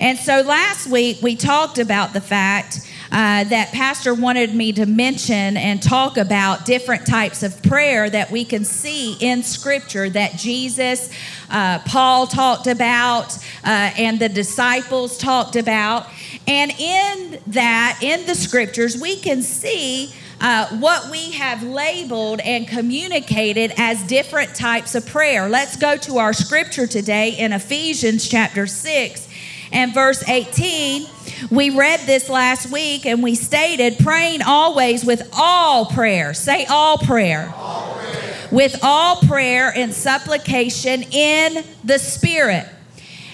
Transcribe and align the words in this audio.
And 0.00 0.18
so 0.18 0.40
last 0.40 0.86
week 0.86 1.18
we 1.20 1.36
talked 1.36 1.78
about 1.78 2.14
the 2.14 2.22
fact 2.22 2.90
uh, 3.12 3.44
that 3.44 3.70
Pastor 3.72 4.14
wanted 4.14 4.54
me 4.54 4.72
to 4.72 4.86
mention 4.86 5.58
and 5.58 5.82
talk 5.82 6.16
about 6.16 6.64
different 6.64 7.06
types 7.06 7.42
of 7.42 7.62
prayer 7.62 8.08
that 8.08 8.30
we 8.30 8.46
can 8.46 8.64
see 8.64 9.18
in 9.20 9.42
Scripture 9.42 10.08
that 10.08 10.36
Jesus, 10.36 11.10
uh, 11.50 11.80
Paul 11.80 12.26
talked 12.26 12.66
about, 12.66 13.36
uh, 13.62 13.90
and 13.98 14.18
the 14.18 14.30
disciples 14.30 15.18
talked 15.18 15.56
about. 15.56 16.06
And 16.46 16.70
in 16.70 17.38
that, 17.48 17.98
in 18.00 18.24
the 18.26 18.34
Scriptures, 18.34 18.98
we 18.98 19.16
can 19.16 19.42
see. 19.42 20.14
Uh, 20.42 20.66
what 20.78 21.10
we 21.10 21.32
have 21.32 21.62
labeled 21.62 22.40
and 22.40 22.66
communicated 22.66 23.74
as 23.76 24.02
different 24.04 24.54
types 24.54 24.94
of 24.94 25.04
prayer. 25.06 25.50
Let's 25.50 25.76
go 25.76 25.98
to 25.98 26.16
our 26.16 26.32
scripture 26.32 26.86
today 26.86 27.32
in 27.36 27.52
Ephesians 27.52 28.26
chapter 28.26 28.66
6 28.66 29.28
and 29.72 29.94
verse 29.94 30.26
18. 30.28 31.06
We 31.50 31.70
read 31.70 32.00
this 32.00 32.28
last 32.28 32.70
week 32.70 33.06
and 33.06 33.22
we 33.22 33.34
stated 33.34 33.98
praying 33.98 34.42
always 34.42 35.04
with 35.04 35.28
all 35.32 35.86
prayer. 35.86 36.34
Say 36.34 36.66
all 36.66 36.98
prayer. 36.98 37.52
All 37.56 37.94
prayer. 37.94 38.48
With 38.50 38.78
all 38.82 39.16
prayer 39.16 39.72
and 39.74 39.94
supplication 39.94 41.04
in 41.04 41.64
the 41.84 41.98
Spirit. 41.98 42.66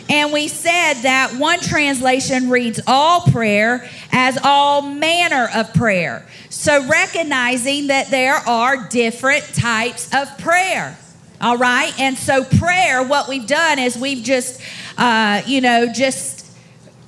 And 0.09 0.33
we 0.33 0.47
said 0.47 0.95
that 1.03 1.35
one 1.37 1.61
translation 1.61 2.49
reads 2.49 2.81
all 2.87 3.23
prayer 3.23 3.89
as 4.13 4.39
all 4.43 4.83
manner 4.83 5.49
of 5.55 5.75
prayer. 5.75 6.27
So 6.49 6.87
recognizing 6.87 7.89
that 7.89 8.09
there 8.09 8.35
are 8.35 8.89
different 8.89 9.45
types 9.55 10.09
of 10.15 10.39
prayer. 10.39 10.97
All 11.41 11.59
right. 11.59 11.93
And 11.99 12.17
so 12.17 12.45
prayer, 12.45 13.03
what 13.03 13.29
we've 13.29 13.47
done 13.47 13.79
is 13.79 13.97
we've 13.97 14.23
just, 14.23 14.61
uh, 14.99 15.43
you 15.47 15.61
know, 15.61 15.93
just 15.93 16.47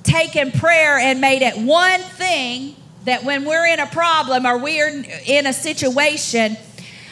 taken 0.03 0.51
prayer 0.51 0.97
and 0.97 1.21
made 1.21 1.41
it 1.41 1.57
one 1.57 2.01
thing 2.01 2.75
that 3.05 3.23
when 3.23 3.45
we're 3.45 3.65
in 3.65 3.79
a 3.79 3.87
problem 3.87 4.45
or 4.45 4.57
we're 4.57 5.03
in 5.25 5.47
a 5.47 5.53
situation, 5.53 6.57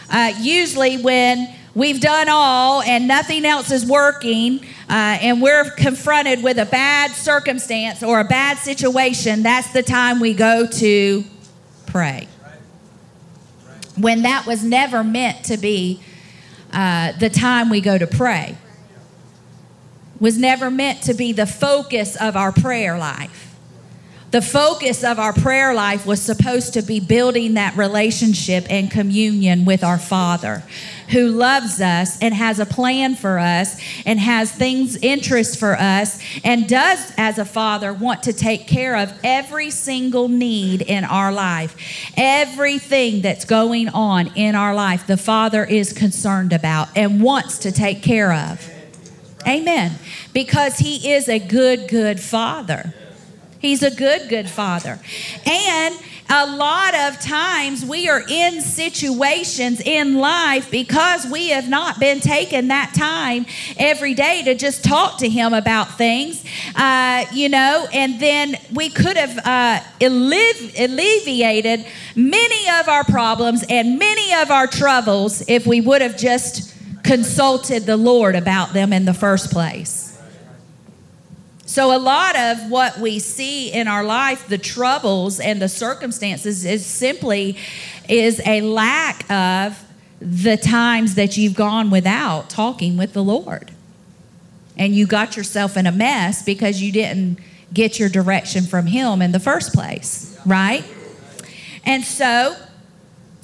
uh, 0.10 0.34
usually 0.40 0.98
when 0.98 1.54
we've 1.74 2.02
done 2.02 2.28
all 2.30 2.82
and 2.82 3.08
nothing 3.08 3.46
else 3.46 3.72
is 3.72 3.86
working, 3.86 4.60
uh, 4.90 5.18
and 5.22 5.42
we're 5.42 5.70
confronted 5.72 6.42
with 6.44 6.58
a 6.58 6.66
bad 6.66 7.12
circumstance 7.12 8.04
or 8.04 8.20
a 8.20 8.26
bad 8.26 8.58
situation, 8.58 9.44
that's 9.44 9.72
the 9.74 9.84
time 9.84 10.20
we 10.20 10.34
go 10.34 10.66
to 10.66 11.24
pray. 11.88 12.28
When 13.98 14.22
that 14.24 14.46
was 14.46 14.64
never 14.64 15.04
meant 15.04 15.46
to 15.46 15.58
be 15.58 16.02
uh, 16.72 17.14
the 17.14 17.30
time 17.30 17.70
we 17.70 17.82
go 17.82 17.98
to 17.98 18.06
pray 18.06 18.56
was 20.20 20.38
never 20.38 20.72
meant 20.72 21.04
to 21.04 21.14
be 21.14 21.32
the 21.32 21.46
focus 21.46 22.16
of 22.16 22.36
our 22.36 22.52
prayer 22.52 22.98
life. 22.98 23.56
The 24.32 24.42
focus 24.42 25.06
of 25.06 25.20
our 25.20 25.32
prayer 25.32 25.74
life 25.74 26.06
was 26.06 26.22
supposed 26.22 26.74
to 26.74 26.82
be 26.82 27.00
building 27.00 27.54
that 27.54 27.78
relationship 27.78 28.66
and 28.70 28.92
communion 28.92 29.64
with 29.64 29.86
our 29.86 29.98
Father 29.98 30.64
who 31.10 31.28
loves 31.30 31.80
us 31.80 32.22
and 32.22 32.34
has 32.34 32.60
a 32.60 32.66
plan 32.66 33.16
for 33.16 33.40
us 33.40 33.82
and 34.06 34.20
has 34.20 34.52
things, 34.52 34.98
interests 34.98 35.56
for 35.56 35.76
us, 35.80 36.22
and 36.44 36.68
does, 36.68 37.14
as 37.18 37.38
a 37.38 37.46
Father, 37.46 37.94
want 37.94 38.24
to 38.24 38.34
take 38.34 38.68
care 38.68 38.98
of 38.98 39.18
every 39.24 39.70
single 39.70 40.28
need 40.28 40.82
in 40.82 41.06
our 41.06 41.32
life. 41.32 41.76
Everything 42.18 43.22
that's 43.22 43.46
going 43.46 43.88
on 43.90 44.28
in 44.36 44.56
our 44.56 44.76
life, 44.76 45.08
the 45.08 45.18
Father 45.18 45.64
is 45.64 45.94
concerned 45.94 46.52
about 46.52 46.90
and 46.96 47.22
wants 47.22 47.60
to 47.60 47.72
take 47.72 48.04
care 48.04 48.34
of. 48.34 48.77
Amen. 49.48 49.94
Because 50.34 50.80
he 50.80 51.12
is 51.12 51.30
a 51.30 51.40
good, 51.40 51.88
good 51.88 52.20
father. 52.20 52.94
He's 53.60 53.82
a 53.82 53.90
good, 53.90 54.30
good 54.30 54.50
father. 54.50 55.00
And 55.46 55.96
a 56.30 56.46
lot 56.46 56.94
of 56.94 57.20
times 57.22 57.86
we 57.86 58.10
are 58.10 58.22
in 58.28 58.62
situations 58.62 59.80
in 59.80 60.16
life 60.16 60.70
because 60.70 61.26
we 61.26 61.50
have 61.50 61.70
not 61.70 62.00
been 62.00 62.20
taking 62.20 62.68
that 62.68 62.94
time 62.94 63.46
every 63.78 64.14
day 64.14 64.44
to 64.44 64.54
just 64.54 64.84
talk 64.84 65.20
to 65.20 65.30
him 65.30 65.54
about 65.54 65.98
things, 65.98 66.44
uh, 66.76 67.26
you 67.32 67.48
know, 67.50 67.88
and 67.94 68.20
then 68.20 68.58
we 68.74 68.90
could 68.90 69.16
have 69.16 69.40
uh, 69.46 69.80
alleviated 70.02 71.86
many 72.16 72.70
of 72.80 72.90
our 72.90 73.06
problems 73.06 73.64
and 73.70 73.98
many 73.98 74.34
of 74.36 74.52
our 74.52 74.68
troubles 74.68 75.42
if 75.48 75.66
we 75.66 75.80
would 75.82 76.02
have 76.02 76.18
just 76.18 76.77
consulted 77.08 77.86
the 77.86 77.98
Lord 77.98 78.36
about 78.36 78.74
them 78.74 78.94
in 78.94 79.06
the 79.06 79.14
first 79.14 79.52
place. 79.52 80.08
So, 81.66 81.96
a 81.96 82.00
lot 82.00 82.38
of 82.38 82.70
what 82.70 82.98
we 83.00 83.20
see 83.20 83.72
in 83.72 83.88
our 83.88 84.04
life, 84.04 84.48
the 84.48 84.58
troubles 84.58 85.40
and 85.40 85.62
the 85.62 85.68
circumstances, 85.68 86.64
is 86.64 86.86
simply 86.86 87.58
is 88.08 88.42
a 88.46 88.62
lack 88.62 89.30
of 89.30 89.84
the 90.20 90.56
times 90.58 91.16
that 91.16 91.38
you've 91.38 91.56
gone 91.56 91.90
without 91.90 92.50
talking 92.50 92.96
with 92.98 93.14
the 93.14 93.24
Lord. 93.24 93.72
And 94.78 94.96
you 94.96 95.08
got 95.08 95.36
yourself 95.36 95.76
in 95.76 95.86
a 95.88 95.92
mess 95.92 96.42
because 96.42 96.82
you 96.82 96.92
didn't 96.92 97.40
get 97.74 98.00
your 98.00 98.10
direction 98.10 98.64
from 98.64 98.86
Him 98.86 99.22
in 99.22 99.32
the 99.34 99.40
first 99.40 99.74
place, 99.74 100.40
right? 100.46 100.86
And 101.86 102.04
so, 102.04 102.56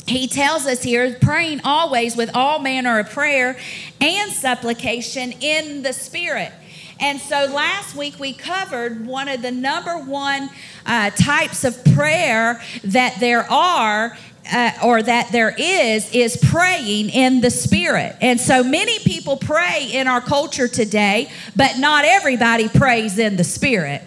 he 0.05 0.27
tells 0.27 0.65
us 0.65 0.83
here 0.83 1.15
praying 1.21 1.61
always 1.63 2.15
with 2.15 2.29
all 2.35 2.59
manner 2.59 2.99
of 2.99 3.09
prayer 3.09 3.57
and 4.01 4.31
supplication 4.31 5.31
in 5.39 5.81
the 5.81 5.93
spirit 5.93 6.51
and 6.99 7.19
so 7.19 7.45
last 7.45 7.95
week 7.95 8.19
we 8.19 8.33
covered 8.33 9.05
one 9.05 9.27
of 9.27 9.41
the 9.41 9.51
number 9.51 9.97
one 9.97 10.49
uh, 10.85 11.09
types 11.09 11.63
of 11.63 11.83
prayer 11.85 12.61
that 12.83 13.17
there 13.19 13.43
are 13.51 14.17
uh, 14.51 14.71
or 14.83 15.01
that 15.01 15.31
there 15.31 15.53
is 15.57 16.13
is 16.13 16.37
praying 16.37 17.09
in 17.09 17.41
the 17.41 17.49
spirit. 17.49 18.15
And 18.21 18.39
so 18.39 18.63
many 18.63 18.99
people 18.99 19.37
pray 19.37 19.89
in 19.91 20.07
our 20.07 20.21
culture 20.21 20.67
today, 20.67 21.31
but 21.55 21.77
not 21.77 22.05
everybody 22.05 22.67
prays 22.69 23.19
in 23.19 23.37
the 23.37 23.43
spirit. 23.43 24.01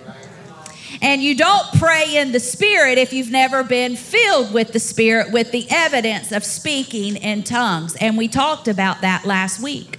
And 1.03 1.23
you 1.23 1.35
don't 1.35 1.67
pray 1.79 2.17
in 2.17 2.33
the 2.33 2.41
Spirit 2.41 2.99
if 2.99 3.13
you've 3.13 3.31
never 3.31 3.63
been 3.63 3.97
filled 3.97 4.53
with 4.53 4.73
the 4.73 4.81
Spirit 4.81 5.33
with 5.33 5.53
the 5.53 5.67
evidence 5.71 6.33
of 6.33 6.45
speaking 6.45 7.17
in 7.17 7.43
tongues. 7.43 7.97
And 7.97 8.17
we 8.17 8.29
talked 8.29 8.69
about 8.69 9.03
that 9.03 9.25
last 9.25 9.63
week. 9.63 9.99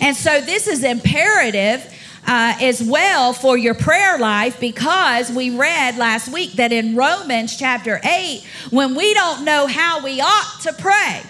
And 0.00 0.16
so 0.16 0.40
this 0.40 0.66
is 0.66 0.84
imperative. 0.84 1.88
Uh, 2.24 2.54
as 2.60 2.80
well 2.80 3.32
for 3.32 3.58
your 3.58 3.74
prayer 3.74 4.16
life 4.16 4.60
because 4.60 5.28
we 5.28 5.50
read 5.50 5.96
last 5.96 6.32
week 6.32 6.52
that 6.52 6.70
in 6.70 6.94
Romans 6.94 7.56
chapter 7.56 8.00
8, 8.04 8.46
when 8.70 8.94
we 8.94 9.12
don't 9.12 9.44
know 9.44 9.66
how 9.66 10.04
we 10.04 10.20
ought 10.20 10.60
to 10.62 10.72
pray, 10.74 11.22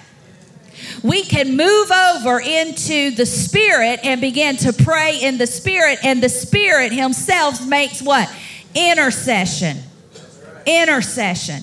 we 1.03 1.23
can 1.23 1.57
move 1.57 1.91
over 1.91 2.41
into 2.41 3.11
the 3.13 3.27
Spirit 3.27 4.01
and 4.05 4.21
begin 4.21 4.57
to 4.59 4.73
pray 4.73 5.19
in 5.23 5.39
the 5.39 5.47
Spirit, 5.47 5.99
and 6.05 6.23
the 6.23 6.29
Spirit 6.29 6.93
Himself 6.93 7.67
makes 7.67 8.03
what? 8.03 8.31
Intercession. 8.75 9.79
Intercession. 10.67 11.63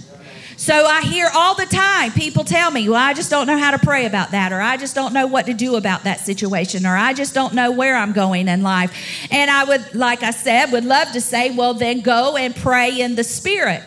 So 0.60 0.74
I 0.86 1.02
hear 1.02 1.30
all 1.34 1.56
the 1.56 1.66
time 1.66 2.12
people 2.12 2.44
tell 2.44 2.70
me, 2.70 2.90
well, 2.90 3.00
I 3.00 3.14
just 3.14 3.30
don't 3.30 3.48
know 3.48 3.58
how 3.58 3.72
to 3.72 3.80
pray 3.80 4.06
about 4.06 4.32
that, 4.32 4.52
or 4.52 4.60
I 4.60 4.76
just 4.76 4.94
don't 4.94 5.14
know 5.14 5.26
what 5.26 5.46
to 5.46 5.54
do 5.54 5.78
about 5.78 6.04
that 6.04 6.20
situation, 6.20 6.86
or 6.86 6.98
I 6.98 7.14
just 7.14 7.34
don't 7.34 7.54
know 7.54 7.72
where 7.72 7.96
I'm 7.96 8.12
going 8.12 8.50
in 8.50 8.62
life. 8.62 8.94
And 9.32 9.50
I 9.50 9.64
would, 9.64 9.96
like 9.96 10.22
I 10.22 10.32
said, 10.32 10.74
would 10.74 10.84
love 10.84 11.14
to 11.14 11.22
say, 11.22 11.56
well, 11.56 11.74
then 11.74 12.02
go 12.02 12.36
and 12.36 12.54
pray 12.54 13.00
in 13.00 13.16
the 13.16 13.24
Spirit. 13.24 13.82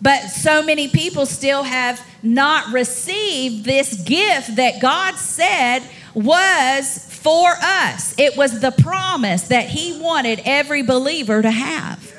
But 0.00 0.28
so 0.28 0.62
many 0.62 0.86
people 0.86 1.26
still 1.26 1.64
have 1.64 2.00
not 2.22 2.72
received 2.72 3.64
this 3.64 4.00
gift 4.02 4.54
that 4.54 4.80
God 4.80 5.16
said 5.16 5.80
was 6.14 7.04
for 7.28 7.50
us. 7.60 8.14
It 8.16 8.38
was 8.38 8.60
the 8.60 8.70
promise 8.70 9.48
that 9.48 9.68
He 9.68 10.00
wanted 10.00 10.40
every 10.46 10.80
believer 10.80 11.42
to 11.42 11.50
have. 11.50 12.16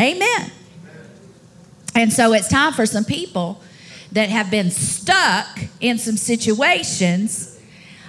Amen. 0.00 0.50
And 1.94 2.10
so 2.10 2.32
it's 2.32 2.48
time 2.48 2.72
for 2.72 2.86
some 2.86 3.04
people 3.04 3.60
that 4.12 4.30
have 4.30 4.50
been 4.50 4.70
stuck 4.70 5.58
in 5.80 5.98
some 5.98 6.16
situations. 6.16 7.60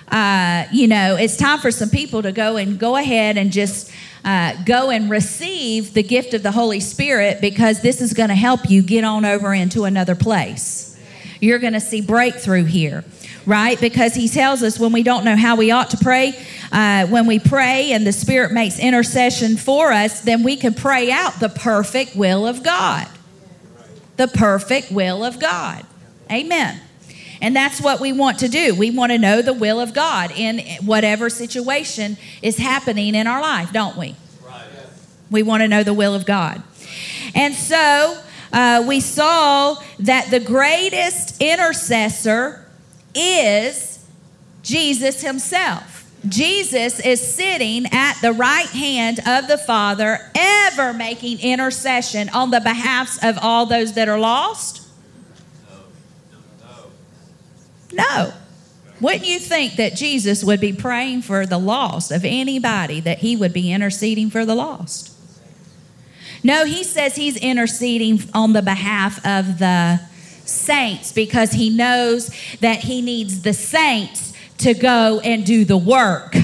Uh, 0.07 0.67
you 0.71 0.87
know, 0.87 1.17
it's 1.17 1.35
time 1.35 1.59
for 1.59 1.69
some 1.69 1.89
people 1.89 2.21
to 2.21 2.31
go 2.31 2.55
and 2.55 2.79
go 2.79 2.95
ahead 2.95 3.35
and 3.35 3.51
just 3.51 3.91
uh, 4.23 4.55
go 4.63 4.89
and 4.89 5.09
receive 5.09 5.93
the 5.93 6.03
gift 6.03 6.33
of 6.33 6.43
the 6.43 6.51
Holy 6.51 6.79
Spirit 6.79 7.41
because 7.41 7.81
this 7.81 7.99
is 7.99 8.13
going 8.13 8.29
to 8.29 8.35
help 8.35 8.69
you 8.69 8.81
get 8.81 9.03
on 9.03 9.25
over 9.25 9.53
into 9.53 9.83
another 9.83 10.15
place. 10.15 10.97
You're 11.41 11.59
going 11.59 11.73
to 11.73 11.81
see 11.81 11.99
breakthrough 11.99 12.63
here 12.63 13.03
right? 13.45 13.79
Because 13.79 14.13
he 14.13 14.27
tells 14.27 14.63
us 14.63 14.79
when 14.79 14.91
we 14.91 15.03
don't 15.03 15.25
know 15.25 15.35
how 15.35 15.55
we 15.55 15.71
ought 15.71 15.89
to 15.91 15.97
pray, 15.97 16.33
uh, 16.71 17.07
when 17.07 17.25
we 17.25 17.39
pray 17.39 17.91
and 17.91 18.05
the 18.05 18.13
Spirit 18.13 18.51
makes 18.51 18.79
intercession 18.79 19.57
for 19.57 19.91
us, 19.91 20.21
then 20.21 20.43
we 20.43 20.55
can 20.55 20.73
pray 20.73 21.11
out 21.11 21.39
the 21.39 21.49
perfect 21.49 22.15
will 22.15 22.47
of 22.47 22.63
God. 22.63 23.07
The 24.17 24.27
perfect 24.27 24.91
will 24.91 25.23
of 25.23 25.39
God. 25.39 25.85
Amen. 26.31 26.79
And 27.41 27.55
that's 27.55 27.81
what 27.81 27.99
we 27.99 28.13
want 28.13 28.39
to 28.39 28.47
do. 28.47 28.75
We 28.75 28.91
want 28.91 29.11
to 29.11 29.17
know 29.17 29.41
the 29.41 29.53
will 29.53 29.79
of 29.79 29.93
God 29.93 30.31
in 30.35 30.59
whatever 30.85 31.29
situation 31.29 32.17
is 32.43 32.57
happening 32.57 33.15
in 33.15 33.25
our 33.25 33.41
life, 33.41 33.73
don't 33.73 33.97
we? 33.97 34.15
We 35.31 35.43
want 35.43 35.61
to 35.61 35.67
know 35.67 35.81
the 35.81 35.93
will 35.93 36.13
of 36.13 36.25
God. 36.25 36.61
And 37.33 37.55
so 37.55 38.21
uh, 38.53 38.83
we 38.87 38.99
saw 38.99 39.75
that 39.99 40.29
the 40.29 40.39
greatest 40.39 41.41
intercessor 41.41 42.60
is 43.15 44.05
Jesus 44.61 45.21
himself. 45.21 46.09
Jesus 46.27 46.99
is 46.99 47.33
sitting 47.33 47.87
at 47.91 48.13
the 48.21 48.31
right 48.31 48.67
hand 48.67 49.19
of 49.27 49.47
the 49.47 49.57
Father, 49.57 50.19
ever 50.35 50.93
making 50.93 51.39
intercession 51.39 52.29
on 52.29 52.51
the 52.51 52.61
behalfs 52.61 53.23
of 53.23 53.39
all 53.41 53.65
those 53.65 53.93
that 53.93 54.07
are 54.07 54.19
lost? 54.19 54.87
No. 57.91 58.33
Wouldn't 59.01 59.27
you 59.27 59.39
think 59.39 59.77
that 59.77 59.95
Jesus 59.95 60.43
would 60.43 60.61
be 60.61 60.71
praying 60.71 61.23
for 61.23 61.47
the 61.47 61.57
lost 61.57 62.11
of 62.11 62.23
anybody, 62.23 62.99
that 62.99 63.17
he 63.17 63.35
would 63.35 63.51
be 63.51 63.71
interceding 63.71 64.29
for 64.29 64.45
the 64.45 64.53
lost? 64.53 65.11
No, 66.43 66.65
he 66.65 66.83
says 66.83 67.15
he's 67.15 67.37
interceding 67.37 68.21
on 68.33 68.53
the 68.53 68.61
behalf 68.61 69.17
of 69.25 69.57
the 69.57 70.01
saints 70.51 71.11
because 71.11 71.51
he 71.51 71.69
knows 71.69 72.29
that 72.59 72.79
he 72.79 73.01
needs 73.01 73.41
the 73.41 73.53
saints 73.53 74.33
to 74.59 74.73
go 74.73 75.19
and 75.23 75.45
do 75.45 75.65
the 75.65 75.77
work. 75.77 76.35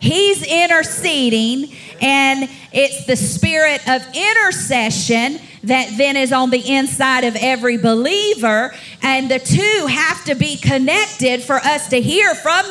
He's 0.00 0.42
interceding, 0.42 1.72
and 2.00 2.48
it's 2.72 3.06
the 3.06 3.16
spirit 3.16 3.86
of 3.88 4.02
intercession 4.14 5.38
that 5.64 5.92
then 5.98 6.16
is 6.16 6.32
on 6.32 6.48
the 6.48 6.72
inside 6.72 7.24
of 7.24 7.36
every 7.36 7.76
believer. 7.76 8.74
And 9.02 9.30
the 9.30 9.38
two 9.38 9.86
have 9.86 10.24
to 10.24 10.34
be 10.34 10.56
connected 10.56 11.42
for 11.42 11.56
us 11.56 11.88
to 11.88 12.00
hear 12.00 12.34
from 12.34 12.64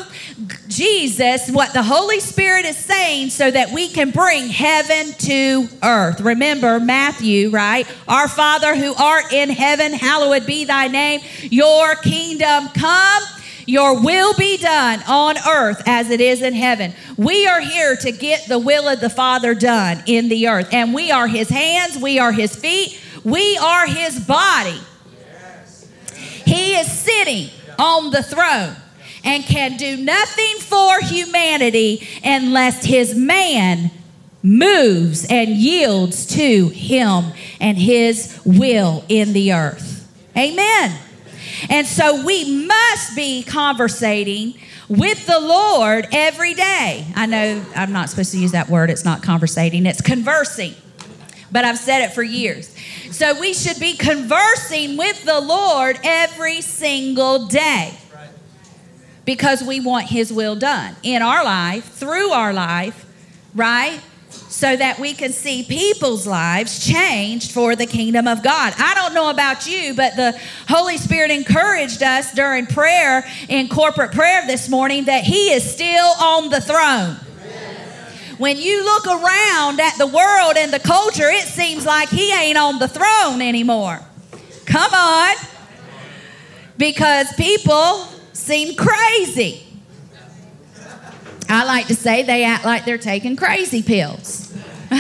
Jesus 0.68 1.52
what 1.52 1.74
the 1.74 1.84
Holy 1.84 2.20
Spirit 2.20 2.66
is 2.66 2.78
saying 2.78 3.30
so 3.30 3.52
that 3.52 3.72
we 3.72 3.90
can 3.90 4.10
bring 4.10 4.48
heaven 4.48 5.14
to 5.20 5.68
earth. 5.84 6.22
Remember 6.22 6.80
Matthew, 6.80 7.52
right? 7.52 7.88
Our 8.08 8.28
Father 8.28 8.75
who 8.75 8.96
art 8.96 9.32
in 9.32 9.50
heaven, 9.50 9.94
hallowed 9.94 10.48
be 10.48 10.66
thy 10.66 10.88
name. 10.88 11.22
Your 11.44 11.96
kingdom 11.96 12.70
come. 12.70 13.24
Your 13.69 14.01
will 14.01 14.33
be 14.33 14.57
done 14.57 15.04
on 15.07 15.36
earth 15.48 15.83
as 15.86 16.10
it 16.10 16.19
is 16.19 16.42
in 16.42 16.56
heaven. 16.56 16.92
We 17.18 17.45
are 17.45 17.62
here 17.62 17.95
to 17.98 18.12
get 18.12 18.48
the 18.48 18.57
will 18.57 18.88
of 18.88 19.00
the 19.00 19.12
Father 19.12 19.54
done 19.54 20.01
in 20.07 20.27
the 20.27 20.48
earth. 20.48 20.69
And 20.71 20.92
we 20.92 21.12
are 21.12 21.27
his 21.27 21.50
hands, 21.50 21.95
we 21.95 22.18
are 22.18 22.31
his 22.31 22.56
feet, 22.56 23.00
we 23.24 23.60
are 23.60 23.86
his 23.86 24.19
body. 24.21 24.80
He 26.48 26.77
is 26.77 26.92
sitting 26.92 27.51
on 27.77 28.10
the 28.10 28.24
throne 28.24 28.75
and 29.24 29.44
can 29.44 29.77
do 29.77 29.98
nothing 29.98 30.57
for 30.62 31.00
humanity 31.01 32.07
unless 32.24 32.83
his 32.83 33.13
man 33.13 33.92
moves 34.42 35.27
and 35.30 35.48
yields 35.48 36.25
to 36.25 36.69
him 36.69 37.33
and 37.62 37.77
his 37.77 38.42
will 38.44 39.06
in 39.10 39.33
the 39.33 39.54
earth. 39.54 40.12
Amen. 40.36 41.00
And 41.70 41.86
so 41.86 42.24
we 42.24 42.66
must 42.66 43.16
be 43.16 43.44
conversating 43.44 44.56
with 44.88 45.26
the 45.26 45.40
Lord 45.40 46.08
every 46.12 46.54
day. 46.54 47.06
I 47.16 47.26
know 47.26 47.64
I'm 47.76 47.92
not 47.92 48.10
supposed 48.10 48.32
to 48.32 48.40
use 48.40 48.52
that 48.54 48.70
word, 48.70 48.90
it's 48.90 49.06
not 49.06 49.22
conversating, 49.22 49.86
it's 49.86 50.02
conversing. 50.02 50.76
But 51.52 51.66
I've 51.66 51.80
said 51.80 52.04
it 52.04 52.14
for 52.14 52.22
years. 52.22 52.74
So 53.12 53.40
we 53.40 53.54
should 53.54 53.80
be 53.80 53.96
conversing 53.96 54.98
with 54.98 55.26
the 55.26 55.40
Lord 55.40 56.00
every 56.04 56.62
single 56.62 57.48
day 57.48 57.94
because 59.26 59.64
we 59.64 59.80
want 59.80 60.06
His 60.06 60.32
will 60.32 60.56
done 60.56 60.96
in 61.04 61.22
our 61.22 61.44
life, 61.44 61.86
through 61.86 62.32
our 62.32 62.54
life, 62.54 63.06
right? 63.56 64.00
So 64.30 64.76
that 64.76 65.00
we 65.00 65.14
can 65.14 65.31
see 65.31 65.64
people's 65.64 66.28
lives 66.28 66.86
changed 66.86 67.52
for 67.52 67.76
the 67.76 67.86
kingdom 67.86 68.28
of 68.28 68.44
God. 68.44 68.74
I 68.78 68.94
don't 68.94 69.14
know 69.14 69.30
about 69.30 69.68
you, 69.68 69.94
but 69.94 70.16
the 70.16 70.40
Holy 70.68 70.98
Spirit 70.98 71.31
encouraged 71.31 72.04
us 72.04 72.34
during 72.34 72.66
prayer 72.66 73.26
in 73.48 73.70
corporate 73.70 74.12
prayer 74.12 74.46
this 74.46 74.68
morning 74.68 75.06
that 75.06 75.24
He 75.24 75.52
is 75.52 75.70
still 75.70 76.06
on 76.20 76.50
the 76.50 76.62
throne. 76.62 77.18
When 78.38 78.58
you 78.58 78.84
look 78.84 79.06
around 79.06 79.81
at 79.81 79.98
the 79.98 80.08
world 80.08 80.56
and 80.58 80.72
the 80.72 80.80
culture, 80.80 81.28
it 81.28 81.46
seems 81.46 81.86
like 81.86 82.10
He 82.10 82.34
ain't 82.34 82.58
on 82.58 82.80
the 82.80 82.88
throne 82.88 83.42
anymore. 83.42 84.00
Come 84.66 84.94
on. 84.94 85.36
Because 86.78 87.32
people 87.34 88.06
seem 88.34 88.75
crazy. 88.75 89.69
I 91.50 91.66
like 91.66 91.88
to 91.88 91.96
say 91.96 92.22
they 92.22 92.44
act 92.44 92.63
like 92.63 92.86
they're 92.86 93.00
taking 93.00 93.36
crazy 93.36 93.81
pills. 93.81 94.56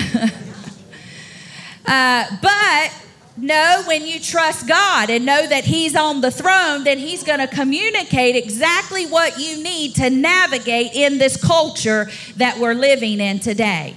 uh, 1.85 2.25
but 2.41 2.93
no, 3.37 3.83
when 3.85 4.05
you 4.05 4.19
trust 4.19 4.67
God 4.67 5.11
and 5.11 5.27
know 5.27 5.45
that 5.45 5.63
He's 5.63 5.95
on 5.95 6.21
the 6.21 6.31
throne, 6.31 6.83
then 6.83 6.97
He's 6.97 7.23
going 7.23 7.37
to 7.39 7.47
communicate 7.47 8.35
exactly 8.35 9.05
what 9.05 9.39
you 9.39 9.63
need 9.63 9.95
to 9.95 10.09
navigate 10.09 10.93
in 10.93 11.19
this 11.19 11.37
culture 11.37 12.09
that 12.37 12.57
we're 12.57 12.73
living 12.73 13.19
in 13.19 13.39
today. 13.39 13.95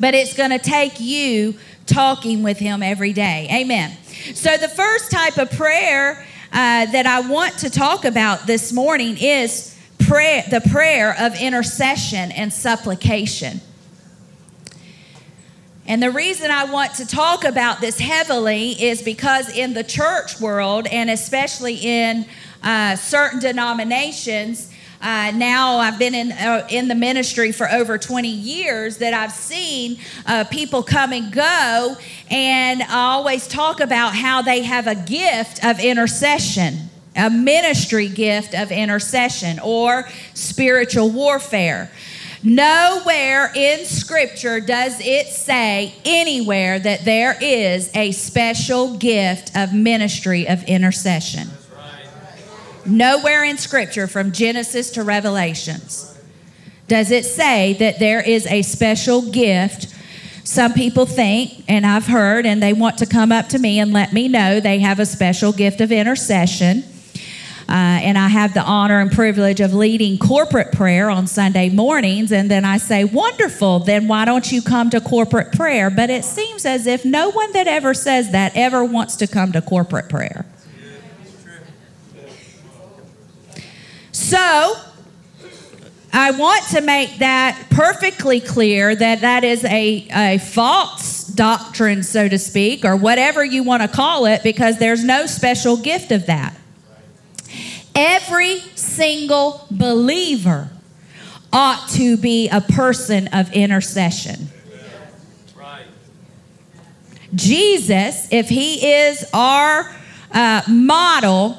But 0.00 0.14
it's 0.14 0.36
going 0.36 0.50
to 0.50 0.58
take 0.58 0.98
you 0.98 1.54
talking 1.86 2.42
with 2.42 2.58
Him 2.58 2.82
every 2.82 3.12
day. 3.12 3.46
Amen. 3.52 3.96
So, 4.34 4.56
the 4.56 4.68
first 4.68 5.12
type 5.12 5.38
of 5.38 5.52
prayer 5.52 6.26
uh, 6.52 6.86
that 6.86 7.06
I 7.06 7.20
want 7.20 7.58
to 7.58 7.70
talk 7.70 8.04
about 8.04 8.46
this 8.48 8.72
morning 8.72 9.16
is 9.18 9.75
prayer, 10.06 10.44
the 10.50 10.60
prayer 10.60 11.14
of 11.18 11.34
intercession 11.40 12.32
and 12.32 12.52
supplication. 12.52 13.60
And 15.88 16.02
the 16.02 16.10
reason 16.10 16.50
I 16.50 16.64
want 16.64 16.94
to 16.94 17.06
talk 17.06 17.44
about 17.44 17.80
this 17.80 17.98
heavily 17.98 18.72
is 18.72 19.02
because 19.02 19.56
in 19.56 19.74
the 19.74 19.84
church 19.84 20.40
world, 20.40 20.86
and 20.88 21.08
especially 21.10 21.74
in 21.76 22.26
uh, 22.62 22.96
certain 22.96 23.38
denominations, 23.38 24.72
uh, 25.00 25.30
now 25.32 25.76
I've 25.76 25.98
been 25.98 26.14
in 26.14 26.32
uh, 26.32 26.66
in 26.70 26.88
the 26.88 26.94
ministry 26.94 27.52
for 27.52 27.70
over 27.70 27.98
20 27.98 28.28
years 28.28 28.96
that 28.98 29.14
I've 29.14 29.30
seen 29.30 29.98
uh, 30.24 30.44
people 30.44 30.82
come 30.82 31.12
and 31.12 31.30
go, 31.32 31.96
and 32.30 32.82
I 32.82 33.12
always 33.12 33.46
talk 33.46 33.80
about 33.80 34.14
how 34.14 34.42
they 34.42 34.62
have 34.62 34.86
a 34.86 34.94
gift 34.94 35.64
of 35.64 35.78
intercession, 35.78 36.90
a 37.16 37.30
ministry 37.30 38.08
gift 38.08 38.54
of 38.54 38.70
intercession 38.70 39.58
or 39.60 40.08
spiritual 40.34 41.10
warfare. 41.10 41.90
Nowhere 42.42 43.50
in 43.56 43.84
Scripture 43.86 44.60
does 44.60 45.00
it 45.00 45.26
say 45.26 45.94
anywhere 46.04 46.78
that 46.78 47.04
there 47.04 47.36
is 47.40 47.90
a 47.94 48.12
special 48.12 48.96
gift 48.98 49.56
of 49.56 49.74
ministry 49.74 50.46
of 50.46 50.62
intercession. 50.64 51.48
Nowhere 52.84 53.42
in 53.42 53.58
Scripture, 53.58 54.06
from 54.06 54.30
Genesis 54.30 54.90
to 54.90 55.02
Revelations, 55.02 56.16
does 56.86 57.10
it 57.10 57.24
say 57.24 57.72
that 57.74 57.98
there 57.98 58.20
is 58.20 58.46
a 58.46 58.62
special 58.62 59.22
gift. 59.32 59.92
Some 60.44 60.72
people 60.72 61.04
think, 61.04 61.64
and 61.66 61.84
I've 61.84 62.06
heard, 62.06 62.46
and 62.46 62.62
they 62.62 62.72
want 62.72 62.98
to 62.98 63.06
come 63.06 63.32
up 63.32 63.48
to 63.48 63.58
me 63.58 63.80
and 63.80 63.92
let 63.92 64.12
me 64.12 64.28
know 64.28 64.60
they 64.60 64.78
have 64.78 65.00
a 65.00 65.06
special 65.06 65.52
gift 65.52 65.80
of 65.80 65.90
intercession. 65.90 66.84
Uh, 67.68 67.72
and 67.72 68.16
I 68.16 68.28
have 68.28 68.54
the 68.54 68.62
honor 68.62 69.00
and 69.00 69.10
privilege 69.10 69.60
of 69.60 69.74
leading 69.74 70.18
corporate 70.18 70.70
prayer 70.70 71.10
on 71.10 71.26
Sunday 71.26 71.68
mornings. 71.68 72.30
And 72.30 72.48
then 72.48 72.64
I 72.64 72.78
say, 72.78 73.04
Wonderful, 73.04 73.80
then 73.80 74.06
why 74.06 74.24
don't 74.24 74.50
you 74.52 74.62
come 74.62 74.88
to 74.90 75.00
corporate 75.00 75.52
prayer? 75.52 75.90
But 75.90 76.08
it 76.08 76.24
seems 76.24 76.64
as 76.64 76.86
if 76.86 77.04
no 77.04 77.30
one 77.30 77.52
that 77.52 77.66
ever 77.66 77.92
says 77.92 78.30
that 78.30 78.52
ever 78.56 78.84
wants 78.84 79.16
to 79.16 79.26
come 79.26 79.50
to 79.52 79.60
corporate 79.60 80.08
prayer. 80.08 80.46
So, 84.12 84.74
I 86.12 86.30
want 86.30 86.64
to 86.68 86.80
make 86.80 87.18
that 87.18 87.66
perfectly 87.70 88.40
clear 88.40 88.94
that 88.94 89.20
that 89.20 89.44
is 89.44 89.64
a, 89.64 90.08
a 90.14 90.38
false 90.38 91.26
doctrine, 91.26 92.02
so 92.02 92.28
to 92.28 92.38
speak, 92.38 92.84
or 92.84 92.96
whatever 92.96 93.44
you 93.44 93.62
want 93.62 93.82
to 93.82 93.88
call 93.88 94.24
it, 94.24 94.42
because 94.42 94.78
there's 94.78 95.04
no 95.04 95.26
special 95.26 95.76
gift 95.76 96.12
of 96.12 96.26
that. 96.26 96.56
Every 97.96 98.58
single 98.74 99.66
believer 99.70 100.70
ought 101.52 101.88
to 101.90 102.16
be 102.18 102.48
a 102.50 102.60
person 102.60 103.28
of 103.28 103.52
intercession. 103.52 104.48
Jesus, 107.34 108.28
if 108.30 108.48
he 108.48 108.86
is 108.86 109.28
our 109.32 109.90
uh, 110.32 110.62
model, 110.68 111.58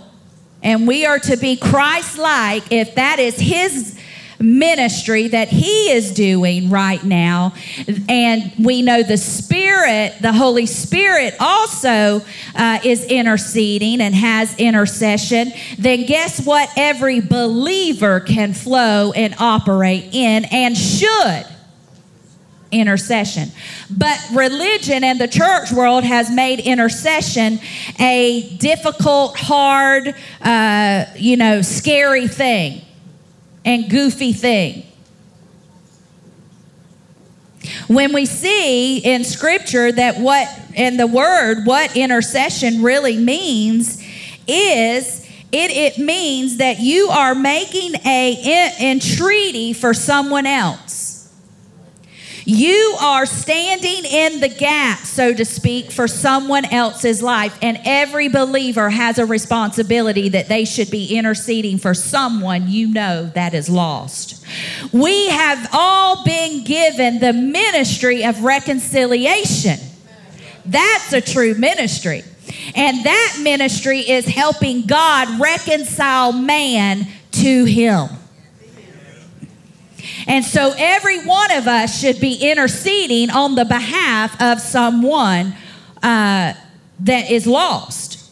and 0.63 0.88
we 0.88 1.06
are 1.06 1.20
to 1.20 1.38
be 1.38 1.56
Christ 1.56 2.17
like 2.17 2.72
if 2.72 2.96
that 2.96 3.20
is 3.20 3.39
His 3.39 3.97
ministry 4.39 5.27
that 5.29 5.50
He 5.50 5.91
is 5.91 6.12
doing 6.12 6.70
right 6.70 7.03
now. 7.03 7.53
And 8.08 8.51
we 8.60 8.82
know 8.82 9.03
the 9.03 9.17
Spirit, 9.17 10.15
the 10.22 10.34
Holy 10.34 10.65
Spirit, 10.65 11.36
also 11.39 12.22
uh, 12.56 12.79
is 12.84 13.03
interceding 13.06 14.01
and 14.01 14.13
has 14.13 14.56
intercession. 14.58 15.51
Then 15.77 16.06
guess 16.06 16.46
what? 16.46 16.70
Every 16.77 17.20
believer 17.20 18.20
can 18.20 18.53
flow 18.53 19.12
and 19.12 19.36
operate 19.39 20.10
in 20.13 20.46
and 20.46 20.77
should. 20.77 21.46
intercession. 22.72 23.50
But 23.89 24.20
religion 24.34 25.03
and 25.03 25.20
the 25.20 25.27
church 25.27 25.72
world 25.72 26.03
has 26.03 26.29
made 26.29 26.60
intercession 26.60 27.60
a 28.00 28.58
difficult, 28.58 29.38
hard, 29.38 30.13
uh, 30.41 31.06
you 31.15 31.38
know, 31.38 31.62
scary 31.62 32.27
thing 32.27 32.82
and 33.67 33.89
goofy 33.89 34.31
thing. 34.31 34.83
When 37.88 38.13
we 38.13 38.25
see 38.25 39.00
in 39.00 39.25
scripture 39.25 39.91
that 39.91 40.19
what, 40.19 40.47
in 40.74 40.95
the 40.95 41.05
word, 41.05 41.65
what 41.65 41.97
intercession 41.97 42.81
really 42.81 43.17
means 43.17 44.01
is 44.47 45.19
it, 45.51 45.71
it 45.71 45.97
means 45.97 46.57
that 46.57 46.79
you 46.79 47.09
are 47.09 47.36
making 47.36 47.95
a 48.05 48.74
entreaty 48.79 49.74
for 49.74 49.93
someone 49.93 50.45
else. 50.45 50.97
You 52.50 52.96
are 53.01 53.25
standing 53.25 54.06
in 54.06 54.39
the 54.39 54.48
gap, 54.48 55.00
so 55.00 55.34
to 55.34 55.44
speak, 55.44 55.92
for 55.92 56.08
someone 56.08 56.63
else's 56.63 57.22
life. 57.22 57.58
And 57.62 57.77
every 57.84 58.30
believer 58.30 58.89
has 58.89 59.20
a 59.20 59.25
responsibility 59.25 60.30
that 60.30 60.48
they 60.48 60.63
should 60.63 60.89
be 60.89 61.18
interceding 61.18 61.77
for 61.77 61.94
someone 61.94 62.70
you 62.70 62.88
know 62.88 63.25
that 63.36 63.54
is 63.54 63.68
lost. 63.68 64.46
We 64.94 65.27
have 65.27 65.68
all 65.74 66.24
been 66.24 66.63
given 66.63 67.20
the 67.20 67.34
ministry 67.34 68.24
of 68.24 68.42
reconciliation. 68.42 69.77
That's 70.66 71.12
a 71.12 71.20
true 71.20 71.54
ministry. 71.56 72.24
And 72.74 73.04
that 73.04 73.39
ministry 73.42 74.10
is 74.10 74.25
helping 74.25 74.84
God 74.84 75.38
reconcile 75.42 76.32
man 76.32 77.08
to 77.32 77.66
him. 77.66 78.08
And 80.27 80.43
so 80.43 80.74
every 80.77 81.24
one 81.24 81.51
of 81.51 81.67
us 81.67 82.00
should 82.00 82.19
be 82.19 82.36
interceding 82.36 83.29
on 83.29 83.55
the 83.55 83.63
behalf 83.63 84.39
of 84.41 84.60
someone 84.60 85.55
uh, 86.03 86.53
that 87.00 87.31
is 87.31 87.48
lost. 87.48 88.29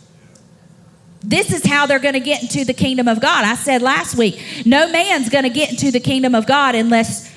This 1.24 1.52
is 1.52 1.66
how 1.66 1.86
they're 1.86 2.00
going 2.00 2.14
to 2.14 2.20
get 2.20 2.44
into 2.44 2.66
the 2.66 2.74
kingdom 2.74 3.08
of 3.08 3.20
God. 3.20 3.46
I 3.46 3.56
said 3.56 3.82
last 3.82 4.16
week, 4.16 4.40
no 4.66 4.92
man's 4.92 5.30
going 5.30 5.46
to 5.46 5.50
get 5.50 5.72
into 5.72 5.90
the 5.90 6.00
kingdom 6.00 6.36
of 6.36 6.46
God 6.46 6.76
unless 6.76 7.34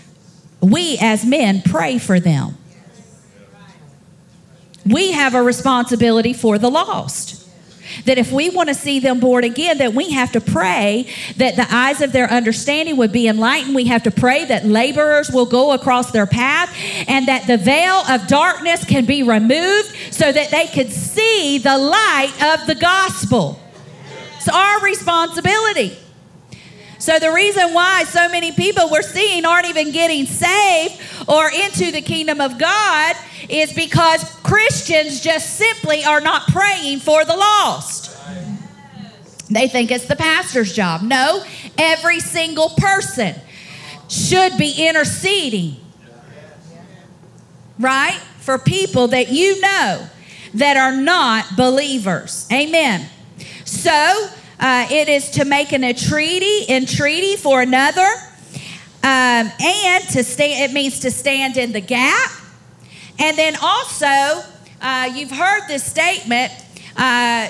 we 0.60 0.98
as 1.00 1.24
men 1.24 1.62
pray 1.62 1.98
for 1.98 2.20
them. 2.20 2.56
We 4.84 5.12
have 5.12 5.34
a 5.34 5.42
responsibility 5.42 6.32
for 6.32 6.58
the 6.58 6.70
lost. 6.70 7.37
That 8.04 8.18
if 8.18 8.32
we 8.32 8.50
want 8.50 8.68
to 8.68 8.74
see 8.74 8.98
them 8.98 9.20
born 9.20 9.44
again, 9.44 9.78
that 9.78 9.94
we 9.94 10.10
have 10.10 10.32
to 10.32 10.40
pray 10.40 11.06
that 11.36 11.56
the 11.56 11.66
eyes 11.74 12.00
of 12.00 12.12
their 12.12 12.30
understanding 12.30 12.96
would 12.96 13.12
be 13.12 13.28
enlightened. 13.28 13.74
We 13.74 13.86
have 13.86 14.02
to 14.04 14.10
pray 14.10 14.44
that 14.46 14.64
laborers 14.64 15.30
will 15.30 15.46
go 15.46 15.72
across 15.72 16.10
their 16.10 16.26
path 16.26 16.74
and 17.06 17.26
that 17.28 17.46
the 17.46 17.56
veil 17.56 18.02
of 18.08 18.26
darkness 18.26 18.84
can 18.84 19.04
be 19.04 19.22
removed 19.22 19.94
so 20.10 20.30
that 20.30 20.50
they 20.50 20.66
could 20.66 20.90
see 20.90 21.58
the 21.58 21.76
light 21.76 22.32
of 22.42 22.66
the 22.66 22.74
gospel. 22.74 23.60
It's 24.36 24.48
our 24.48 24.80
responsibility. 24.80 25.96
So, 26.98 27.18
the 27.18 27.32
reason 27.32 27.72
why 27.74 28.04
so 28.04 28.28
many 28.28 28.50
people 28.50 28.90
we're 28.90 29.02
seeing 29.02 29.44
aren't 29.44 29.66
even 29.66 29.92
getting 29.92 30.26
saved 30.26 31.00
or 31.28 31.48
into 31.48 31.92
the 31.92 32.00
kingdom 32.00 32.40
of 32.40 32.58
God 32.58 33.14
is 33.48 33.72
because 33.72 34.24
Christians 34.42 35.20
just 35.20 35.56
simply 35.56 36.04
are 36.04 36.20
not 36.20 36.48
praying 36.48 37.00
for 37.00 37.24
the 37.24 37.36
lost. 37.36 38.16
They 39.50 39.68
think 39.68 39.90
it's 39.90 40.06
the 40.06 40.16
pastor's 40.16 40.74
job. 40.74 41.02
No, 41.02 41.42
every 41.78 42.20
single 42.20 42.70
person 42.76 43.34
should 44.08 44.58
be 44.58 44.86
interceding, 44.88 45.76
right? 47.78 48.18
For 48.40 48.58
people 48.58 49.08
that 49.08 49.30
you 49.30 49.60
know 49.60 50.06
that 50.54 50.76
are 50.76 50.92
not 50.92 51.56
believers. 51.56 52.46
Amen. 52.52 53.08
So, 53.64 54.28
uh, 54.60 54.86
it 54.90 55.08
is 55.08 55.30
to 55.30 55.44
make 55.44 55.72
an 55.72 55.84
entreaty, 55.84 56.64
entreaty 56.68 57.36
for 57.36 57.62
another, 57.62 58.08
um, 59.02 59.50
and 59.60 60.04
to 60.10 60.24
stand. 60.24 60.70
It 60.70 60.74
means 60.74 61.00
to 61.00 61.10
stand 61.10 61.56
in 61.56 61.72
the 61.72 61.80
gap, 61.80 62.30
and 63.18 63.36
then 63.36 63.54
also 63.62 64.42
uh, 64.80 65.10
you've 65.14 65.30
heard 65.30 65.62
this 65.68 65.84
statement. 65.84 66.52
Uh, 66.96 67.48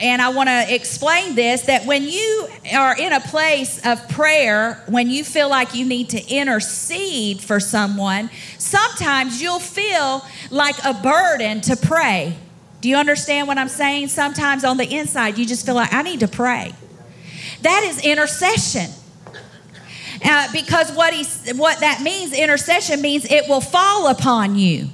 and 0.00 0.22
I 0.22 0.28
want 0.28 0.48
to 0.48 0.74
explain 0.74 1.34
this 1.34 1.62
that 1.62 1.84
when 1.84 2.04
you 2.04 2.48
are 2.72 2.96
in 2.96 3.12
a 3.12 3.20
place 3.20 3.84
of 3.84 4.08
prayer, 4.08 4.82
when 4.88 5.10
you 5.10 5.24
feel 5.24 5.48
like 5.48 5.74
you 5.74 5.84
need 5.84 6.10
to 6.10 6.24
intercede 6.28 7.40
for 7.40 7.58
someone, 7.58 8.30
sometimes 8.58 9.42
you'll 9.42 9.58
feel 9.58 10.24
like 10.50 10.76
a 10.84 10.94
burden 10.94 11.60
to 11.62 11.76
pray. 11.76 12.36
Do 12.80 12.88
you 12.88 12.96
understand 12.96 13.48
what 13.48 13.58
I'm 13.58 13.68
saying? 13.68 14.08
Sometimes 14.08 14.64
on 14.64 14.76
the 14.76 14.88
inside, 14.88 15.38
you 15.38 15.46
just 15.46 15.66
feel 15.66 15.74
like, 15.74 15.92
I 15.92 16.02
need 16.02 16.20
to 16.20 16.28
pray. 16.28 16.72
That 17.62 17.82
is 17.84 18.04
intercession. 18.04 18.90
Uh, 20.24 20.48
because 20.52 20.92
what, 20.92 21.12
he, 21.12 21.52
what 21.52 21.80
that 21.80 22.02
means, 22.02 22.32
intercession 22.32 23.00
means 23.00 23.24
it 23.24 23.48
will 23.48 23.60
fall 23.60 24.08
upon 24.08 24.56
you. 24.56 24.88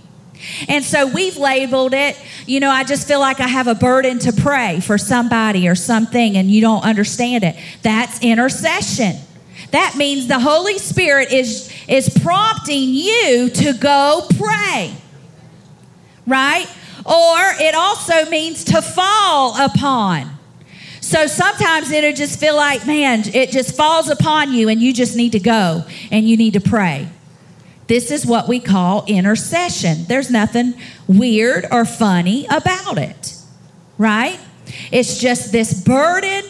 And 0.69 0.85
so 0.85 1.07
we've 1.07 1.37
labeled 1.37 1.95
it, 1.95 2.21
you 2.47 2.61
know, 2.61 2.71
I 2.71 2.85
just 2.85 3.09
feel 3.09 3.21
like 3.21 3.41
I 3.41 3.49
have 3.49 3.67
a 3.67 3.75
burden 3.75 4.19
to 4.21 4.33
pray 4.33 4.81
for 4.81 4.99
somebody 4.99 5.69
or 5.69 5.75
something 5.75 6.37
and 6.37 6.51
you 6.51 6.61
don't 6.61 6.85
understand 6.85 7.45
it. 7.45 7.57
That's 7.83 8.21
intercession. 8.21 9.17
That 9.71 9.95
means 9.97 10.27
the 10.27 10.39
Holy 10.39 10.79
Spirit 10.79 11.33
is, 11.33 11.73
is 11.89 12.09
prompting 12.23 12.91
you 12.91 13.51
to 13.51 13.73
go 13.75 14.27
pray. 14.37 14.95
Right? 16.27 16.67
Or 17.07 17.39
it 17.61 17.75
also 17.75 18.29
means 18.31 18.65
to 18.65 18.81
fall 18.81 19.61
upon. 19.63 20.31
So 21.01 21.27
sometimes 21.27 21.91
it'll 21.91 22.15
just 22.15 22.41
feel 22.41 22.57
like, 22.57 22.87
man, 22.87 23.25
it 23.35 23.51
just 23.51 23.77
falls 23.77 24.09
upon 24.09 24.53
you 24.55 24.71
and 24.71 24.81
you 24.81 24.93
just 24.95 25.17
need 25.17 25.33
to 25.33 25.39
go 25.39 25.85
and 26.11 26.27
you 26.27 26.37
need 26.37 26.55
to 26.55 26.61
pray. 26.61 27.09
This 27.87 28.11
is 28.11 28.25
what 28.25 28.49
we 28.49 28.59
call 28.59 29.05
intercession. 29.07 30.05
There's 30.09 30.31
nothing 30.31 30.75
weird 31.07 31.67
or 31.71 31.85
funny 31.85 32.47
about 32.47 32.97
it, 32.97 33.37
right? 33.99 34.41
It's 34.91 35.19
just 35.19 35.53
this 35.53 35.83
burden 35.85 36.45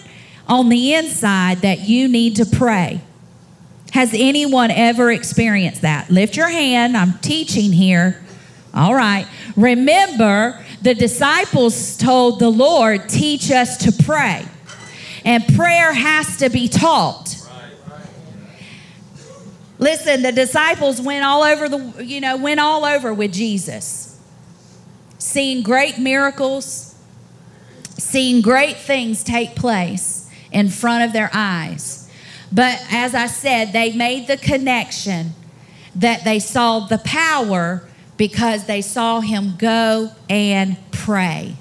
on 0.46 0.68
the 0.68 0.94
inside 0.94 1.58
that 1.58 1.80
you 1.80 2.06
need 2.06 2.36
to 2.36 2.46
pray. 2.46 3.00
Has 3.92 4.12
anyone 4.14 4.70
ever 4.70 5.10
experienced 5.10 5.82
that? 5.82 6.10
Lift 6.10 6.36
your 6.36 6.48
hand. 6.48 6.96
I'm 6.96 7.18
teaching 7.18 7.72
here. 7.72 8.23
All 8.74 8.94
right. 8.94 9.26
Remember, 9.56 10.62
the 10.82 10.94
disciples 10.94 11.96
told 11.96 12.40
the 12.40 12.50
Lord, 12.50 13.08
teach 13.08 13.50
us 13.52 13.76
to 13.78 13.92
pray. 14.04 14.44
And 15.24 15.46
prayer 15.54 15.92
has 15.92 16.38
to 16.38 16.50
be 16.50 16.68
taught. 16.68 17.36
Listen, 19.78 20.22
the 20.22 20.32
disciples 20.32 21.00
went 21.00 21.24
all 21.24 21.42
over 21.42 21.68
the, 21.68 22.04
you 22.04 22.20
know, 22.20 22.36
went 22.36 22.60
all 22.60 22.84
over 22.84 23.14
with 23.14 23.32
Jesus, 23.32 24.20
seeing 25.18 25.62
great 25.62 25.98
miracles, 25.98 26.94
seeing 27.96 28.40
great 28.40 28.76
things 28.76 29.22
take 29.24 29.54
place 29.56 30.30
in 30.52 30.68
front 30.68 31.04
of 31.04 31.12
their 31.12 31.30
eyes. 31.32 32.10
But 32.52 32.84
as 32.90 33.14
I 33.14 33.26
said, 33.26 33.72
they 33.72 33.92
made 33.92 34.26
the 34.26 34.36
connection 34.36 35.32
that 35.94 36.24
they 36.24 36.38
saw 36.38 36.80
the 36.80 36.98
power 36.98 37.88
because 38.16 38.66
they 38.66 38.80
saw 38.80 39.20
him 39.20 39.54
go 39.58 40.10
and 40.28 40.76
pray. 40.90 41.56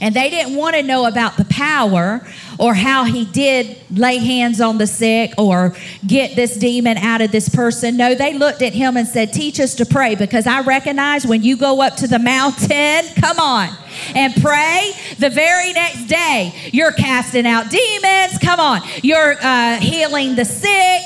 And 0.00 0.14
they 0.14 0.30
didn't 0.30 0.56
want 0.56 0.76
to 0.76 0.82
know 0.82 1.06
about 1.06 1.36
the 1.36 1.44
power 1.44 2.26
or 2.58 2.74
how 2.74 3.04
he 3.04 3.24
did 3.24 3.76
lay 3.90 4.18
hands 4.18 4.60
on 4.60 4.78
the 4.78 4.86
sick 4.86 5.32
or 5.38 5.74
get 6.06 6.36
this 6.36 6.56
demon 6.56 6.96
out 6.98 7.20
of 7.20 7.30
this 7.30 7.48
person. 7.48 7.96
No, 7.96 8.14
they 8.14 8.34
looked 8.36 8.62
at 8.62 8.72
him 8.72 8.96
and 8.96 9.06
said, 9.06 9.32
Teach 9.32 9.60
us 9.60 9.74
to 9.76 9.86
pray 9.86 10.14
because 10.14 10.46
I 10.46 10.60
recognize 10.62 11.26
when 11.26 11.42
you 11.42 11.56
go 11.56 11.82
up 11.82 11.96
to 11.96 12.06
the 12.06 12.18
mountain, 12.18 13.04
come 13.20 13.38
on, 13.38 13.68
and 14.14 14.34
pray, 14.42 14.92
the 15.18 15.30
very 15.30 15.72
next 15.72 16.06
day, 16.06 16.52
you're 16.72 16.92
casting 16.92 17.46
out 17.46 17.70
demons. 17.70 18.38
Come 18.38 18.60
on, 18.60 18.80
you're 19.02 19.34
uh, 19.40 19.78
healing 19.78 20.34
the 20.34 20.44
sick. 20.44 21.02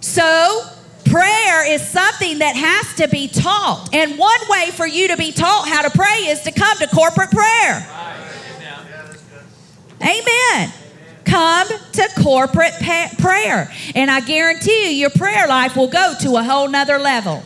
So, 0.00 0.79
is 1.70 1.86
something 1.86 2.38
that 2.38 2.56
has 2.56 2.94
to 2.96 3.08
be 3.08 3.28
taught. 3.28 3.88
And 3.92 4.18
one 4.18 4.40
way 4.48 4.70
for 4.72 4.86
you 4.86 5.08
to 5.08 5.16
be 5.16 5.32
taught 5.32 5.68
how 5.68 5.82
to 5.82 5.90
pray 5.90 6.26
is 6.28 6.42
to 6.42 6.52
come 6.52 6.76
to 6.78 6.86
corporate 6.88 7.30
prayer. 7.30 7.86
Amen. 10.02 10.72
Come 11.24 11.68
to 11.92 12.08
corporate 12.22 12.72
pa- 12.80 13.10
prayer. 13.18 13.70
And 13.94 14.10
I 14.10 14.20
guarantee 14.20 14.90
you, 14.90 14.96
your 14.96 15.10
prayer 15.10 15.46
life 15.46 15.76
will 15.76 15.88
go 15.88 16.14
to 16.20 16.36
a 16.36 16.42
whole 16.42 16.68
nother 16.68 16.98
level. 16.98 17.42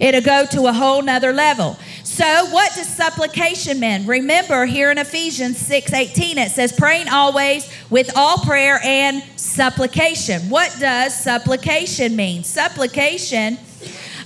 It'll 0.00 0.22
go 0.22 0.44
to 0.46 0.66
a 0.66 0.72
whole 0.72 1.02
nother 1.02 1.32
level. 1.32 1.78
So, 2.14 2.46
what 2.50 2.72
does 2.76 2.86
supplication 2.86 3.80
mean? 3.80 4.06
Remember 4.06 4.66
here 4.66 4.92
in 4.92 4.98
Ephesians 4.98 5.58
6 5.58 5.92
18, 5.92 6.38
it 6.38 6.52
says, 6.52 6.72
praying 6.72 7.08
always 7.08 7.68
with 7.90 8.16
all 8.16 8.38
prayer 8.38 8.78
and 8.84 9.20
supplication. 9.34 10.48
What 10.48 10.76
does 10.78 11.12
supplication 11.12 12.14
mean? 12.14 12.44
Supplication 12.44 13.58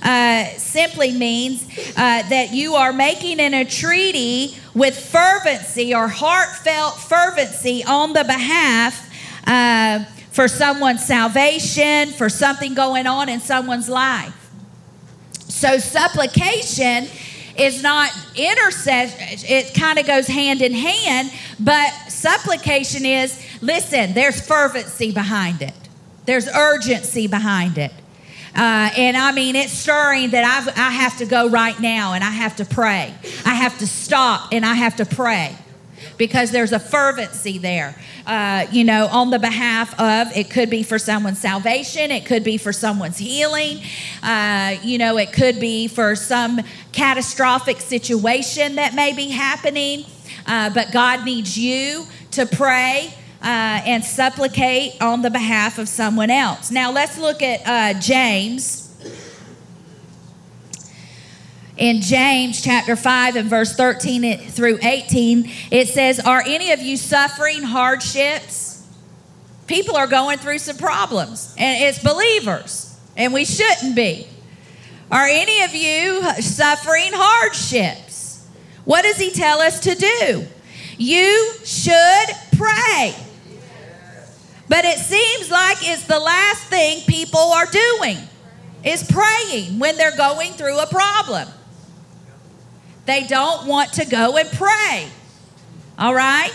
uh, 0.03 0.45
simply 0.57 1.13
means 1.13 1.63
uh, 1.97 2.29
that 2.29 2.51
you 2.51 2.75
are 2.75 2.93
making 2.93 3.39
an 3.39 3.55
entreaty 3.55 4.55
with 4.75 4.95
fervency 4.95 5.95
or 5.95 6.07
heartfelt 6.07 6.95
fervency 6.95 7.83
on 7.85 8.13
the 8.13 8.23
behalf 8.23 9.09
uh, 9.47 10.03
for 10.29 10.47
someone's 10.47 11.03
salvation, 11.03 12.09
for 12.11 12.29
something 12.29 12.75
going 12.75 13.07
on 13.07 13.29
in 13.29 13.39
someone's 13.39 13.89
life. 13.89 14.35
So, 15.47 15.79
supplication 15.79 17.07
is 17.59 17.83
not 17.83 18.11
intercession, 18.35 19.17
it 19.49 19.73
kind 19.73 19.99
of 19.99 20.07
goes 20.07 20.27
hand 20.27 20.61
in 20.61 20.73
hand, 20.73 21.31
but 21.59 21.89
supplication 22.07 23.05
is 23.05 23.43
listen, 23.61 24.13
there's 24.13 24.45
fervency 24.45 25.11
behind 25.11 25.61
it, 25.61 25.73
there's 26.25 26.47
urgency 26.47 27.27
behind 27.27 27.77
it. 27.77 27.91
Uh, 28.55 28.89
and 28.97 29.15
I 29.15 29.31
mean, 29.31 29.55
it's 29.55 29.71
stirring 29.71 30.31
that 30.31 30.43
I've, 30.43 30.67
I 30.75 30.89
have 30.89 31.17
to 31.19 31.25
go 31.25 31.49
right 31.49 31.79
now 31.79 32.13
and 32.13 32.23
I 32.23 32.31
have 32.31 32.55
to 32.55 32.65
pray. 32.65 33.13
I 33.45 33.53
have 33.53 33.77
to 33.77 33.87
stop 33.87 34.51
and 34.51 34.65
I 34.65 34.73
have 34.73 34.95
to 34.97 35.05
pray 35.05 35.55
because 36.19 36.51
there's 36.51 36.73
a 36.73 36.79
fervency 36.79 37.57
there. 37.57 37.95
Uh, 38.27 38.67
you 38.71 38.83
know, 38.83 39.07
on 39.07 39.31
the 39.31 39.39
behalf 39.39 39.99
of 39.99 40.27
it 40.37 40.51
could 40.51 40.69
be 40.69 40.83
for 40.83 40.99
someone's 40.99 41.39
salvation, 41.39 42.11
it 42.11 42.27
could 42.27 42.43
be 42.43 42.57
for 42.57 42.71
someone's 42.71 43.17
healing, 43.17 43.81
uh, 44.21 44.75
you 44.83 44.99
know, 44.99 45.17
it 45.17 45.33
could 45.33 45.59
be 45.59 45.87
for 45.87 46.15
some 46.15 46.59
catastrophic 46.91 47.79
situation 47.79 48.75
that 48.75 48.93
may 48.93 49.13
be 49.13 49.29
happening. 49.29 50.05
Uh, 50.45 50.69
but 50.71 50.91
God 50.91 51.25
needs 51.25 51.57
you 51.57 52.05
to 52.31 52.45
pray 52.45 53.13
uh, 53.41 53.81
and 53.85 54.03
supplicate 54.03 55.01
on 55.01 55.21
the 55.21 55.29
behalf 55.29 55.79
of 55.79 55.87
someone 55.87 56.29
else. 56.29 56.69
Now, 56.69 56.91
let's 56.91 57.17
look 57.17 57.41
at 57.41 57.61
uh, 57.65 57.99
James. 57.99 58.88
In 61.79 62.01
James 62.01 62.61
chapter 62.61 62.97
5 62.97 63.37
and 63.37 63.49
verse 63.49 63.73
13 63.73 64.37
through 64.37 64.79
18, 64.81 65.49
it 65.71 65.87
says, 65.87 66.19
Are 66.19 66.43
any 66.45 66.73
of 66.73 66.81
you 66.81 66.97
suffering 66.97 67.63
hardships? 67.63 68.85
People 69.65 69.95
are 69.95 70.05
going 70.05 70.39
through 70.39 70.59
some 70.59 70.75
problems, 70.75 71.55
and 71.57 71.81
it's 71.81 72.03
believers, 72.03 72.99
and 73.15 73.33
we 73.33 73.45
shouldn't 73.45 73.95
be. 73.95 74.27
Are 75.09 75.25
any 75.25 75.63
of 75.63 75.73
you 75.73 76.21
suffering 76.41 77.11
hardships? 77.13 78.45
What 78.83 79.03
does 79.03 79.15
he 79.15 79.31
tell 79.31 79.61
us 79.61 79.79
to 79.79 79.95
do? 79.95 80.45
You 80.97 81.53
should 81.63 82.27
pray. 82.57 83.15
But 84.67 84.83
it 84.83 84.97
seems 84.97 85.49
like 85.49 85.77
it's 85.79 86.05
the 86.07 86.19
last 86.19 86.65
thing 86.65 87.03
people 87.07 87.39
are 87.39 87.67
doing 87.67 88.17
is 88.83 89.09
praying 89.09 89.79
when 89.79 89.95
they're 89.95 90.17
going 90.17 90.51
through 90.51 90.77
a 90.77 90.87
problem. 90.87 91.47
They 93.09 93.23
don't 93.23 93.65
want 93.65 93.93
to 93.93 94.05
go 94.05 94.37
and 94.37 94.47
pray. 94.51 95.07
All 95.97 96.13
right? 96.13 96.51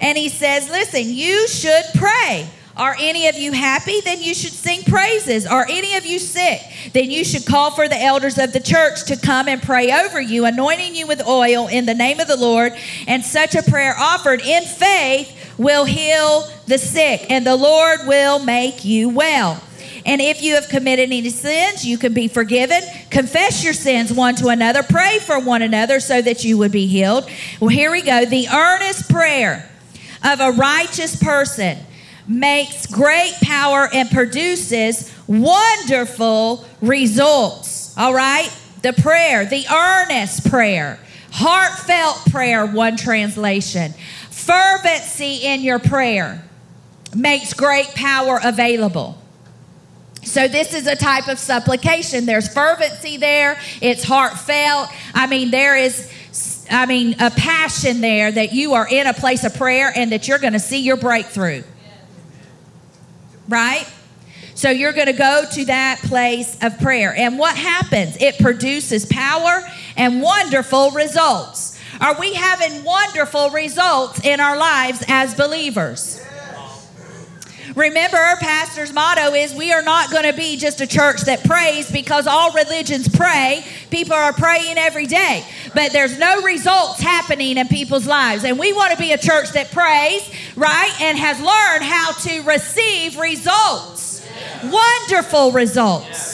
And 0.00 0.16
he 0.16 0.30
says, 0.30 0.70
listen, 0.70 1.02
you 1.04 1.46
should 1.46 1.84
pray. 1.94 2.48
Are 2.74 2.96
any 2.98 3.28
of 3.28 3.36
you 3.36 3.52
happy? 3.52 4.00
Then 4.00 4.22
you 4.22 4.32
should 4.32 4.54
sing 4.54 4.82
praises. 4.84 5.46
Are 5.46 5.66
any 5.68 5.94
of 5.96 6.06
you 6.06 6.18
sick? 6.18 6.62
Then 6.94 7.10
you 7.10 7.22
should 7.22 7.44
call 7.44 7.70
for 7.70 7.86
the 7.86 8.00
elders 8.00 8.38
of 8.38 8.54
the 8.54 8.60
church 8.60 9.04
to 9.08 9.16
come 9.18 9.46
and 9.46 9.62
pray 9.62 9.92
over 9.92 10.22
you, 10.22 10.46
anointing 10.46 10.94
you 10.94 11.06
with 11.06 11.20
oil 11.26 11.68
in 11.68 11.84
the 11.84 11.92
name 11.92 12.18
of 12.18 12.28
the 12.28 12.36
Lord. 12.38 12.72
And 13.06 13.22
such 13.22 13.54
a 13.54 13.62
prayer 13.62 13.94
offered 13.98 14.40
in 14.40 14.64
faith 14.64 15.54
will 15.58 15.84
heal 15.84 16.48
the 16.66 16.78
sick, 16.78 17.30
and 17.30 17.46
the 17.46 17.56
Lord 17.56 18.00
will 18.06 18.42
make 18.42 18.86
you 18.86 19.10
well. 19.10 19.62
And 20.06 20.20
if 20.20 20.42
you 20.42 20.54
have 20.54 20.68
committed 20.68 21.10
any 21.10 21.30
sins, 21.30 21.84
you 21.84 21.96
can 21.96 22.12
be 22.12 22.28
forgiven. 22.28 22.82
Confess 23.10 23.64
your 23.64 23.72
sins 23.72 24.12
one 24.12 24.34
to 24.36 24.48
another. 24.48 24.82
Pray 24.82 25.18
for 25.18 25.40
one 25.40 25.62
another 25.62 25.98
so 25.98 26.20
that 26.20 26.44
you 26.44 26.58
would 26.58 26.72
be 26.72 26.86
healed. 26.86 27.28
Well, 27.58 27.68
here 27.68 27.90
we 27.90 28.02
go. 28.02 28.24
The 28.26 28.48
earnest 28.48 29.08
prayer 29.08 29.70
of 30.22 30.40
a 30.40 30.52
righteous 30.52 31.16
person 31.16 31.78
makes 32.26 32.86
great 32.86 33.34
power 33.42 33.88
and 33.92 34.10
produces 34.10 35.12
wonderful 35.26 36.66
results. 36.80 37.96
All 37.96 38.14
right? 38.14 38.50
The 38.82 38.92
prayer, 38.92 39.46
the 39.46 39.64
earnest 39.72 40.50
prayer, 40.50 40.98
heartfelt 41.32 42.30
prayer, 42.30 42.66
one 42.66 42.96
translation. 42.98 43.94
Fervency 44.30 45.36
in 45.36 45.62
your 45.62 45.78
prayer 45.78 46.44
makes 47.16 47.54
great 47.54 47.88
power 47.94 48.38
available. 48.42 49.18
So, 50.34 50.48
this 50.48 50.74
is 50.74 50.88
a 50.88 50.96
type 50.96 51.28
of 51.28 51.38
supplication. 51.38 52.26
There's 52.26 52.52
fervency 52.52 53.18
there, 53.18 53.56
it's 53.80 54.02
heartfelt. 54.02 54.88
I 55.14 55.28
mean, 55.28 55.52
there 55.52 55.76
is. 55.76 56.10
I 56.68 56.86
mean, 56.86 57.14
a 57.20 57.30
passion 57.30 58.00
there 58.00 58.32
that 58.32 58.52
you 58.52 58.74
are 58.74 58.88
in 58.88 59.06
a 59.06 59.12
place 59.14 59.44
of 59.44 59.54
prayer 59.54 59.92
and 59.94 60.10
that 60.10 60.26
you're 60.26 60.40
going 60.40 60.54
to 60.54 60.58
see 60.58 60.80
your 60.80 60.96
breakthrough. 60.96 61.62
Right? 63.48 63.86
So 64.56 64.70
you're 64.70 64.92
going 64.92 65.06
to 65.06 65.12
go 65.12 65.44
to 65.52 65.64
that 65.66 66.00
place 66.00 66.58
of 66.62 66.80
prayer. 66.80 67.14
And 67.14 67.38
what 67.38 67.56
happens? 67.56 68.16
It 68.20 68.38
produces 68.38 69.06
power 69.06 69.62
and 69.96 70.20
wonderful 70.20 70.90
results. 70.90 71.78
Are 72.00 72.18
we 72.18 72.34
having 72.34 72.82
wonderful 72.82 73.50
results 73.50 74.24
in 74.24 74.40
our 74.40 74.56
lives 74.56 75.04
as 75.06 75.34
believers? 75.36 76.23
Remember, 77.74 78.16
our 78.16 78.36
pastor's 78.36 78.92
motto 78.92 79.34
is 79.34 79.52
we 79.52 79.72
are 79.72 79.82
not 79.82 80.10
going 80.10 80.24
to 80.24 80.32
be 80.32 80.56
just 80.56 80.80
a 80.80 80.86
church 80.86 81.22
that 81.22 81.42
prays 81.44 81.90
because 81.90 82.26
all 82.26 82.52
religions 82.52 83.08
pray. 83.08 83.64
People 83.90 84.14
are 84.14 84.32
praying 84.32 84.78
every 84.78 85.06
day, 85.06 85.44
but 85.74 85.92
there's 85.92 86.16
no 86.18 86.42
results 86.42 87.00
happening 87.00 87.56
in 87.56 87.66
people's 87.66 88.06
lives. 88.06 88.44
And 88.44 88.58
we 88.58 88.72
want 88.72 88.92
to 88.92 88.98
be 88.98 89.12
a 89.12 89.18
church 89.18 89.50
that 89.52 89.72
prays, 89.72 90.30
right? 90.54 90.92
And 91.00 91.18
has 91.18 91.40
learned 91.40 91.84
how 91.84 92.12
to 92.12 92.42
receive 92.42 93.18
results, 93.18 94.24
wonderful 94.62 95.50
results. 95.50 96.33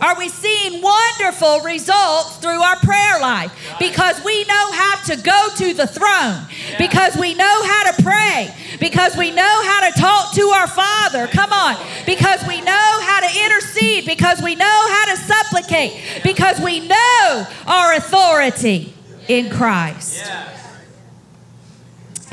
Are 0.00 0.16
we 0.16 0.28
seeing 0.28 0.80
wonderful 0.80 1.60
results 1.60 2.36
through 2.36 2.60
our 2.62 2.76
prayer 2.76 3.20
life? 3.20 3.52
Because 3.78 4.22
we 4.24 4.44
know 4.44 4.72
how 4.72 4.96
to 5.06 5.16
go 5.16 5.48
to 5.56 5.74
the 5.74 5.86
throne, 5.86 6.46
because 6.78 7.16
we 7.16 7.34
know 7.34 7.62
how 7.64 7.90
to 7.90 8.02
pray, 8.02 8.54
because 8.78 9.16
we 9.16 9.30
know 9.32 9.62
how 9.64 9.90
to 9.90 9.98
talk 9.98 10.34
to 10.34 10.42
our 10.42 10.68
Father. 10.68 11.26
Come 11.26 11.52
on. 11.52 11.76
Because 12.06 12.46
we 12.46 12.60
know 12.60 13.00
how 13.02 13.20
to 13.20 13.44
intercede, 13.44 14.06
because 14.06 14.40
we 14.40 14.54
know 14.54 14.64
how 14.64 15.14
to 15.14 15.16
supplicate, 15.16 16.22
because 16.22 16.60
we 16.60 16.80
know 16.86 17.46
our 17.66 17.94
authority 17.94 18.94
in 19.26 19.50
Christ. 19.50 20.24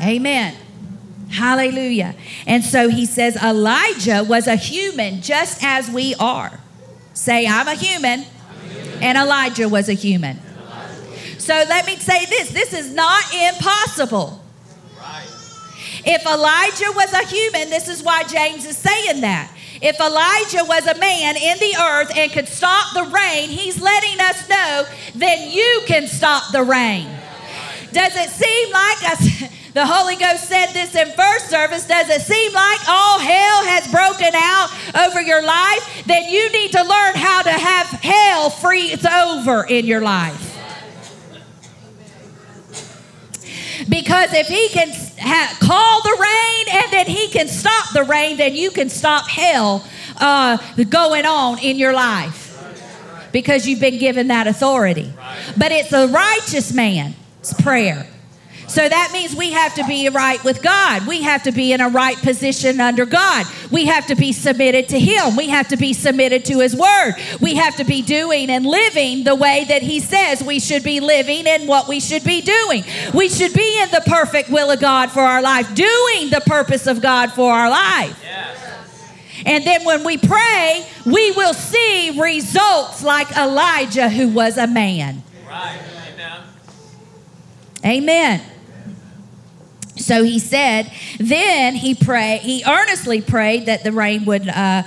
Amen. 0.00 0.54
Hallelujah. 1.30 2.14
And 2.46 2.64
so 2.64 2.88
he 2.88 3.06
says 3.06 3.36
Elijah 3.36 4.22
was 4.22 4.46
a 4.46 4.54
human 4.54 5.20
just 5.20 5.62
as 5.64 5.90
we 5.90 6.14
are. 6.20 6.60
Say, 7.16 7.46
I'm 7.46 7.66
a 7.66 7.74
human, 7.74 8.26
and 9.00 9.16
Elijah 9.16 9.70
was 9.70 9.88
a 9.88 9.94
human. 9.94 10.38
So 11.38 11.54
let 11.54 11.86
me 11.86 11.96
say 11.96 12.26
this 12.26 12.50
this 12.50 12.74
is 12.74 12.92
not 12.92 13.24
impossible. 13.34 14.42
If 16.04 16.26
Elijah 16.26 16.92
was 16.94 17.12
a 17.14 17.26
human, 17.26 17.70
this 17.70 17.88
is 17.88 18.02
why 18.02 18.24
James 18.24 18.66
is 18.66 18.76
saying 18.76 19.22
that. 19.22 19.50
If 19.80 19.98
Elijah 19.98 20.64
was 20.68 20.86
a 20.86 20.98
man 20.98 21.36
in 21.36 21.58
the 21.58 21.74
earth 21.80 22.12
and 22.14 22.30
could 22.30 22.48
stop 22.48 22.92
the 22.92 23.04
rain, 23.04 23.48
he's 23.48 23.80
letting 23.80 24.20
us 24.20 24.48
know 24.48 24.84
then 25.14 25.50
you 25.50 25.82
can 25.86 26.06
stop 26.06 26.52
the 26.52 26.62
rain. 26.62 27.08
Does 27.96 28.14
it 28.14 28.28
seem 28.28 28.72
like 28.72 29.10
us? 29.10 29.52
The 29.76 29.84
Holy 29.84 30.16
Ghost 30.16 30.48
said 30.48 30.68
this 30.72 30.94
in 30.94 31.06
first 31.12 31.50
service. 31.50 31.86
Does 31.86 32.08
it 32.08 32.22
seem 32.22 32.50
like 32.54 32.88
all 32.88 33.18
hell 33.18 33.66
has 33.66 33.86
broken 33.92 34.34
out 34.34 34.70
over 35.06 35.20
your 35.20 35.42
life? 35.42 36.02
Then 36.06 36.30
you 36.30 36.50
need 36.50 36.72
to 36.72 36.82
learn 36.82 37.14
how 37.14 37.42
to 37.42 37.50
have 37.50 37.86
hell 37.88 38.48
freeze 38.48 39.04
over 39.04 39.66
in 39.66 39.84
your 39.84 40.00
life. 40.00 40.56
Because 43.86 44.32
if 44.32 44.46
he 44.46 44.70
can 44.70 44.88
ha- 45.20 45.58
call 45.60 46.00
the 46.00 46.16
rain 46.22 46.82
and 46.82 46.92
then 46.94 47.06
he 47.06 47.28
can 47.28 47.46
stop 47.46 47.92
the 47.92 48.04
rain, 48.04 48.38
then 48.38 48.54
you 48.54 48.70
can 48.70 48.88
stop 48.88 49.28
hell 49.28 49.86
uh, 50.16 50.56
going 50.88 51.26
on 51.26 51.58
in 51.58 51.76
your 51.76 51.92
life. 51.92 52.44
Because 53.30 53.68
you've 53.68 53.80
been 53.80 53.98
given 53.98 54.28
that 54.28 54.46
authority. 54.46 55.12
But 55.58 55.70
it's 55.70 55.92
a 55.92 56.08
righteous 56.08 56.72
man's 57.46 57.62
prayer 57.62 58.06
So 58.68 58.88
that 58.88 59.10
means 59.12 59.36
we 59.36 59.52
have 59.52 59.74
to 59.76 59.84
be 59.84 60.08
right 60.08 60.42
with 60.42 60.60
God. 60.60 61.06
We 61.06 61.22
have 61.22 61.44
to 61.44 61.52
be 61.52 61.72
in 61.72 61.80
a 61.80 61.88
right 61.88 62.16
position 62.16 62.80
under 62.80 63.06
God. 63.06 63.46
We 63.70 63.86
have 63.86 64.08
to 64.08 64.16
be 64.16 64.32
submitted 64.32 64.88
to 64.88 64.98
Him. 64.98 65.36
We 65.36 65.48
have 65.50 65.68
to 65.68 65.76
be 65.76 65.92
submitted 65.92 66.44
to 66.46 66.58
His 66.58 66.74
Word. 66.74 67.14
We 67.40 67.54
have 67.54 67.76
to 67.76 67.84
be 67.84 68.02
doing 68.02 68.50
and 68.50 68.66
living 68.66 69.22
the 69.22 69.36
way 69.36 69.66
that 69.68 69.82
He 69.82 70.00
says 70.00 70.42
we 70.42 70.58
should 70.58 70.82
be 70.82 70.98
living 70.98 71.46
and 71.46 71.68
what 71.68 71.86
we 71.86 72.00
should 72.00 72.24
be 72.24 72.40
doing. 72.40 72.82
We 73.14 73.28
should 73.28 73.52
be 73.52 73.80
in 73.82 73.90
the 73.92 74.02
perfect 74.04 74.50
will 74.50 74.72
of 74.72 74.80
God 74.80 75.12
for 75.12 75.22
our 75.22 75.42
life, 75.42 75.72
doing 75.72 76.30
the 76.30 76.42
purpose 76.44 76.88
of 76.88 77.00
God 77.00 77.30
for 77.30 77.52
our 77.52 77.70
life. 77.70 78.20
And 79.46 79.64
then 79.64 79.84
when 79.84 80.02
we 80.02 80.18
pray, 80.18 80.84
we 81.04 81.30
will 81.32 81.54
see 81.54 82.20
results 82.20 83.04
like 83.04 83.30
Elijah, 83.36 84.08
who 84.08 84.26
was 84.26 84.58
a 84.58 84.66
man. 84.66 85.22
Right. 85.48 85.95
Amen. 87.86 88.42
So 89.96 90.24
he 90.24 90.38
said, 90.38 90.92
then 91.18 91.74
he 91.74 91.94
prayed, 91.94 92.40
he 92.40 92.62
earnestly 92.66 93.22
prayed 93.22 93.66
that 93.66 93.82
the 93.82 93.92
rain 93.92 94.24
would 94.26 94.46
uh, 94.46 94.82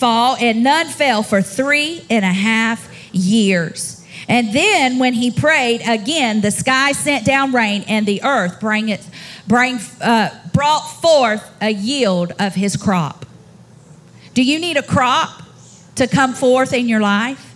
fall, 0.00 0.36
and 0.40 0.64
none 0.64 0.88
fell 0.88 1.22
for 1.22 1.42
three 1.42 2.04
and 2.10 2.24
a 2.24 2.32
half 2.32 2.92
years. 3.12 4.04
And 4.28 4.52
then 4.52 4.98
when 4.98 5.12
he 5.12 5.30
prayed 5.30 5.82
again, 5.86 6.40
the 6.40 6.50
sky 6.50 6.92
sent 6.92 7.24
down 7.24 7.52
rain, 7.52 7.84
and 7.86 8.06
the 8.06 8.22
earth 8.24 8.58
bring 8.60 8.88
it, 8.88 9.06
bring, 9.46 9.78
uh, 10.00 10.30
brought 10.52 10.86
forth 11.00 11.48
a 11.60 11.70
yield 11.70 12.32
of 12.38 12.54
his 12.54 12.76
crop. 12.76 13.26
Do 14.34 14.42
you 14.42 14.58
need 14.58 14.76
a 14.76 14.82
crop 14.82 15.42
to 15.96 16.06
come 16.08 16.34
forth 16.34 16.72
in 16.72 16.88
your 16.88 17.00
life? 17.00 17.51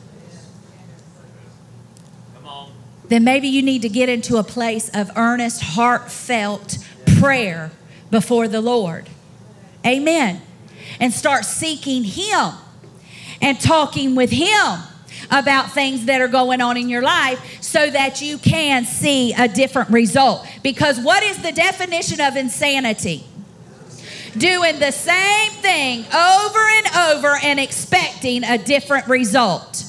Then 3.08 3.24
maybe 3.24 3.48
you 3.48 3.62
need 3.62 3.82
to 3.82 3.88
get 3.88 4.08
into 4.08 4.36
a 4.36 4.42
place 4.42 4.88
of 4.92 5.10
earnest, 5.16 5.62
heartfelt 5.62 6.78
prayer 7.18 7.70
before 8.10 8.48
the 8.48 8.60
Lord. 8.60 9.08
Amen. 9.84 10.42
And 10.98 11.12
start 11.12 11.44
seeking 11.44 12.04
Him 12.04 12.52
and 13.40 13.60
talking 13.60 14.14
with 14.14 14.30
Him 14.30 14.80
about 15.30 15.72
things 15.72 16.06
that 16.06 16.20
are 16.20 16.28
going 16.28 16.60
on 16.60 16.76
in 16.76 16.88
your 16.88 17.02
life 17.02 17.62
so 17.62 17.90
that 17.90 18.22
you 18.22 18.38
can 18.38 18.84
see 18.84 19.32
a 19.32 19.48
different 19.48 19.90
result. 19.90 20.46
Because 20.62 21.00
what 21.00 21.22
is 21.22 21.42
the 21.42 21.52
definition 21.52 22.20
of 22.20 22.36
insanity? 22.36 23.24
Doing 24.36 24.78
the 24.78 24.90
same 24.90 25.50
thing 25.62 26.04
over 26.12 26.58
and 26.58 26.86
over 27.14 27.38
and 27.42 27.58
expecting 27.58 28.44
a 28.44 28.58
different 28.58 29.08
result. 29.08 29.84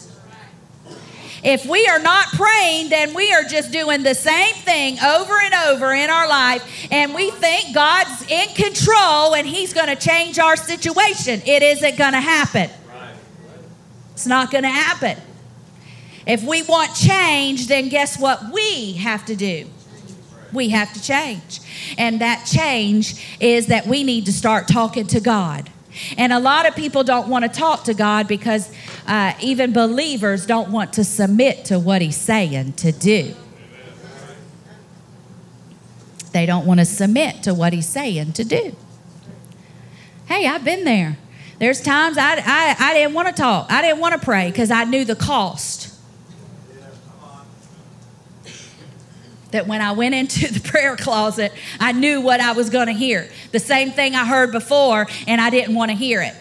If 1.43 1.65
we 1.65 1.85
are 1.87 1.99
not 1.99 2.27
praying, 2.29 2.89
then 2.89 3.13
we 3.13 3.31
are 3.33 3.43
just 3.43 3.71
doing 3.71 4.03
the 4.03 4.15
same 4.15 4.55
thing 4.55 4.99
over 4.99 5.33
and 5.39 5.53
over 5.69 5.93
in 5.93 6.09
our 6.09 6.27
life, 6.27 6.87
and 6.91 7.13
we 7.13 7.31
think 7.31 7.75
God's 7.75 8.29
in 8.29 8.47
control 8.55 9.35
and 9.35 9.45
He's 9.45 9.73
going 9.73 9.87
to 9.87 9.95
change 9.95 10.39
our 10.39 10.55
situation. 10.55 11.41
It 11.45 11.63
isn't 11.63 11.97
going 11.97 12.13
to 12.13 12.19
happen. 12.19 12.69
It's 14.13 14.27
not 14.27 14.51
going 14.51 14.63
to 14.63 14.69
happen. 14.69 15.17
If 16.25 16.43
we 16.43 16.63
want 16.63 16.95
change, 16.95 17.67
then 17.67 17.87
guess 17.89 18.19
what 18.19 18.51
we 18.51 18.93
have 18.93 19.25
to 19.25 19.35
do? 19.35 19.67
We 20.51 20.69
have 20.69 20.91
to 20.93 21.01
change. 21.01 21.59
And 21.97 22.19
that 22.21 22.45
change 22.45 23.37
is 23.39 23.67
that 23.67 23.85
we 23.85 24.03
need 24.03 24.25
to 24.25 24.33
start 24.33 24.67
talking 24.67 25.07
to 25.07 25.19
God. 25.19 25.69
And 26.17 26.33
a 26.33 26.39
lot 26.39 26.67
of 26.67 26.75
people 26.75 27.03
don't 27.03 27.27
want 27.27 27.43
to 27.43 27.49
talk 27.49 27.83
to 27.85 27.93
God 27.93 28.27
because 28.27 28.71
uh, 29.07 29.33
even 29.41 29.73
believers 29.73 30.45
don't 30.45 30.69
want 30.71 30.93
to 30.93 31.03
submit 31.03 31.65
to 31.65 31.79
what 31.79 32.01
He's 32.01 32.17
saying 32.17 32.73
to 32.73 32.91
do. 32.91 33.33
They 36.31 36.45
don't 36.45 36.65
want 36.65 36.79
to 36.79 36.85
submit 36.85 37.43
to 37.43 37.53
what 37.53 37.73
He's 37.73 37.87
saying 37.87 38.33
to 38.33 38.43
do. 38.43 38.75
Hey, 40.27 40.45
I've 40.45 40.63
been 40.63 40.83
there. 40.83 41.17
There's 41.59 41.81
times 41.81 42.17
I, 42.17 42.35
I, 42.35 42.75
I 42.77 42.93
didn't 42.93 43.13
want 43.13 43.29
to 43.29 43.33
talk, 43.33 43.71
I 43.71 43.81
didn't 43.81 43.99
want 43.99 44.13
to 44.13 44.19
pray 44.19 44.51
because 44.51 44.69
I 44.69 44.83
knew 44.83 45.05
the 45.05 45.15
cost. 45.15 45.86
That 49.51 49.67
when 49.67 49.81
I 49.81 49.91
went 49.93 50.15
into 50.15 50.51
the 50.51 50.59
prayer 50.69 50.95
closet, 50.95 51.53
I 51.79 51.91
knew 51.91 52.21
what 52.21 52.39
I 52.39 52.53
was 52.53 52.69
going 52.69 52.87
to 52.87 52.93
hear. 52.93 53.29
The 53.51 53.59
same 53.59 53.91
thing 53.91 54.15
I 54.15 54.25
heard 54.25 54.51
before, 54.51 55.07
and 55.27 55.39
I 55.39 55.49
didn't 55.49 55.75
want 55.75 55.91
to 55.91 55.97
hear 55.97 56.21
it. 56.21 56.35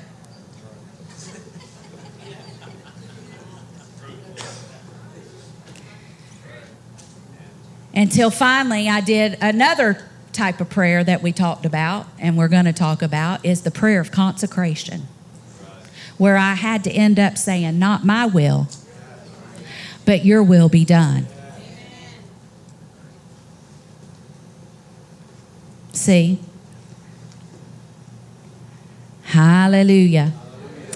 Until 7.95 8.31
finally, 8.31 8.91
I 8.91 9.01
did 9.01 9.39
another 9.41 10.07
type 10.35 10.61
of 10.61 10.69
prayer 10.69 11.03
that 11.03 11.23
we 11.23 11.33
talked 11.33 11.65
about 11.65 12.07
and 12.19 12.37
we're 12.37 12.49
going 12.49 12.67
to 12.67 12.73
talk 12.73 13.01
about 13.01 13.43
is 13.43 13.63
the 13.63 13.71
prayer 13.71 14.01
of 14.01 14.13
consecration, 14.13 15.09
where 16.19 16.37
I 16.37 16.55
had 16.55 16.85
to 16.85 16.91
end 16.91 17.19
up 17.19 17.39
saying, 17.39 17.79
Not 17.79 18.05
my 18.05 18.27
will, 18.27 18.69
but 20.05 20.27
your 20.27 20.43
will 20.43 20.69
be 20.69 20.85
done. 20.85 21.27
See? 25.97 26.39
Hallelujah. 29.25 30.33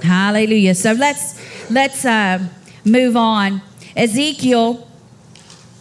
Hallelujah. 0.03 0.75
So 0.75 0.93
let's 0.93 1.41
let's 1.71 2.05
uh, 2.05 2.47
move 2.85 3.17
on. 3.17 3.63
Ezekiel 3.97 4.87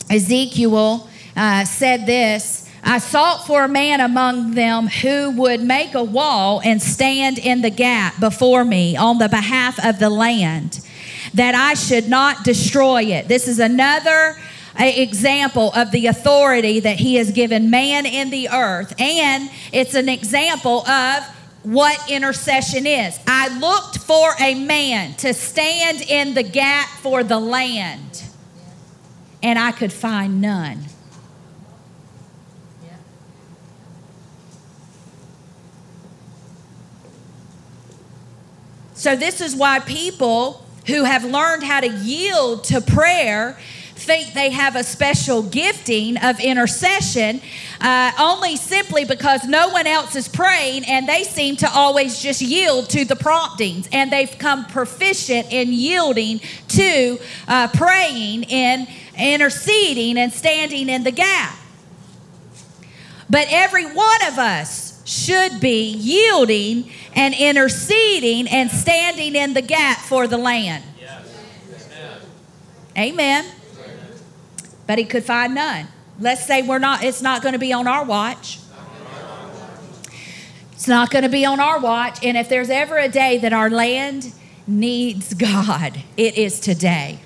Ezekiel 0.10 1.08
uh, 1.36 1.66
said 1.66 2.06
this 2.06 2.70
I 2.82 3.00
sought 3.00 3.46
for 3.46 3.66
a 3.66 3.68
man 3.68 4.00
among 4.00 4.52
them 4.52 4.88
who 4.88 5.32
would 5.32 5.62
make 5.62 5.94
a 5.94 6.04
wall 6.04 6.62
and 6.64 6.82
stand 6.82 7.38
in 7.38 7.62
the 7.62 7.70
gap 7.70 8.20
before 8.22 8.64
me 8.64 8.96
on 8.96 9.18
the 9.18 9.28
behalf 9.28 9.84
of 9.86 10.00
the 10.00 10.10
land, 10.10 10.80
that 11.34 11.56
I 11.56 11.74
should 11.74 12.08
not 12.08 12.46
destroy 12.46 13.04
it. 13.04 13.28
This 13.28 13.50
is 13.50 13.60
another 13.60 14.38
example 14.88 15.72
of 15.74 15.92
the 15.92 16.08
authority 16.08 16.80
that 16.80 16.98
he 16.98 17.16
has 17.16 17.32
given 17.32 17.70
man 17.70 18.06
in 18.06 18.30
the 18.30 18.50
earth, 18.50 18.94
and 19.00 19.50
it's 19.74 19.94
an 19.94 20.10
example 20.10 20.88
of 20.88 21.24
what 21.64 22.00
intercession 22.10 22.88
is. 22.88 23.20
I 23.28 23.60
looked 23.60 23.98
for 24.00 24.34
a 24.40 24.56
man 24.56 25.14
to 25.16 25.34
stand 25.34 26.02
in 26.02 26.34
the 26.34 26.44
gap 26.44 26.88
for 26.88 27.24
the 27.24 27.40
land, 27.40 28.24
and 29.44 29.60
I 29.60 29.72
could 29.72 29.92
find 29.92 30.42
none. 30.42 30.86
So, 38.94 39.16
this 39.16 39.40
is 39.40 39.56
why 39.56 39.80
people 39.80 40.66
who 40.88 41.06
have 41.06 41.24
learned 41.24 41.64
how 41.64 41.80
to 41.80 41.88
yield 41.88 42.66
to 42.66 42.82
prayer 42.82 43.58
think 44.00 44.34
they 44.34 44.50
have 44.50 44.76
a 44.76 44.84
special 44.84 45.44
gifting 45.44 46.18
of 46.18 46.40
intercession 46.40 47.42
uh, 47.82 48.12
only 48.20 48.56
simply 48.56 49.06
because 49.06 49.46
no 49.46 49.70
one 49.70 49.86
else 49.86 50.16
is 50.16 50.28
praying 50.28 50.86
and 50.86 51.08
they 51.08 51.24
seem 51.24 51.56
to 51.58 51.70
always 51.72 52.22
just 52.22 52.42
yield 52.42 52.90
to 52.90 53.06
the 53.06 53.16
promptings 53.16 53.88
and 53.92 54.12
they've 54.12 54.38
come 54.40 54.66
proficient 54.66 55.52
in 55.52 55.72
yielding 55.72 56.40
to 56.68 57.20
uh, 57.48 57.68
praying 57.74 58.46
and 58.46 58.88
interceding 59.18 60.18
and 60.18 60.32
standing 60.32 60.90
in 60.90 61.04
the 61.04 61.12
gap. 61.12 61.56
But 63.30 63.48
every 63.52 63.86
one 63.86 64.28
of 64.28 64.40
us 64.40 65.02
should 65.06 65.60
be 65.60 65.92
yielding 65.92 66.92
and 67.14 67.34
interceding 67.34 68.48
and 68.48 68.72
standing 68.72 69.36
in 69.36 69.54
the 69.54 69.62
gap 69.62 70.00
for 70.00 70.28
the 70.28 70.38
land. 70.38 70.84
Amen. 72.98 73.46
But 74.90 74.98
he 74.98 75.06
could 75.06 75.24
find 75.24 75.54
none. 75.54 75.88
Let's 76.20 76.44
say 76.48 76.64
we're 76.64 76.80
not 76.80 77.04
it's 77.04 77.22
not 77.22 77.44
going 77.44 77.54
to 77.54 77.60
be 77.60 77.72
on 77.72 77.86
our 77.86 78.04
watch. 78.04 78.58
It's 80.72 80.88
not 80.88 81.12
going 81.12 81.22
to 81.22 81.30
be 81.30 81.46
on 81.46 81.60
our 81.60 81.80
watch 81.80 82.26
and 82.26 82.36
if 82.36 82.50
there's 82.50 82.72
ever 82.72 82.98
a 82.98 83.08
day 83.08 83.38
that 83.38 83.54
our 83.54 83.70
land 83.70 84.34
needs 84.66 85.36
God, 85.36 86.02
it 86.18 86.40
is 86.40 86.60
today. 86.60 87.20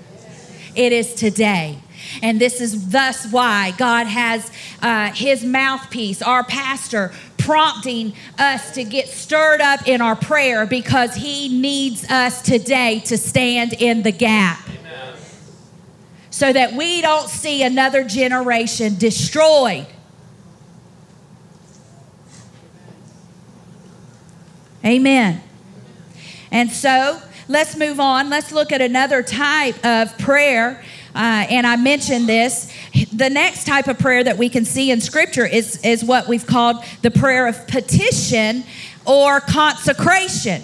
It 0.75 0.91
is 0.91 1.13
today. 1.13 1.79
And 2.21 2.41
this 2.41 2.59
is 2.59 2.89
thus 2.89 3.31
why 3.31 3.71
God 3.77 4.07
has 4.07 4.51
uh, 4.81 5.13
his 5.13 5.45
mouthpiece, 5.45 6.21
our 6.21 6.43
pastor, 6.43 7.13
prompting 7.37 8.11
us 8.37 8.71
to 8.71 8.83
get 8.83 9.07
stirred 9.07 9.61
up 9.61 9.87
in 9.87 10.01
our 10.01 10.17
prayer 10.17 10.65
because 10.65 11.15
He 11.15 11.47
needs 11.47 12.03
us 12.09 12.41
today 12.41 12.99
to 13.05 13.17
stand 13.17 13.71
in 13.71 14.03
the 14.03 14.11
gap. 14.11 14.59
So 16.33 16.51
that 16.51 16.73
we 16.73 16.99
don't 16.99 17.29
see 17.29 17.61
another 17.61 18.03
generation 18.03 18.97
destroyed. 18.97 19.85
Amen. 24.83 25.43
And 26.51 26.71
so 26.71 27.21
let's 27.47 27.77
move 27.77 27.99
on. 27.99 28.31
Let's 28.31 28.51
look 28.51 28.71
at 28.71 28.81
another 28.81 29.21
type 29.21 29.85
of 29.85 30.17
prayer 30.17 30.83
uh, 31.15 31.45
and 31.47 31.67
I 31.67 31.75
mentioned 31.75 32.27
this. 32.27 32.73
The 33.13 33.29
next 33.29 33.65
type 33.65 33.87
of 33.87 33.99
prayer 33.99 34.23
that 34.23 34.37
we 34.37 34.49
can 34.49 34.65
see 34.65 34.89
in 34.89 34.99
Scripture 34.99 35.45
is, 35.45 35.83
is 35.85 36.03
what 36.03 36.27
we've 36.27 36.47
called 36.47 36.83
the 37.03 37.11
prayer 37.11 37.47
of 37.47 37.67
petition 37.67 38.63
or 39.05 39.39
consecration. 39.39 40.63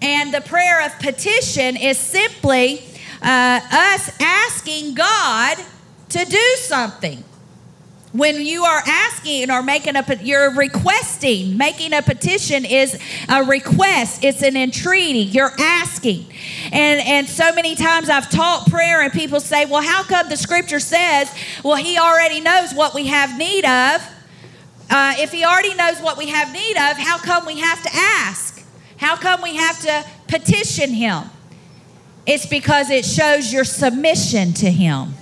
And 0.00 0.32
the 0.32 0.42
prayer 0.42 0.84
of 0.86 0.96
petition 1.00 1.76
is 1.76 1.98
simply 1.98 2.84
uh, 3.22 3.60
us 3.70 4.10
asking 4.20 4.94
God 4.94 5.58
to 6.10 6.24
do 6.24 6.56
something. 6.56 7.24
When 8.12 8.42
you 8.42 8.62
are 8.64 8.82
asking 8.86 9.50
or 9.50 9.62
making 9.62 9.96
a, 9.96 10.04
you're 10.20 10.50
requesting, 10.54 11.56
making 11.56 11.94
a 11.94 12.02
petition 12.02 12.66
is 12.66 13.00
a 13.26 13.42
request. 13.42 14.22
It's 14.22 14.42
an 14.42 14.54
entreaty. 14.54 15.20
You're 15.20 15.52
asking, 15.58 16.26
and 16.72 17.00
and 17.06 17.26
so 17.26 17.54
many 17.54 17.74
times 17.74 18.10
I've 18.10 18.28
taught 18.28 18.68
prayer, 18.68 19.00
and 19.00 19.10
people 19.10 19.40
say, 19.40 19.64
"Well, 19.64 19.80
how 19.80 20.02
come 20.02 20.28
the 20.28 20.36
Scripture 20.36 20.80
says, 20.80 21.34
well, 21.64 21.76
He 21.76 21.96
already 21.96 22.40
knows 22.40 22.74
what 22.74 22.92
we 22.92 23.06
have 23.06 23.38
need 23.38 23.64
of? 23.64 24.06
Uh, 24.90 25.14
if 25.16 25.32
He 25.32 25.42
already 25.42 25.72
knows 25.72 25.98
what 26.02 26.18
we 26.18 26.28
have 26.28 26.52
need 26.52 26.76
of, 26.76 26.98
how 26.98 27.16
come 27.16 27.46
we 27.46 27.60
have 27.60 27.82
to 27.82 27.90
ask? 27.94 28.62
How 28.98 29.16
come 29.16 29.40
we 29.40 29.56
have 29.56 29.80
to 29.80 30.04
petition 30.28 30.90
Him?" 30.90 31.30
It's 32.26 32.46
because 32.46 32.90
it 32.90 33.04
shows 33.04 33.52
your 33.52 33.64
submission 33.64 34.52
to 34.54 34.70
Him 34.70 35.14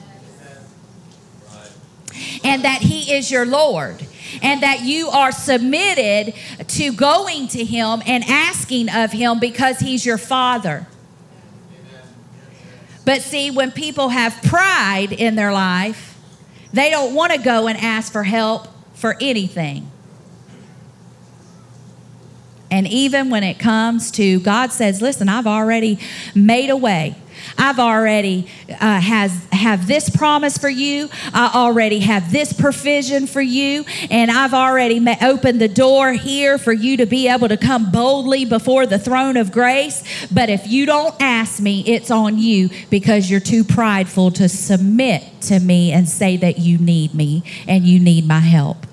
and 2.45 2.65
that 2.65 2.83
He 2.83 3.13
is 3.13 3.31
your 3.31 3.47
Lord 3.47 4.05
and 4.43 4.63
that 4.63 4.83
you 4.83 5.09
are 5.09 5.33
submitted 5.33 6.35
to 6.69 6.93
going 6.93 7.49
to 7.49 7.65
Him 7.65 8.03
and 8.07 8.25
asking 8.25 8.91
of 8.91 9.13
Him 9.13 9.39
because 9.39 9.79
He's 9.79 10.05
your 10.05 10.19
Father. 10.19 10.87
But 13.05 13.23
see, 13.23 13.51
when 13.51 13.73
people 13.73 14.11
have 14.11 14.41
pride 14.43 15.13
in 15.13 15.35
their 15.35 15.53
life, 15.53 16.19
they 16.73 16.91
don't 16.91 17.15
want 17.15 17.33
to 17.33 17.39
go 17.39 17.67
and 17.67 17.79
ask 17.79 18.13
for 18.13 18.23
help 18.23 18.69
for 18.95 19.17
anything. 19.21 19.90
And 22.71 22.87
even 22.87 23.31
when 23.31 23.43
it 23.43 23.59
comes 23.59 24.11
to 24.13 24.41
God 24.41 24.73
says, 24.73 25.03
listen, 25.03 25.29
I've 25.29 25.47
already 25.47 25.99
made 26.35 26.71
a 26.71 26.77
way. 26.77 27.17
I've 27.57 27.79
already 27.79 28.47
uh, 28.69 29.01
has 29.01 29.33
have 29.53 29.87
this 29.87 30.11
promise 30.11 30.59
for 30.59 30.69
you. 30.69 31.09
I 31.33 31.51
already 31.55 32.01
have 32.01 32.33
this 32.33 32.53
provision 32.53 33.27
for 33.27 33.41
you, 33.41 33.85
and 34.11 34.31
I've 34.31 34.55
already 34.55 35.01
ma- 35.01 35.17
opened 35.23 35.61
the 35.61 35.69
door 35.69 36.13
here 36.13 36.59
for 36.59 36.73
you 36.73 36.99
to 36.99 37.07
be 37.07 37.29
able 37.29 37.49
to 37.49 37.57
come 37.57 37.91
boldly 37.91 38.45
before 38.45 38.87
the 38.87 38.99
throne 38.99 39.37
of 39.37 39.53
grace. 39.53 40.03
But 40.31 40.49
if 40.51 40.67
you 40.67 40.87
don't 40.87 41.15
ask 41.21 41.61
me, 41.61 41.83
it's 41.87 42.11
on 42.11 42.39
you 42.39 42.71
because 42.91 43.31
you're 43.31 43.41
too 43.41 43.65
prideful 43.65 44.31
to 44.33 44.49
submit 44.49 45.25
to 45.43 45.61
me 45.61 45.93
and 45.93 46.09
say 46.09 46.37
that 46.39 46.59
you 46.59 46.79
need 46.79 47.15
me 47.15 47.43
and 47.67 47.85
you 47.85 48.01
need 48.01 48.27
my 48.27 48.41
help. 48.41 48.87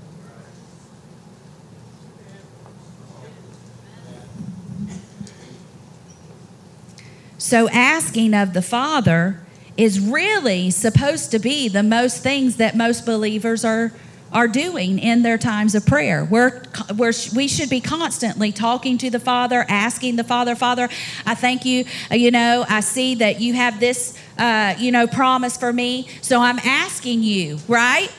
So, 7.48 7.70
asking 7.70 8.34
of 8.34 8.52
the 8.52 8.62
Father 8.62 9.40
is 9.78 10.02
really 10.02 10.70
supposed 10.70 11.32
to 11.32 11.40
be 11.40 11.70
the 11.70 11.82
most 11.82 12.22
things 12.22 12.58
that 12.58 12.76
most 12.76 13.06
believers 13.06 13.64
are 13.64 13.94
are 14.34 14.50
doing 14.50 15.00
in 15.00 15.22
their 15.22 15.38
times 15.38 15.74
of 15.74 15.86
prayer. 15.86 16.26
We're, 16.26 16.62
we're, 16.98 17.14
we 17.34 17.48
should 17.48 17.70
be 17.70 17.80
constantly 17.80 18.52
talking 18.52 18.98
to 18.98 19.10
the 19.10 19.22
Father, 19.22 19.66
asking 19.70 20.18
the 20.18 20.26
Father, 20.26 20.56
Father, 20.56 20.90
I 21.26 21.36
thank 21.36 21.64
you. 21.64 21.86
Uh, 22.12 22.16
you 22.16 22.32
know, 22.32 22.66
I 22.68 22.82
see 22.82 23.16
that 23.16 23.40
you 23.40 23.54
have 23.54 23.80
this, 23.80 24.20
uh, 24.38 24.76
you 24.78 24.92
know, 24.92 25.08
promise 25.08 25.56
for 25.56 25.72
me. 25.72 26.10
So 26.20 26.42
I'm 26.42 26.60
asking 26.60 27.24
you, 27.24 27.60
right, 27.70 28.12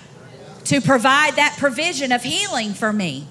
to 0.65 0.81
provide 0.81 1.37
that 1.37 1.57
provision 1.59 2.13
of 2.13 2.23
healing 2.23 2.73
for 2.73 2.95
me 2.95 3.27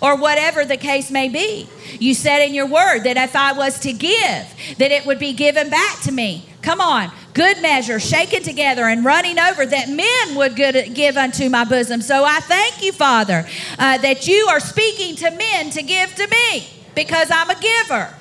or 0.00 0.16
whatever 0.16 0.64
the 0.64 0.76
case 0.76 1.10
may 1.10 1.28
be. 1.28 1.68
You 1.98 2.14
said 2.14 2.44
in 2.44 2.54
your 2.54 2.66
word 2.66 3.00
that 3.00 3.16
if 3.16 3.36
I 3.36 3.52
was 3.52 3.80
to 3.80 3.92
give, 3.92 4.46
that 4.78 4.90
it 4.90 5.06
would 5.06 5.18
be 5.18 5.32
given 5.32 5.70
back 5.70 6.00
to 6.02 6.12
me. 6.12 6.46
Come 6.62 6.80
on, 6.80 7.10
good 7.32 7.62
measure, 7.62 7.98
shaken 7.98 8.42
together 8.42 8.84
and 8.84 9.04
running 9.04 9.38
over, 9.38 9.64
that 9.64 9.88
men 9.88 10.36
would 10.36 10.56
give 10.56 11.16
unto 11.16 11.48
my 11.48 11.64
bosom. 11.64 12.02
So 12.02 12.24
I 12.24 12.40
thank 12.40 12.82
you, 12.82 12.92
Father, 12.92 13.46
uh, 13.78 13.98
that 13.98 14.26
you 14.26 14.46
are 14.50 14.60
speaking 14.60 15.16
to 15.16 15.30
men 15.30 15.70
to 15.70 15.82
give 15.82 16.14
to 16.16 16.28
me 16.28 16.68
because 16.94 17.30
I'm 17.30 17.48
a 17.48 17.58
giver. 17.58 18.14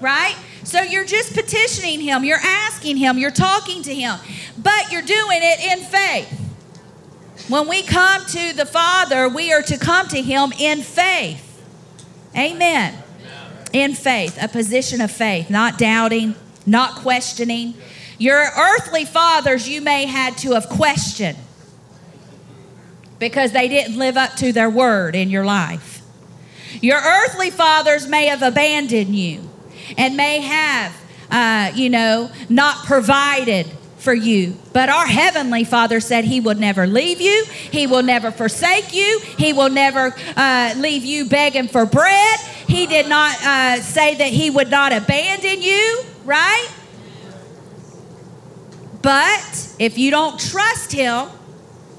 Right? 0.00 0.36
So 0.64 0.80
you're 0.82 1.04
just 1.04 1.34
petitioning 1.34 2.00
Him, 2.00 2.24
you're 2.24 2.38
asking 2.42 2.96
Him, 2.96 3.18
you're 3.18 3.30
talking 3.30 3.82
to 3.82 3.94
Him, 3.94 4.18
but 4.58 4.90
you're 4.90 5.02
doing 5.02 5.40
it 5.42 5.78
in 5.78 5.84
faith. 5.84 6.43
When 7.48 7.68
we 7.68 7.82
come 7.82 8.24
to 8.24 8.52
the 8.54 8.64
Father, 8.64 9.28
we 9.28 9.52
are 9.52 9.62
to 9.62 9.76
come 9.76 10.08
to 10.08 10.22
Him 10.22 10.52
in 10.58 10.80
faith. 10.80 11.62
Amen. 12.36 12.94
In 13.72 13.92
faith, 13.94 14.38
a 14.40 14.48
position 14.48 15.00
of 15.00 15.10
faith, 15.10 15.50
not 15.50 15.76
doubting, 15.76 16.36
not 16.64 16.96
questioning. 16.96 17.74
Your 18.18 18.40
earthly 18.40 19.04
fathers, 19.04 19.68
you 19.68 19.82
may 19.82 20.06
had 20.06 20.38
to 20.38 20.52
have 20.52 20.68
questioned 20.68 21.36
because 23.18 23.52
they 23.52 23.68
didn't 23.68 23.98
live 23.98 24.16
up 24.16 24.34
to 24.36 24.52
their 24.52 24.70
word 24.70 25.14
in 25.14 25.28
your 25.28 25.44
life. 25.44 26.02
Your 26.80 26.98
earthly 26.98 27.50
fathers 27.50 28.06
may 28.06 28.26
have 28.26 28.42
abandoned 28.42 29.14
you 29.14 29.48
and 29.98 30.16
may 30.16 30.40
have, 30.40 30.96
uh, 31.30 31.72
you 31.74 31.90
know, 31.90 32.30
not 32.48 32.86
provided 32.86 33.66
for 33.98 34.14
you. 34.14 34.56
But 34.72 34.88
our 34.88 35.06
Heavenly 35.06 35.64
Father 35.64 36.00
said 36.00 36.24
He 36.24 36.40
will 36.40 36.54
never 36.54 36.86
leave 36.86 37.20
you, 37.20 37.44
He 37.46 37.86
will 37.86 38.02
never 38.02 38.30
forsake 38.30 38.94
you, 38.94 39.20
He 39.38 39.52
will 39.52 39.70
never 39.70 40.14
uh, 40.36 40.74
leave 40.76 41.04
you 41.04 41.26
begging 41.26 41.68
for 41.68 41.86
bread. 41.86 42.38
He 42.66 42.86
did 42.86 43.08
not 43.08 43.36
uh, 43.42 43.80
say 43.80 44.14
that 44.16 44.28
He 44.28 44.50
would 44.50 44.70
not 44.70 44.92
abandon 44.92 45.62
you, 45.62 46.02
right? 46.24 46.68
But 49.02 49.74
if 49.78 49.98
you 49.98 50.10
don't 50.10 50.38
trust 50.40 50.92
Him 50.92 51.28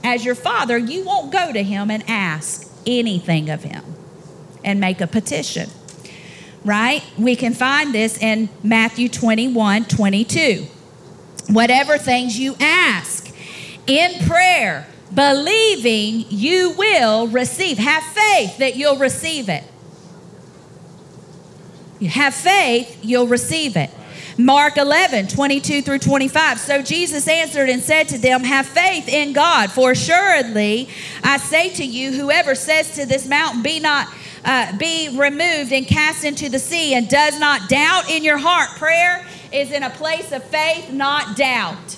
as 0.04 0.26
your 0.26 0.36
Father, 0.36 0.78
you 0.78 1.04
won't 1.06 1.32
go 1.32 1.52
to 1.52 1.64
Him 1.64 1.92
and 1.92 2.04
ask 2.08 2.72
anything 2.86 3.50
of 3.50 3.64
Him 3.64 3.84
and 4.64 4.80
make 4.80 5.02
a 5.02 5.08
petition 5.08 5.70
right? 6.64 7.04
We 7.16 7.36
can 7.36 7.54
find 7.54 7.94
this 7.94 8.18
in 8.18 8.50
Matthew 8.64 9.08
21 9.08 9.86
22 9.86 10.66
whatever 11.50 11.98
things 11.98 12.40
you 12.40 12.56
ask 12.60 13.32
in 13.88 14.28
prayer, 14.28 14.88
believing 15.14 16.26
you 16.30 16.72
will 16.78 17.28
receive. 17.28 17.78
Have 17.78 18.04
faith 18.04 18.58
that 18.58 18.76
you'll 18.76 18.98
receive 18.98 19.50
it. 19.50 19.64
You 22.00 22.10
have 22.10 22.34
faith, 22.34 23.00
you'll 23.04 23.28
receive 23.28 23.78
it. 23.78 23.90
Mark 24.38 24.76
11, 24.76 25.28
22 25.28 25.82
through 25.82 26.00
25. 26.00 26.60
So 26.60 26.82
Jesus 26.82 27.26
answered 27.28 27.70
and 27.70 27.82
said 27.82 28.10
to 28.10 28.18
them, 28.18 28.44
Have 28.44 28.66
faith 28.66 29.08
in 29.08 29.32
God, 29.32 29.72
for 29.72 29.92
assuredly 29.92 30.90
I 31.24 31.38
say 31.38 31.70
to 31.76 31.86
you, 31.86 32.12
whoever 32.12 32.54
says 32.54 32.96
to 32.96 33.06
this 33.06 33.26
mountain, 33.28 33.64
Be 33.64 33.80
not 33.80 34.10
uh, 34.44 34.78
be 34.78 35.10
removed 35.18 35.72
and 35.72 35.88
cast 35.88 36.24
into 36.26 36.50
the 36.50 36.60
sea, 36.60 36.94
and 36.94 37.10
does 37.10 37.40
not 37.40 37.70
doubt 37.70 38.10
in 38.10 38.24
your 38.24 38.38
heart, 38.38 38.70
prayer 38.78 39.26
is 39.56 39.72
in 39.72 39.84
a 39.84 39.90
place 39.90 40.32
of 40.32 40.44
faith, 40.44 40.92
not 40.92 41.38
doubt. 41.38 41.98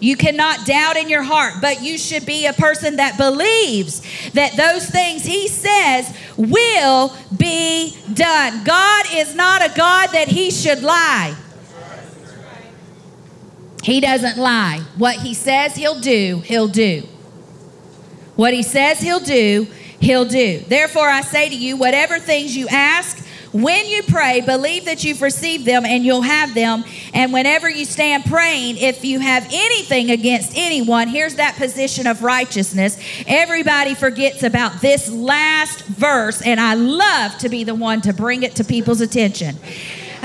You 0.00 0.16
cannot 0.16 0.66
doubt 0.66 0.96
in 0.96 1.08
your 1.08 1.22
heart, 1.22 1.54
but 1.60 1.80
you 1.80 1.96
should 1.96 2.26
be 2.26 2.46
a 2.46 2.52
person 2.52 2.96
that 2.96 3.16
believes 3.16 4.00
that 4.32 4.56
those 4.56 4.90
things 4.90 5.24
he 5.24 5.46
says 5.46 6.12
will 6.36 7.14
be 7.36 7.96
done. 8.12 8.64
God 8.64 9.04
is 9.12 9.36
not 9.36 9.62
a 9.62 9.72
God 9.76 10.08
that 10.08 10.26
he 10.26 10.50
should 10.50 10.82
lie. 10.82 11.36
He 13.84 14.00
doesn't 14.00 14.38
lie. 14.38 14.80
What 14.96 15.16
he 15.16 15.34
says 15.34 15.76
he'll 15.76 16.00
do, 16.00 16.42
he'll 16.44 16.68
do. 16.68 17.06
What 18.34 18.54
he 18.54 18.64
says 18.64 19.00
he'll 19.00 19.20
do, 19.20 19.68
he'll 20.00 20.24
do. 20.24 20.60
Therefore, 20.66 21.08
I 21.08 21.20
say 21.20 21.48
to 21.48 21.56
you, 21.56 21.76
whatever 21.76 22.18
things 22.18 22.56
you 22.56 22.66
ask, 22.68 23.24
when 23.52 23.86
you 23.86 24.02
pray, 24.02 24.40
believe 24.40 24.86
that 24.86 25.04
you've 25.04 25.20
received 25.20 25.66
them 25.66 25.84
and 25.84 26.04
you'll 26.04 26.22
have 26.22 26.54
them. 26.54 26.84
And 27.12 27.32
whenever 27.32 27.68
you 27.68 27.84
stand 27.84 28.24
praying, 28.24 28.78
if 28.78 29.04
you 29.04 29.20
have 29.20 29.46
anything 29.52 30.10
against 30.10 30.52
anyone, 30.56 31.08
here's 31.08 31.36
that 31.36 31.56
position 31.56 32.06
of 32.06 32.22
righteousness. 32.22 32.98
Everybody 33.26 33.94
forgets 33.94 34.42
about 34.42 34.80
this 34.80 35.10
last 35.10 35.84
verse, 35.84 36.40
and 36.42 36.58
I 36.58 36.74
love 36.74 37.36
to 37.38 37.48
be 37.48 37.64
the 37.64 37.74
one 37.74 38.00
to 38.02 38.12
bring 38.12 38.42
it 38.42 38.56
to 38.56 38.64
people's 38.64 39.00
attention. 39.00 39.56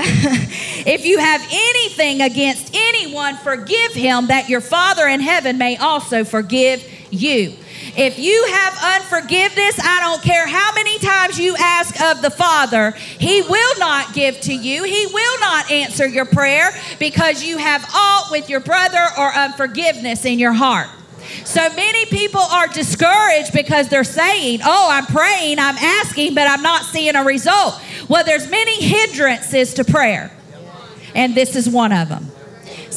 if 0.00 1.04
you 1.04 1.18
have 1.18 1.44
anything 1.50 2.22
against 2.22 2.70
anyone, 2.72 3.36
forgive 3.36 3.92
him 3.92 4.28
that 4.28 4.48
your 4.48 4.60
Father 4.60 5.06
in 5.06 5.20
heaven 5.20 5.58
may 5.58 5.76
also 5.76 6.24
forgive 6.24 6.88
you. 7.10 7.54
If 7.98 8.16
you 8.16 8.46
have 8.52 9.02
unforgiveness, 9.02 9.80
I 9.82 9.98
don't 9.98 10.22
care 10.22 10.46
how 10.46 10.72
many 10.72 11.00
times 11.00 11.36
you 11.36 11.56
ask 11.58 12.00
of 12.00 12.22
the 12.22 12.30
Father, 12.30 12.92
He 12.92 13.42
will 13.42 13.78
not 13.80 14.14
give 14.14 14.40
to 14.42 14.54
you. 14.54 14.84
He 14.84 15.06
will 15.06 15.40
not 15.40 15.68
answer 15.68 16.06
your 16.06 16.24
prayer 16.24 16.70
because 17.00 17.42
you 17.42 17.58
have 17.58 17.84
aught 17.92 18.28
with 18.30 18.48
your 18.48 18.60
brother 18.60 19.04
or 19.18 19.34
unforgiveness 19.34 20.24
in 20.24 20.38
your 20.38 20.52
heart. 20.52 20.86
So 21.44 21.68
many 21.70 22.06
people 22.06 22.40
are 22.40 22.68
discouraged 22.68 23.52
because 23.52 23.88
they're 23.88 24.04
saying, 24.04 24.60
"Oh, 24.64 24.88
I'm 24.92 25.06
praying, 25.06 25.58
I'm 25.58 25.76
asking, 25.76 26.34
but 26.34 26.46
I'm 26.46 26.62
not 26.62 26.84
seeing 26.84 27.16
a 27.16 27.24
result." 27.24 27.80
Well, 28.06 28.22
there's 28.22 28.48
many 28.48 28.80
hindrances 28.80 29.74
to 29.74 29.84
prayer. 29.84 30.30
And 31.16 31.34
this 31.34 31.56
is 31.56 31.68
one 31.68 31.90
of 31.90 32.08
them. 32.08 32.30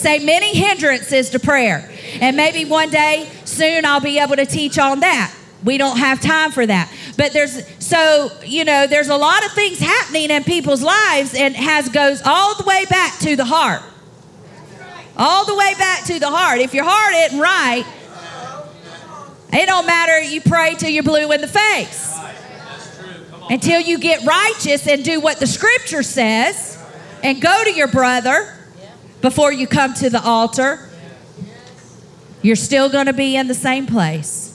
Say 0.02 0.18
many 0.18 0.56
hindrances 0.56 1.30
to 1.30 1.40
prayer. 1.40 1.88
And 2.22 2.36
maybe 2.36 2.68
one 2.68 2.90
day 2.90 3.30
soon 3.46 3.86
I'll 3.86 4.02
be 4.02 4.18
able 4.18 4.36
to 4.36 4.48
teach 4.48 4.80
on 4.80 5.02
that. 5.02 5.32
We 5.64 5.78
don't 5.78 5.98
have 5.98 6.20
time 6.20 6.50
for 6.50 6.66
that. 6.66 6.92
But 7.18 7.34
there's 7.34 7.64
so, 7.78 8.32
you 8.44 8.66
know, 8.66 8.88
there's 8.88 9.10
a 9.10 9.16
lot 9.16 9.46
of 9.46 9.52
things 9.52 9.78
happening 9.78 10.32
in 10.32 10.44
people's 10.44 10.82
lives 10.82 11.36
and 11.36 11.56
has 11.56 11.88
goes 11.90 12.20
all 12.26 12.56
the 12.56 12.64
way 12.64 12.86
back 12.90 13.20
to 13.20 13.36
the 13.36 13.46
heart. 13.46 13.84
All 15.18 15.46
the 15.46 15.54
way 15.54 15.76
back 15.78 16.04
to 16.06 16.18
the 16.18 16.32
heart. 16.32 16.58
If 16.58 16.74
your 16.74 16.86
heart 16.86 17.14
isn't 17.14 17.40
right, 17.40 17.86
it 19.54 19.68
don't 19.68 19.86
matter 19.86 20.20
you 20.20 20.42
pray 20.42 20.74
till 20.80 20.90
you're 20.90 21.04
blue 21.04 21.32
in 21.32 21.42
the 21.42 21.48
face. 21.48 22.18
Until 23.52 23.80
you 23.80 24.00
get 24.00 24.26
righteous 24.26 24.88
and 24.88 25.06
do 25.06 25.20
what 25.20 25.40
the 25.40 25.46
scripture 25.46 26.02
says 26.02 26.84
and 27.22 27.40
go 27.40 27.64
to 27.66 27.72
your 27.72 27.88
brother 27.88 28.58
before 29.22 29.52
you 29.52 29.68
come 29.68 29.94
to 29.96 30.10
the 30.10 30.22
altar, 30.22 30.90
you're 32.42 32.56
still 32.56 32.90
going 32.90 33.06
to 33.06 33.14
be 33.14 33.36
in 33.36 33.48
the 33.48 33.54
same 33.54 33.86
place. 33.86 34.48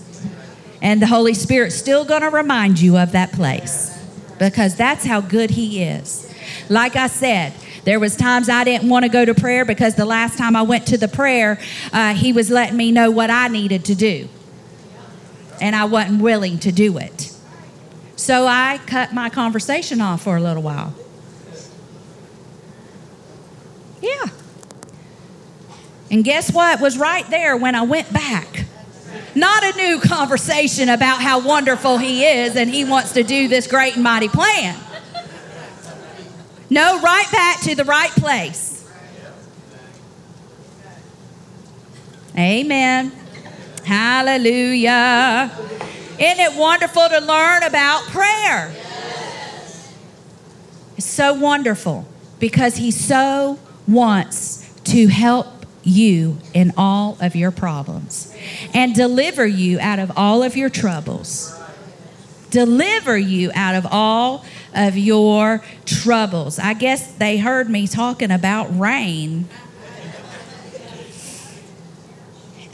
And 0.82 1.00
the 1.00 1.06
Holy 1.06 1.34
Spirit's 1.34 1.74
still 1.74 2.04
going 2.04 2.22
to 2.22 2.30
remind 2.30 2.80
you 2.80 2.96
of 2.96 3.12
that 3.12 3.32
place 3.32 3.96
because 4.38 4.76
that's 4.76 5.04
how 5.04 5.20
good 5.20 5.50
he 5.50 5.82
is. 5.82 6.32
Like 6.68 6.96
I 6.96 7.06
said, 7.06 7.54
there 7.84 8.00
was 8.00 8.16
times 8.16 8.48
I 8.48 8.64
didn't 8.64 8.88
want 8.88 9.04
to 9.04 9.08
go 9.08 9.24
to 9.24 9.34
prayer 9.34 9.64
because 9.64 9.94
the 9.94 10.04
last 10.04 10.36
time 10.36 10.56
I 10.56 10.62
went 10.62 10.88
to 10.88 10.98
the 10.98 11.08
prayer, 11.08 11.58
uh, 11.92 12.14
he 12.14 12.32
was 12.32 12.50
letting 12.50 12.76
me 12.76 12.90
know 12.90 13.10
what 13.10 13.30
I 13.30 13.48
needed 13.48 13.84
to 13.86 13.94
do. 13.94 14.28
And 15.60 15.74
I 15.74 15.84
wasn't 15.84 16.20
willing 16.20 16.58
to 16.58 16.72
do 16.72 16.98
it. 16.98 17.32
So 18.16 18.46
I 18.46 18.80
cut 18.86 19.14
my 19.14 19.30
conversation 19.30 20.00
off 20.00 20.22
for 20.22 20.36
a 20.36 20.40
little 20.40 20.62
while. 20.62 20.94
Yeah. 24.02 24.26
And 26.10 26.24
guess 26.24 26.52
what 26.52 26.80
was 26.80 26.96
right 26.96 27.28
there 27.30 27.56
when 27.56 27.74
I 27.74 27.82
went 27.82 28.12
back? 28.12 28.64
Not 29.34 29.64
a 29.64 29.76
new 29.76 30.00
conversation 30.00 30.88
about 30.88 31.20
how 31.20 31.40
wonderful 31.40 31.98
He 31.98 32.24
is 32.24 32.56
and 32.56 32.70
He 32.70 32.84
wants 32.84 33.12
to 33.12 33.22
do 33.22 33.48
this 33.48 33.66
great 33.66 33.94
and 33.94 34.02
mighty 34.02 34.28
plan. 34.28 34.78
No, 36.70 37.00
right 37.00 37.30
back 37.30 37.60
to 37.60 37.74
the 37.74 37.84
right 37.84 38.10
place. 38.10 38.84
Amen. 42.36 43.12
Hallelujah. 43.84 45.50
Isn't 46.18 46.40
it 46.40 46.58
wonderful 46.58 47.08
to 47.08 47.20
learn 47.20 47.62
about 47.62 48.02
prayer? 48.04 48.74
It's 50.96 51.06
so 51.06 51.34
wonderful 51.34 52.06
because 52.38 52.76
He 52.76 52.90
so 52.90 53.58
wants 53.86 54.68
to 54.84 55.08
help 55.08 55.55
you 55.86 56.36
in 56.52 56.72
all 56.76 57.16
of 57.20 57.36
your 57.36 57.50
problems 57.50 58.34
and 58.74 58.94
deliver 58.94 59.46
you 59.46 59.78
out 59.80 59.98
of 59.98 60.12
all 60.16 60.42
of 60.42 60.56
your 60.56 60.68
troubles. 60.68 61.58
Deliver 62.50 63.16
you 63.16 63.50
out 63.54 63.74
of 63.74 63.86
all 63.90 64.44
of 64.74 64.96
your 64.96 65.62
troubles. 65.84 66.58
I 66.58 66.74
guess 66.74 67.12
they 67.14 67.38
heard 67.38 67.68
me 67.70 67.86
talking 67.86 68.30
about 68.30 68.66
rain. 68.78 69.48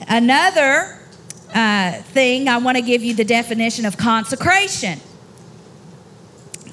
Another 0.08 0.98
uh, 1.54 1.92
thing, 1.92 2.48
I 2.48 2.58
want 2.58 2.76
to 2.76 2.82
give 2.82 3.02
you 3.02 3.14
the 3.14 3.24
definition 3.24 3.84
of 3.84 3.96
consecration. 3.96 5.00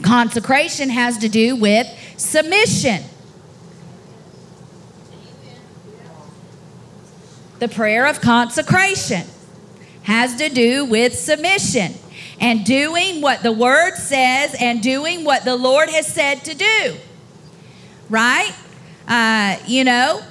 Consecration 0.01 0.89
has 0.89 1.17
to 1.19 1.29
do 1.29 1.55
with 1.55 1.87
submission. 2.17 3.03
The 7.59 7.67
prayer 7.67 8.07
of 8.07 8.21
consecration 8.21 9.23
has 10.03 10.35
to 10.37 10.49
do 10.49 10.85
with 10.85 11.13
submission 11.13 11.93
and 12.39 12.65
doing 12.65 13.21
what 13.21 13.43
the 13.43 13.51
word 13.51 13.95
says 13.95 14.55
and 14.59 14.81
doing 14.81 15.25
what 15.25 15.43
the 15.43 15.55
Lord 15.55 15.89
has 15.89 16.07
said 16.07 16.45
to 16.45 16.55
do. 16.55 16.95
Right? 18.09 18.53
Uh, 19.07 19.57
you 19.67 19.83
know, 19.83 20.21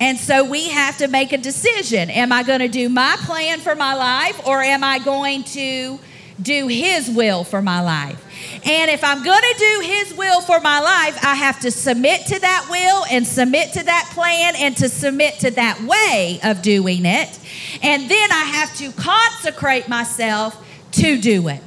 and 0.00 0.16
so 0.16 0.44
we 0.44 0.68
have 0.68 0.96
to 0.98 1.08
make 1.08 1.32
a 1.32 1.38
decision. 1.38 2.08
Am 2.08 2.32
I 2.32 2.42
going 2.42 2.60
to 2.60 2.68
do 2.68 2.88
my 2.88 3.16
plan 3.20 3.60
for 3.60 3.74
my 3.74 3.94
life 3.94 4.46
or 4.46 4.62
am 4.62 4.82
I 4.82 4.98
going 4.98 5.44
to 5.44 5.98
do 6.40 6.68
His 6.68 7.10
will 7.10 7.44
for 7.44 7.60
my 7.60 7.80
life? 7.80 8.24
And 8.64 8.90
if 8.90 9.04
I'm 9.04 9.22
going 9.22 9.40
to 9.40 9.54
do 9.58 9.80
His 9.84 10.14
will 10.14 10.40
for 10.40 10.60
my 10.60 10.80
life, 10.80 11.18
I 11.24 11.34
have 11.34 11.60
to 11.60 11.70
submit 11.70 12.26
to 12.26 12.38
that 12.40 12.66
will 12.70 13.04
and 13.10 13.26
submit 13.26 13.72
to 13.74 13.84
that 13.84 14.10
plan 14.14 14.54
and 14.56 14.76
to 14.78 14.88
submit 14.88 15.40
to 15.40 15.50
that 15.52 15.80
way 15.82 16.40
of 16.42 16.62
doing 16.62 17.04
it. 17.04 17.38
And 17.82 18.10
then 18.10 18.32
I 18.32 18.44
have 18.44 18.76
to 18.78 18.92
consecrate 18.92 19.88
myself 19.88 20.64
to 20.92 21.20
do 21.20 21.48
it. 21.48 21.62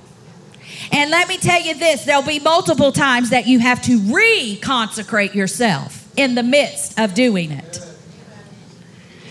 And 0.92 1.10
let 1.10 1.28
me 1.30 1.38
tell 1.38 1.62
you 1.62 1.76
this 1.76 2.04
there'll 2.04 2.22
be 2.22 2.40
multiple 2.40 2.92
times 2.92 3.30
that 3.30 3.48
you 3.48 3.60
have 3.60 3.82
to 3.84 4.00
reconsecrate 4.00 5.34
yourself 5.34 6.08
in 6.18 6.36
the 6.36 6.44
midst 6.44 7.00
of 7.00 7.14
doing 7.14 7.52
it. 7.52 7.80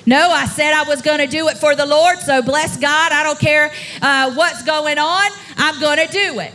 No, 0.06 0.30
I 0.30 0.46
said 0.46 0.72
I 0.72 0.84
was 0.84 1.02
going 1.02 1.18
to 1.18 1.26
do 1.26 1.48
it 1.48 1.58
for 1.58 1.76
the 1.76 1.86
Lord, 1.86 2.18
so 2.18 2.42
bless 2.42 2.76
God. 2.78 3.12
I 3.12 3.22
don't 3.22 3.38
care 3.38 3.70
uh, 4.00 4.32
what's 4.34 4.62
going 4.64 4.98
on, 4.98 5.30
I'm 5.56 5.78
going 5.80 6.04
to 6.04 6.12
do 6.12 6.40
it. 6.40 6.54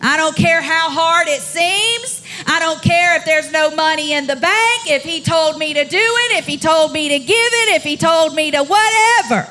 I 0.00 0.16
don't 0.16 0.36
care 0.36 0.60
how 0.60 0.90
hard 0.90 1.28
it 1.28 1.40
seems. 1.40 2.22
I 2.46 2.60
don't 2.60 2.80
care 2.82 3.16
if 3.16 3.24
there's 3.24 3.50
no 3.50 3.74
money 3.74 4.12
in 4.12 4.26
the 4.26 4.36
bank, 4.36 4.90
if 4.90 5.02
he 5.02 5.20
told 5.20 5.58
me 5.58 5.74
to 5.74 5.84
do 5.84 5.96
it, 5.96 6.38
if 6.38 6.46
he 6.46 6.56
told 6.56 6.92
me 6.92 7.08
to 7.08 7.18
give 7.18 7.28
it, 7.30 7.74
if 7.74 7.82
he 7.82 7.96
told 7.96 8.34
me 8.34 8.50
to 8.52 8.62
whatever. 8.62 9.48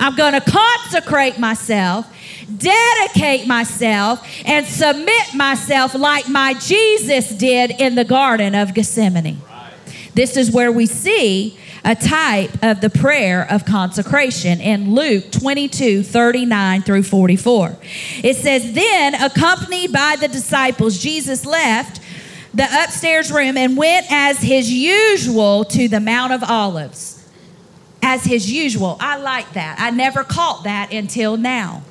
I'm 0.00 0.16
going 0.16 0.32
to 0.32 0.40
consecrate 0.40 1.38
myself, 1.38 2.06
dedicate 2.58 3.46
myself, 3.46 4.26
and 4.44 4.66
submit 4.66 5.34
myself 5.34 5.94
like 5.94 6.28
my 6.28 6.54
Jesus 6.54 7.30
did 7.30 7.70
in 7.70 7.94
the 7.94 8.04
Garden 8.04 8.56
of 8.56 8.74
Gethsemane. 8.74 9.40
This 10.14 10.36
is 10.36 10.50
where 10.50 10.72
we 10.72 10.86
see 10.86 11.56
a 11.84 11.96
type 11.96 12.50
of 12.62 12.80
the 12.80 12.90
prayer 12.90 13.46
of 13.50 13.64
consecration 13.64 14.60
in 14.60 14.94
Luke 14.94 15.32
22 15.32 16.02
39 16.02 16.82
through 16.82 17.02
44. 17.02 17.76
It 18.22 18.36
says, 18.36 18.72
Then, 18.72 19.14
accompanied 19.14 19.92
by 19.92 20.16
the 20.20 20.28
disciples, 20.28 20.98
Jesus 20.98 21.44
left 21.44 22.00
the 22.54 22.66
upstairs 22.84 23.32
room 23.32 23.56
and 23.56 23.76
went 23.76 24.06
as 24.10 24.38
his 24.38 24.70
usual 24.70 25.64
to 25.64 25.88
the 25.88 26.00
Mount 26.00 26.32
of 26.32 26.44
Olives. 26.44 27.18
As 28.04 28.24
his 28.24 28.50
usual. 28.50 28.96
I 29.00 29.16
like 29.16 29.52
that. 29.52 29.76
I 29.78 29.90
never 29.90 30.24
caught 30.24 30.64
that 30.64 30.92
until 30.92 31.36
now. 31.36 31.82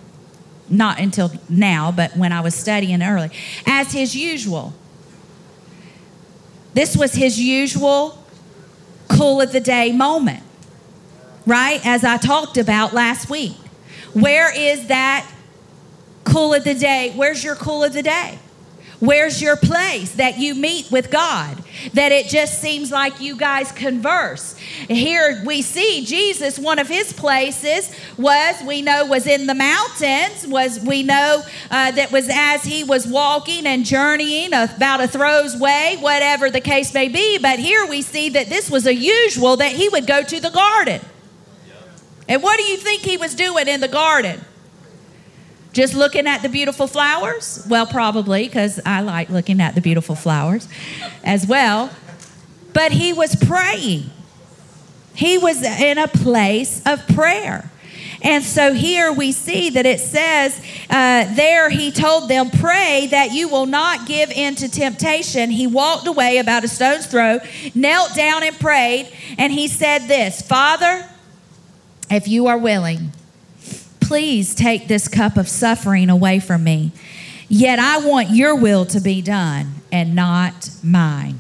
Not 0.70 1.00
until 1.00 1.32
now, 1.50 1.92
but 1.92 2.16
when 2.16 2.32
I 2.32 2.42
was 2.42 2.54
studying 2.54 3.02
early. 3.02 3.32
As 3.66 3.92
his 3.92 4.16
usual. 4.16 4.74
This 6.74 6.96
was 6.96 7.14
his 7.14 7.40
usual 7.40 8.21
cool 9.18 9.42
of 9.42 9.52
the 9.52 9.60
day 9.60 9.92
moment, 9.92 10.44
right? 11.46 11.86
As 11.86 12.04
I 12.04 12.18
talked 12.18 12.58
about 12.58 12.94
last 12.94 13.30
week. 13.30 13.56
Where 14.14 14.54
is 14.56 14.88
that 14.88 15.30
cool 16.26 16.54
of 16.54 16.64
the 16.64 16.74
day? 16.74 17.14
Where's 17.16 17.44
your 17.44 17.56
cool 17.56 17.84
of 17.84 17.94
the 17.94 18.04
day? 18.04 18.40
Where's 19.02 19.42
your 19.42 19.56
place 19.56 20.12
that 20.12 20.38
you 20.38 20.54
meet 20.54 20.92
with 20.92 21.10
God? 21.10 21.58
That 21.96 22.12
it 22.12 22.28
just 22.28 22.62
seems 22.62 22.92
like 22.92 23.20
you 23.20 23.36
guys 23.36 23.72
converse. 23.72 24.56
Here 24.88 25.42
we 25.44 25.64
see 25.64 26.06
Jesus, 26.06 26.60
one 26.60 26.78
of 26.78 26.88
his 26.88 27.12
places 27.12 27.92
was, 28.16 28.62
we 28.64 28.84
know, 28.84 29.08
was 29.08 29.26
in 29.26 29.48
the 29.48 29.56
mountains, 29.56 30.46
was, 30.46 30.80
we 30.82 31.02
know 31.02 31.42
uh, 31.72 31.92
that 31.92 32.12
was 32.12 32.30
as 32.32 32.64
he 32.64 32.84
was 32.84 33.08
walking 33.08 33.66
and 33.66 33.86
journeying 33.86 34.54
about 34.54 35.02
a 35.02 35.08
throw's 35.08 35.58
way, 35.58 35.98
whatever 36.00 36.52
the 36.52 36.62
case 36.62 36.94
may 36.94 37.08
be. 37.08 37.40
But 37.40 37.58
here 37.58 37.88
we 37.88 38.04
see 38.04 38.30
that 38.30 38.50
this 38.50 38.70
was 38.70 38.86
a 38.86 38.94
usual 38.94 39.56
that 39.56 39.72
he 39.72 39.90
would 39.90 40.06
go 40.06 40.22
to 40.22 40.40
the 40.40 40.52
garden. 40.52 41.02
And 42.30 42.44
what 42.44 42.60
do 42.60 42.66
you 42.66 42.78
think 42.78 43.02
he 43.02 43.18
was 43.18 43.34
doing 43.34 43.68
in 43.68 43.82
the 43.82 43.88
garden? 43.88 44.40
Just 45.74 45.94
looking 45.94 46.28
at 46.28 46.42
the 46.42 46.50
beautiful 46.50 46.88
flowers? 46.88 47.66
Well, 47.70 47.86
probably, 47.86 48.46
because 48.46 48.80
I 48.86 49.02
like 49.02 49.30
looking 49.30 49.62
at 49.62 49.74
the 49.76 49.82
beautiful 49.82 50.16
flowers 50.16 50.68
as 51.24 51.48
well. 51.48 51.90
But 52.74 52.92
he 52.92 53.14
was 53.14 53.36
praying. 53.36 54.10
He 55.14 55.38
was 55.38 55.64
in 55.64 55.98
a 55.98 56.08
place 56.08 56.82
of 56.86 57.06
prayer. 57.08 57.72
And 58.24 58.44
so 58.44 58.74
here 58.74 59.12
we 59.12 59.32
see 59.32 59.72
that 59.72 59.86
it 59.86 60.00
says, 60.00 60.60
uh, 60.90 61.34
there 61.34 61.70
he 61.70 61.92
told 61.92 62.30
them, 62.30 62.52
Pray 62.52 63.08
that 63.10 63.32
you 63.32 63.48
will 63.48 63.66
not 63.66 64.08
give 64.08 64.30
in 64.30 64.56
to 64.56 64.70
temptation. 64.70 65.50
He 65.50 65.66
walked 65.66 66.06
away 66.06 66.38
about 66.38 66.64
a 66.64 66.68
stone's 66.68 67.08
throw, 67.08 67.40
knelt 67.74 68.14
down 68.16 68.44
and 68.44 68.58
prayed, 68.60 69.12
and 69.40 69.52
he 69.52 69.68
said 69.68 70.08
this 70.08 70.42
Father, 70.42 71.08
if 72.12 72.28
you 72.28 72.48
are 72.48 72.58
willing, 72.58 73.12
please 74.12 74.54
take 74.54 74.90
this 74.90 75.08
cup 75.08 75.38
of 75.38 75.48
suffering 75.48 76.10
away 76.10 76.38
from 76.38 76.66
me. 76.66 76.92
Yet 77.48 77.80
I 77.80 78.06
want 78.06 78.32
your 78.32 78.54
will 78.54 78.86
to 78.88 79.00
be 79.00 79.22
done 79.22 79.76
and 79.90 80.14
not 80.14 80.70
mine. 80.84 81.40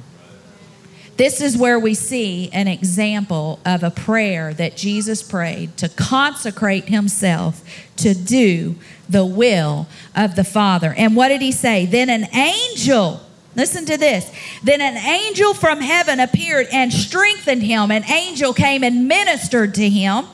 This 1.17 1.41
is 1.41 1.57
where 1.57 1.77
we 1.77 1.93
see 1.93 2.49
an 2.53 2.69
example 2.69 3.59
of 3.65 3.83
a 3.83 3.91
prayer 3.91 4.53
that 4.53 4.77
Jesus 4.77 5.21
prayed 5.21 5.75
to 5.79 5.89
consecrate 5.89 6.85
himself 6.85 7.61
to 7.97 8.13
do 8.13 8.75
the 9.09 9.25
will 9.25 9.85
of 10.15 10.37
the 10.37 10.45
Father. 10.45 10.93
And 10.95 11.13
what 11.13 11.27
did 11.27 11.41
he 11.41 11.51
say? 11.51 11.85
Then 11.85 12.09
an 12.09 12.33
angel, 12.33 13.19
listen 13.53 13.85
to 13.87 13.97
this, 13.97 14.31
then 14.63 14.79
an 14.79 14.95
angel 14.95 15.53
from 15.53 15.81
heaven 15.81 16.21
appeared 16.21 16.67
and 16.71 16.93
strengthened 16.93 17.63
him. 17.63 17.91
An 17.91 18.09
angel 18.09 18.53
came 18.53 18.81
and 18.81 19.09
ministered 19.09 19.75
to 19.75 19.89
him. 19.89 20.25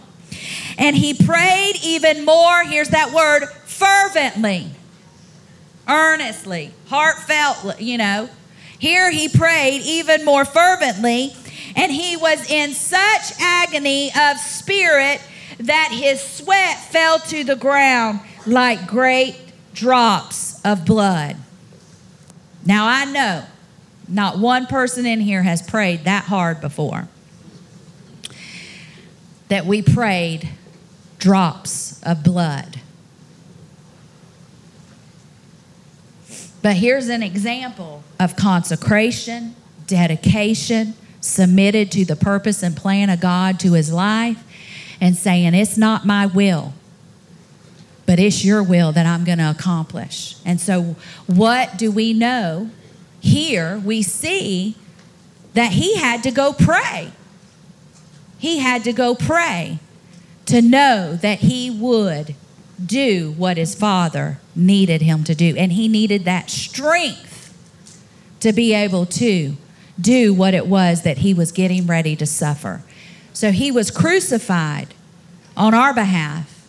And 0.77 0.95
he 0.95 1.13
prayed 1.13 1.73
even 1.83 2.23
more, 2.25 2.63
here's 2.63 2.89
that 2.89 3.11
word, 3.11 3.47
fervently, 3.65 4.67
earnestly, 5.87 6.71
heartfelt, 6.87 7.81
you 7.81 7.97
know. 7.97 8.29
Here 8.77 9.09
he 9.09 9.27
prayed 9.27 9.81
even 9.83 10.23
more 10.23 10.45
fervently, 10.45 11.35
and 11.75 11.91
he 11.91 12.15
was 12.15 12.49
in 12.49 12.73
such 12.73 13.33
agony 13.39 14.11
of 14.15 14.37
spirit 14.37 15.19
that 15.59 15.89
his 15.91 16.21
sweat 16.21 16.77
fell 16.77 17.19
to 17.19 17.43
the 17.43 17.55
ground 17.55 18.19
like 18.45 18.87
great 18.87 19.35
drops 19.73 20.61
of 20.63 20.85
blood. 20.85 21.35
Now 22.65 22.85
I 22.87 23.05
know 23.05 23.45
not 24.07 24.37
one 24.37 24.67
person 24.67 25.05
in 25.05 25.19
here 25.19 25.41
has 25.41 25.61
prayed 25.61 26.05
that 26.05 26.25
hard 26.25 26.61
before. 26.61 27.07
That 29.49 29.65
we 29.65 29.81
prayed 29.81 30.49
drops 31.19 32.01
of 32.03 32.23
blood. 32.23 32.81
But 36.61 36.75
here's 36.75 37.07
an 37.07 37.23
example 37.23 38.03
of 38.19 38.35
consecration, 38.35 39.55
dedication, 39.85 40.95
submitted 41.21 41.91
to 41.93 42.05
the 42.05 42.15
purpose 42.15 42.63
and 42.63 42.75
plan 42.75 43.09
of 43.09 43.19
God 43.19 43.59
to 43.61 43.73
his 43.73 43.91
life, 43.91 44.43
and 44.99 45.15
saying, 45.15 45.53
It's 45.53 45.77
not 45.77 46.05
my 46.05 46.25
will, 46.25 46.73
but 48.05 48.19
it's 48.19 48.43
your 48.43 48.63
will 48.63 48.91
that 48.91 49.05
I'm 49.05 49.23
going 49.23 49.37
to 49.37 49.49
accomplish. 49.49 50.35
And 50.45 50.59
so, 50.59 50.95
what 51.27 51.77
do 51.77 51.91
we 51.91 52.13
know? 52.13 52.69
Here 53.19 53.79
we 53.79 54.01
see 54.01 54.75
that 55.53 55.73
he 55.73 55.97
had 55.97 56.23
to 56.23 56.31
go 56.31 56.53
pray. 56.53 57.11
He 58.39 58.59
had 58.59 58.83
to 58.83 58.93
go 58.93 59.15
pray 59.15 59.79
to 60.47 60.61
know 60.61 61.15
that 61.15 61.39
he 61.39 61.69
would 61.69 62.35
do 62.83 63.33
what 63.37 63.57
his 63.57 63.75
father 63.75 64.39
needed 64.55 65.01
him 65.01 65.23
to 65.23 65.35
do. 65.35 65.55
And 65.57 65.71
he 65.71 65.87
needed 65.87 66.25
that 66.25 66.49
strength 66.49 67.53
to 68.39 68.53
be 68.53 68.73
able 68.73 69.05
to 69.05 69.55
do 69.99 70.33
what 70.33 70.53
it 70.53 70.67
was 70.67 71.01
that 71.03 71.19
he 71.19 71.33
was 71.33 71.51
getting 71.51 71.87
ready 71.87 72.15
to 72.15 72.25
suffer. 72.25 72.83
So 73.33 73.51
he 73.51 73.71
was 73.71 73.91
crucified 73.91 74.93
on 75.55 75.73
our 75.73 75.93
behalf, 75.93 76.67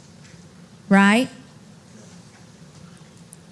right? 0.88 1.28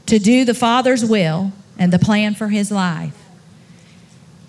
To 0.07 0.19
do 0.19 0.45
the 0.45 0.55
Father's 0.55 1.05
will 1.05 1.53
and 1.79 1.93
the 1.93 1.99
plan 1.99 2.35
for 2.35 2.49
his 2.49 2.71
life. 2.71 3.15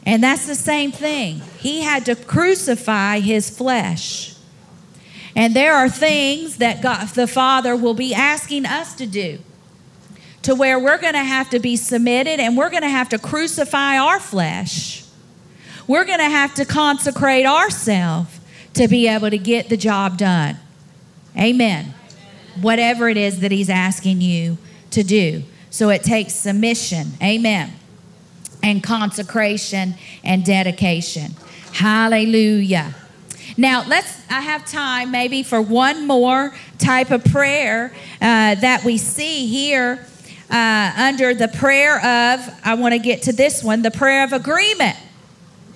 And 0.05 0.23
that's 0.23 0.47
the 0.47 0.55
same 0.55 0.93
thing. 0.93 1.41
He 1.59 1.81
had 1.81 2.05
to 2.05 2.15
crucify 2.15 3.19
his 3.19 3.49
flesh. 3.49 4.36
And 5.37 5.55
there 5.55 5.75
are 5.75 5.87
things 5.87 6.57
that 6.57 6.81
God, 6.81 7.09
the 7.09 7.27
Father 7.27 7.75
will 7.75 7.93
be 7.93 8.11
asking 8.11 8.65
us 8.65 8.95
to 8.95 9.05
do 9.05 9.37
to 10.41 10.55
where 10.55 10.79
we're 10.79 10.97
going 10.97 11.13
to 11.13 11.23
have 11.23 11.51
to 11.51 11.59
be 11.59 11.75
submitted 11.75 12.39
and 12.39 12.57
we're 12.57 12.71
going 12.71 12.81
to 12.81 12.89
have 12.89 13.09
to 13.09 13.19
crucify 13.19 13.99
our 13.99 14.19
flesh. 14.19 15.05
We're 15.85 16.05
going 16.05 16.19
to 16.19 16.25
have 16.29 16.55
to 16.55 16.65
consecrate 16.65 17.45
ourselves 17.45 18.39
to 18.73 18.87
be 18.87 19.07
able 19.07 19.29
to 19.29 19.37
get 19.37 19.69
the 19.69 19.77
job 19.77 20.17
done. 20.17 20.57
Amen. 21.35 21.93
Amen. 21.93 21.93
Whatever 22.61 23.07
it 23.07 23.17
is 23.17 23.41
that 23.41 23.51
He's 23.51 23.69
asking 23.69 24.21
you 24.21 24.57
to 24.89 25.03
do. 25.03 25.43
So 25.69 25.89
it 25.89 26.01
takes 26.01 26.33
submission. 26.33 27.09
Amen. 27.21 27.73
And 28.63 28.83
consecration 28.83 29.93
and 30.23 30.43
dedication. 30.43 31.35
Hallelujah. 31.73 32.95
Now, 33.59 33.83
let's, 33.87 34.21
I 34.29 34.41
have 34.41 34.65
time 34.67 35.09
maybe 35.09 35.41
for 35.41 35.59
one 35.59 36.05
more 36.05 36.55
type 36.77 37.09
of 37.09 37.25
prayer 37.25 37.91
uh, 38.21 38.53
that 38.53 38.83
we 38.83 38.99
see 38.99 39.47
here 39.47 40.05
uh, 40.51 40.93
under 40.95 41.33
the 41.33 41.47
prayer 41.47 41.97
of, 41.97 42.59
I 42.63 42.75
want 42.75 42.93
to 42.93 42.99
get 42.99 43.23
to 43.23 43.33
this 43.33 43.63
one, 43.63 43.81
the 43.81 43.89
prayer 43.89 44.23
of 44.23 44.31
agreement. 44.31 44.95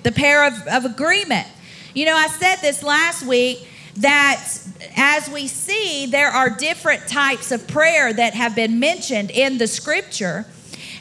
The 0.03 0.11
prayer 0.11 0.45
of, 0.45 0.53
of 0.67 0.85
agreement. 0.85 1.47
You 1.95 2.05
know, 2.05 2.15
I 2.15 2.27
said 2.27 2.57
this 2.57 2.83
last 2.83 3.25
week 3.25 3.67
that 3.97 4.47
as 4.95 5.27
we 5.29 5.47
see, 5.47 6.05
there 6.05 6.29
are 6.29 6.51
different 6.51 7.07
types 7.07 7.51
of 7.51 7.67
prayer 7.67 8.13
that 8.13 8.35
have 8.35 8.55
been 8.55 8.79
mentioned 8.79 9.31
in 9.31 9.57
the 9.57 9.67
scripture. 9.67 10.45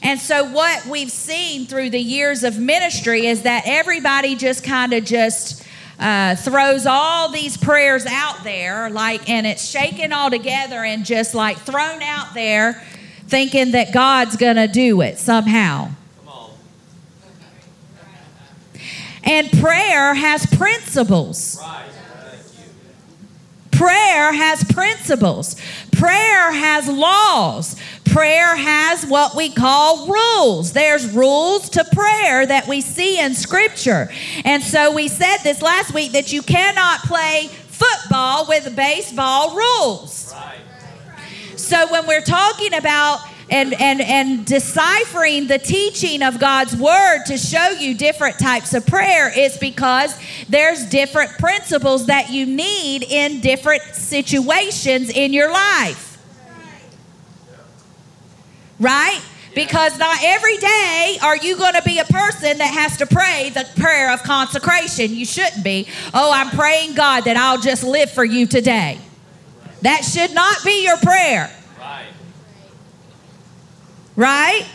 And 0.03 0.18
so, 0.18 0.51
what 0.51 0.87
we've 0.87 1.11
seen 1.11 1.66
through 1.66 1.91
the 1.91 2.01
years 2.01 2.43
of 2.43 2.59
ministry 2.59 3.26
is 3.26 3.43
that 3.43 3.64
everybody 3.66 4.35
just 4.35 4.64
kind 4.64 4.93
of 4.95 5.05
just 5.05 5.64
uh, 6.01 6.34
throws 6.34 6.86
all 6.86 7.30
these 7.30 7.57
prayers 7.57 8.07
out 8.07 8.42
there, 8.42 8.88
like, 8.88 9.28
and 9.28 9.46
it's 9.46 9.68
shaken 9.68 10.12
all 10.12 10.30
together 10.30 10.82
and 10.82 11.05
just 11.05 11.34
like 11.34 11.59
thrown 11.59 12.03
out 12.03 12.32
there 12.34 12.82
thinking 13.26 13.72
that 13.72 13.92
God's 13.92 14.36
to 14.57 14.66
do 14.66 15.03
it 15.03 15.18
somehow. 15.18 15.90
And 19.22 19.51
prayer 19.53 20.14
has 20.14 20.46
principles. 20.46 21.62
Prayer 23.70 24.32
has 24.32 24.64
principles. 24.64 25.57
Prayer 26.01 26.51
has 26.51 26.88
laws. 26.88 27.76
Prayer 28.07 28.57
has 28.57 29.05
what 29.05 29.36
we 29.36 29.51
call 29.51 30.09
rules. 30.09 30.72
There's 30.72 31.12
rules 31.12 31.68
to 31.70 31.84
prayer 31.92 32.46
that 32.46 32.66
we 32.66 32.80
see 32.80 33.20
in 33.20 33.34
Scripture. 33.34 34.11
And 34.46 34.62
so 34.62 34.94
we 34.94 35.09
said 35.09 35.36
this 35.44 35.61
last 35.61 35.92
week 35.92 36.12
that 36.12 36.32
you 36.32 36.40
cannot 36.40 37.01
play 37.01 37.48
football 37.48 38.46
with 38.48 38.74
baseball 38.74 39.55
rules. 39.55 40.32
Right. 40.32 40.61
So 41.57 41.92
when 41.92 42.07
we're 42.07 42.22
talking 42.22 42.72
about 42.72 43.20
and, 43.51 43.74
and, 43.80 44.01
and 44.01 44.46
deciphering 44.46 45.48
the 45.48 45.59
teaching 45.59 46.22
of 46.22 46.38
God's 46.38 46.76
word 46.76 47.24
to 47.26 47.36
show 47.36 47.70
you 47.70 47.94
different 47.94 48.38
types 48.38 48.74
of 48.74 48.86
prayer 48.86 49.30
is 49.36 49.59
because 49.59 50.16
there's 50.48 50.86
different 50.86 51.32
principles 51.32 52.07
that 52.07 52.30
you 52.30 52.46
need 52.46 53.03
in 53.03 53.40
different 53.40 53.82
situations 53.82 55.11
in 55.11 55.32
your 55.32 55.53
life. 55.53 56.07
Right? 58.78 59.20
Because 59.55 59.98
not 59.98 60.16
every 60.22 60.57
day 60.57 61.18
are 61.22 61.36
you 61.36 61.57
going 61.57 61.74
to 61.74 61.82
be 61.82 61.98
a 61.98 62.05
person 62.05 62.59
that 62.59 62.72
has 62.72 62.96
to 62.98 63.07
pray 63.07 63.51
the 63.53 63.68
prayer 63.80 64.12
of 64.12 64.22
consecration. 64.22 65.12
You 65.12 65.26
shouldn't 65.26 65.64
be. 65.64 65.88
Oh, 66.14 66.30
I'm 66.32 66.51
praying 66.51 66.94
God 66.94 67.24
that 67.24 67.36
I'll 67.36 67.61
just 67.61 67.82
live 67.82 68.11
for 68.11 68.24
you 68.24 68.46
today. 68.46 68.98
That 69.82 70.05
should 70.05 70.32
not 70.34 70.64
be 70.64 70.84
your 70.84 70.98
prayer 70.98 71.51
right? 74.21 74.66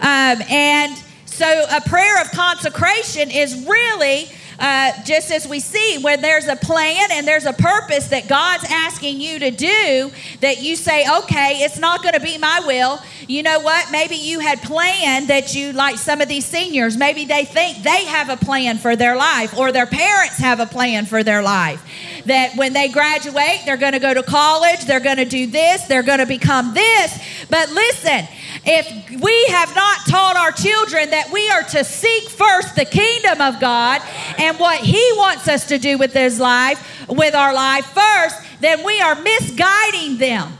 Um, 0.00 0.42
and 0.50 0.96
so 1.26 1.46
a 1.70 1.82
prayer 1.82 2.22
of 2.22 2.30
consecration 2.30 3.30
is 3.30 3.66
really 3.68 4.28
uh, 4.58 4.92
just 5.04 5.32
as 5.32 5.48
we 5.48 5.58
see, 5.58 5.98
when 6.02 6.20
there's 6.20 6.46
a 6.46 6.54
plan 6.54 7.08
and 7.10 7.26
there's 7.26 7.46
a 7.46 7.52
purpose 7.52 8.08
that 8.08 8.28
God's 8.28 8.64
asking 8.68 9.20
you 9.20 9.40
to 9.40 9.50
do, 9.50 10.12
that 10.40 10.62
you 10.62 10.76
say, 10.76 11.04
okay, 11.18 11.58
it's 11.62 11.78
not 11.78 12.00
going 12.00 12.14
to 12.14 12.20
be 12.20 12.38
my 12.38 12.60
will. 12.64 13.00
You 13.26 13.42
know 13.42 13.58
what? 13.58 13.90
Maybe 13.90 14.14
you 14.14 14.38
had 14.38 14.62
planned 14.62 15.28
that 15.28 15.52
you, 15.52 15.72
like 15.72 15.98
some 15.98 16.20
of 16.20 16.28
these 16.28 16.44
seniors, 16.44 16.96
maybe 16.96 17.24
they 17.24 17.44
think 17.44 17.82
they 17.82 18.04
have 18.04 18.28
a 18.28 18.36
plan 18.36 18.78
for 18.78 18.94
their 18.94 19.16
life 19.16 19.56
or 19.58 19.72
their 19.72 19.86
parents 19.86 20.38
have 20.38 20.60
a 20.60 20.66
plan 20.66 21.06
for 21.06 21.24
their 21.24 21.42
life. 21.42 21.84
That 22.26 22.56
when 22.56 22.72
they 22.72 22.88
graduate, 22.88 23.62
they're 23.64 23.76
going 23.76 23.92
to 23.94 23.98
go 23.98 24.14
to 24.14 24.22
college, 24.22 24.84
they're 24.84 25.00
going 25.00 25.16
to 25.16 25.24
do 25.24 25.46
this, 25.46 25.82
they're 25.86 26.02
going 26.02 26.20
to 26.20 26.26
become 26.26 26.72
this. 26.74 27.18
But 27.50 27.70
listen, 27.70 28.28
if 28.64 29.20
we 29.20 29.46
have 29.46 29.74
not 29.74 30.06
taught 30.06 30.36
our 30.36 30.52
children 30.52 31.10
that 31.10 31.30
we 31.32 31.50
are 31.50 31.62
to 31.62 31.84
seek 31.84 32.28
first 32.28 32.76
the 32.76 32.84
kingdom 32.84 33.40
of 33.40 33.60
God 33.60 34.00
and 34.38 34.58
what 34.58 34.80
He 34.80 35.02
wants 35.16 35.48
us 35.48 35.66
to 35.66 35.78
do 35.78 35.98
with 35.98 36.12
His 36.12 36.38
life, 36.38 37.06
with 37.08 37.34
our 37.34 37.52
life 37.52 37.86
first, 37.86 38.36
then 38.60 38.84
we 38.84 39.00
are 39.00 39.14
misguiding 39.16 40.18
them. 40.18 40.58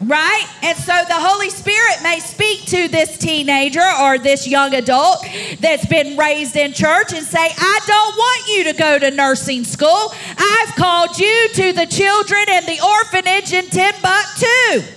Right? 0.00 0.46
And 0.62 0.76
so 0.76 0.92
the 1.08 1.14
Holy 1.14 1.50
Spirit 1.50 2.02
may 2.02 2.18
speak 2.20 2.64
to 2.66 2.88
this 2.88 3.16
teenager 3.16 3.84
or 4.00 4.18
this 4.18 4.46
young 4.46 4.74
adult 4.74 5.24
that's 5.60 5.86
been 5.86 6.16
raised 6.16 6.56
in 6.56 6.72
church 6.72 7.12
and 7.12 7.24
say, 7.24 7.38
I 7.40 7.80
don't 7.86 8.16
want 8.16 8.48
you 8.48 8.64
to 8.64 8.72
go 8.72 8.98
to 8.98 9.10
nursing 9.12 9.64
school. 9.64 10.12
I've 10.36 10.74
called 10.74 11.18
you 11.18 11.48
to 11.54 11.72
the 11.72 11.86
children 11.86 12.44
and 12.50 12.66
the 12.66 12.80
orphanage 12.84 13.52
in 13.52 13.66
Timbuktu. 13.66 14.92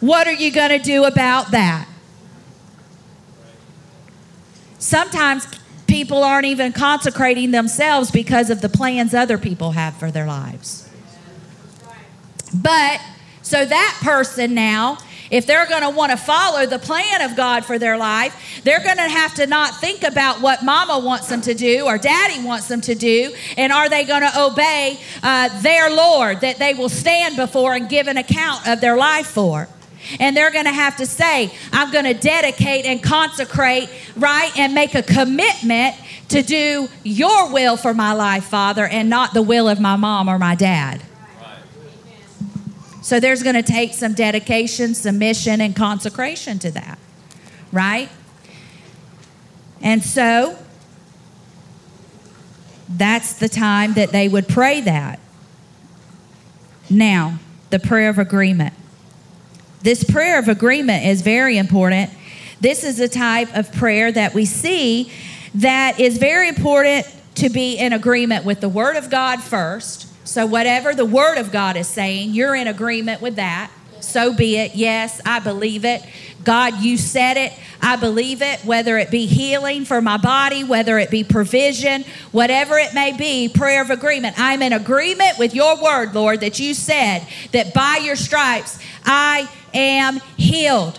What 0.00 0.26
are 0.26 0.32
you 0.32 0.50
going 0.50 0.70
to 0.70 0.80
do 0.80 1.04
about 1.04 1.52
that? 1.52 1.88
Sometimes 4.80 5.46
people 5.86 6.24
aren't 6.24 6.46
even 6.46 6.72
consecrating 6.72 7.52
themselves 7.52 8.10
because 8.10 8.50
of 8.50 8.60
the 8.60 8.68
plans 8.68 9.14
other 9.14 9.38
people 9.38 9.72
have 9.72 9.96
for 9.96 10.10
their 10.10 10.26
lives. 10.26 10.88
But 12.52 13.00
so 13.52 13.66
that 13.66 14.00
person 14.02 14.54
now, 14.54 14.96
if 15.30 15.44
they're 15.44 15.66
going 15.66 15.82
to 15.82 15.90
want 15.90 16.10
to 16.10 16.16
follow 16.16 16.64
the 16.64 16.78
plan 16.78 17.20
of 17.20 17.36
God 17.36 17.66
for 17.66 17.78
their 17.78 17.98
life, 17.98 18.62
they're 18.64 18.82
going 18.82 18.96
to 18.96 19.02
have 19.02 19.34
to 19.34 19.46
not 19.46 19.78
think 19.78 20.04
about 20.04 20.40
what 20.40 20.64
mama 20.64 20.98
wants 20.98 21.28
them 21.28 21.42
to 21.42 21.52
do 21.52 21.84
or 21.84 21.98
daddy 21.98 22.42
wants 22.42 22.68
them 22.68 22.80
to 22.80 22.94
do. 22.94 23.34
And 23.58 23.70
are 23.70 23.90
they 23.90 24.04
going 24.04 24.22
to 24.22 24.42
obey 24.42 24.98
uh, 25.22 25.60
their 25.60 25.90
Lord 25.94 26.40
that 26.40 26.58
they 26.58 26.72
will 26.72 26.88
stand 26.88 27.36
before 27.36 27.74
and 27.74 27.90
give 27.90 28.06
an 28.06 28.16
account 28.16 28.66
of 28.66 28.80
their 28.80 28.96
life 28.96 29.26
for? 29.26 29.68
And 30.18 30.34
they're 30.34 30.50
going 30.50 30.64
to 30.64 30.72
have 30.72 30.96
to 30.96 31.04
say, 31.04 31.52
I'm 31.74 31.92
going 31.92 32.06
to 32.06 32.14
dedicate 32.14 32.86
and 32.86 33.02
consecrate, 33.02 33.90
right, 34.16 34.50
and 34.58 34.72
make 34.72 34.94
a 34.94 35.02
commitment 35.02 35.94
to 36.30 36.42
do 36.42 36.88
your 37.02 37.52
will 37.52 37.76
for 37.76 37.92
my 37.92 38.14
life, 38.14 38.44
Father, 38.44 38.86
and 38.86 39.10
not 39.10 39.34
the 39.34 39.42
will 39.42 39.68
of 39.68 39.78
my 39.78 39.96
mom 39.96 40.30
or 40.30 40.38
my 40.38 40.54
dad. 40.54 41.02
So 43.02 43.18
there's 43.18 43.42
going 43.42 43.56
to 43.56 43.62
take 43.62 43.94
some 43.94 44.14
dedication, 44.14 44.94
submission, 44.94 45.60
and 45.60 45.74
consecration 45.74 46.58
to 46.60 46.70
that, 46.70 46.98
right? 47.72 48.08
And 49.82 50.02
so 50.02 50.56
that's 52.88 53.34
the 53.34 53.48
time 53.48 53.94
that 53.94 54.10
they 54.10 54.28
would 54.28 54.48
pray 54.48 54.80
that. 54.82 55.18
Now, 56.88 57.38
the 57.70 57.80
prayer 57.80 58.08
of 58.08 58.18
agreement. 58.18 58.74
This 59.82 60.04
prayer 60.04 60.38
of 60.38 60.48
agreement 60.48 61.04
is 61.04 61.22
very 61.22 61.58
important. 61.58 62.10
This 62.60 62.84
is 62.84 63.00
a 63.00 63.08
type 63.08 63.56
of 63.56 63.72
prayer 63.72 64.12
that 64.12 64.34
we 64.34 64.44
see 64.44 65.10
that 65.56 65.98
is 65.98 66.18
very 66.18 66.48
important 66.48 67.06
to 67.36 67.48
be 67.48 67.76
in 67.76 67.92
agreement 67.92 68.44
with 68.44 68.60
the 68.60 68.68
Word 68.68 68.94
of 68.94 69.10
God 69.10 69.42
first. 69.42 70.06
So, 70.32 70.46
whatever 70.46 70.94
the 70.94 71.04
Word 71.04 71.36
of 71.36 71.52
God 71.52 71.76
is 71.76 71.86
saying, 71.86 72.30
you're 72.30 72.54
in 72.54 72.66
agreement 72.66 73.20
with 73.20 73.36
that. 73.36 73.70
So 74.00 74.32
be 74.32 74.56
it. 74.56 74.74
Yes, 74.74 75.20
I 75.26 75.40
believe 75.40 75.84
it. 75.84 76.02
God, 76.42 76.80
you 76.80 76.96
said 76.96 77.36
it. 77.36 77.52
I 77.82 77.96
believe 77.96 78.40
it, 78.40 78.64
whether 78.64 78.96
it 78.96 79.10
be 79.10 79.26
healing 79.26 79.84
for 79.84 80.00
my 80.00 80.16
body, 80.16 80.64
whether 80.64 80.98
it 80.98 81.10
be 81.10 81.22
provision, 81.22 82.06
whatever 82.30 82.78
it 82.78 82.94
may 82.94 83.14
be, 83.14 83.50
prayer 83.50 83.82
of 83.82 83.90
agreement. 83.90 84.36
I'm 84.38 84.62
in 84.62 84.72
agreement 84.72 85.38
with 85.38 85.54
your 85.54 85.76
word, 85.82 86.14
Lord, 86.14 86.40
that 86.40 86.58
you 86.58 86.72
said 86.72 87.26
that 87.50 87.74
by 87.74 88.00
your 88.02 88.16
stripes 88.16 88.78
I 89.04 89.50
am 89.74 90.18
healed. 90.38 90.98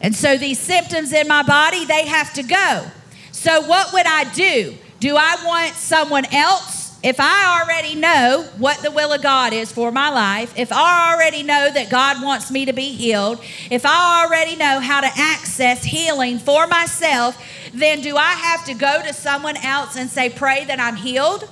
And 0.00 0.12
so 0.12 0.36
these 0.36 0.58
symptoms 0.58 1.12
in 1.12 1.28
my 1.28 1.44
body, 1.44 1.84
they 1.84 2.04
have 2.08 2.34
to 2.34 2.42
go. 2.42 2.86
So 3.30 3.60
what 3.60 3.92
would 3.92 4.06
I 4.06 4.24
do? 4.32 4.74
Do 4.98 5.16
I 5.16 5.36
want 5.46 5.76
someone 5.76 6.24
else 6.34 6.79
if 7.02 7.16
I 7.18 7.62
already 7.62 7.94
know 7.94 8.46
what 8.58 8.78
the 8.82 8.90
will 8.90 9.12
of 9.12 9.22
God 9.22 9.54
is 9.54 9.72
for 9.72 9.90
my 9.90 10.10
life, 10.10 10.52
if 10.56 10.70
I 10.70 11.12
already 11.12 11.42
know 11.42 11.70
that 11.72 11.88
God 11.88 12.22
wants 12.22 12.50
me 12.50 12.66
to 12.66 12.74
be 12.74 12.92
healed, 12.92 13.42
if 13.70 13.86
I 13.86 14.24
already 14.24 14.54
know 14.56 14.80
how 14.80 15.00
to 15.00 15.10
access 15.14 15.82
healing 15.82 16.38
for 16.38 16.66
myself, 16.66 17.42
then 17.72 18.02
do 18.02 18.16
I 18.16 18.32
have 18.32 18.66
to 18.66 18.74
go 18.74 19.00
to 19.02 19.14
someone 19.14 19.56
else 19.56 19.96
and 19.96 20.10
say, 20.10 20.28
Pray 20.28 20.64
that 20.66 20.78
I'm 20.78 20.96
healed? 20.96 21.48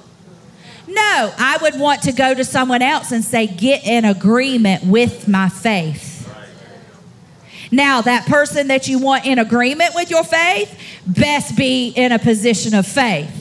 No, 0.86 1.32
I 1.38 1.58
would 1.62 1.78
want 1.78 2.02
to 2.02 2.12
go 2.12 2.34
to 2.34 2.44
someone 2.44 2.82
else 2.82 3.10
and 3.10 3.24
say, 3.24 3.46
Get 3.46 3.86
in 3.86 4.04
agreement 4.04 4.84
with 4.84 5.28
my 5.28 5.48
faith. 5.48 6.16
Now, 7.70 8.02
that 8.02 8.26
person 8.26 8.68
that 8.68 8.88
you 8.88 8.98
want 8.98 9.24
in 9.24 9.38
agreement 9.38 9.94
with 9.94 10.10
your 10.10 10.24
faith 10.24 10.78
best 11.06 11.56
be 11.56 11.88
in 11.88 12.12
a 12.12 12.18
position 12.18 12.74
of 12.74 12.86
faith 12.86 13.37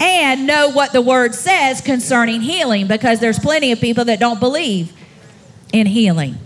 and 0.00 0.46
know 0.46 0.70
what 0.70 0.92
the 0.92 1.00
word 1.00 1.34
says 1.34 1.80
concerning 1.80 2.40
healing 2.40 2.86
because 2.86 3.20
there's 3.20 3.38
plenty 3.38 3.72
of 3.72 3.80
people 3.80 4.04
that 4.04 4.20
don't 4.20 4.40
believe 4.40 4.92
in 5.72 5.86
healing 5.86 6.36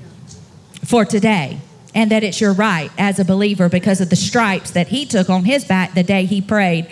for 0.85 1.05
today 1.05 1.61
and 1.95 2.11
that 2.11 2.23
it's 2.23 2.41
your 2.41 2.53
right 2.53 2.91
as 2.99 3.19
a 3.19 3.25
believer 3.25 3.69
because 3.69 4.01
of 4.01 4.11
the 4.11 4.17
stripes 4.17 4.73
that 4.73 4.89
he 4.89 5.07
took 5.07 5.29
on 5.29 5.45
his 5.45 5.65
back 5.65 5.95
the 5.95 6.03
day 6.03 6.25
he 6.25 6.41
prayed 6.41 6.89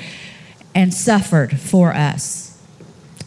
and 0.75 0.93
suffered 0.93 1.59
for 1.59 1.93
us. 1.93 2.61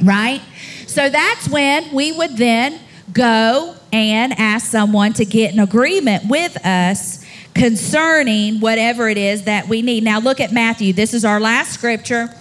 Right? 0.02 0.42
So 0.88 1.10
that's 1.10 1.48
when 1.48 1.94
we 1.94 2.12
would 2.12 2.38
then 2.38 2.80
go 3.14 3.76
and 3.94 4.34
ask 4.38 4.68
someone 4.70 5.14
to 5.14 5.26
get 5.26 5.54
an 5.54 5.60
agreement 5.60 6.26
with 6.28 6.66
us 6.66 7.26
concerning 7.54 8.60
whatever 8.60 9.10
it 9.10 9.18
is 9.18 9.44
that 9.44 9.68
we 9.68 9.82
need. 9.82 10.04
Now 10.04 10.20
look 10.20 10.40
at 10.40 10.52
Matthew. 10.52 10.94
This 10.94 11.14
is 11.14 11.26
our 11.26 11.40
last 11.40 11.74
scripture 11.74 12.34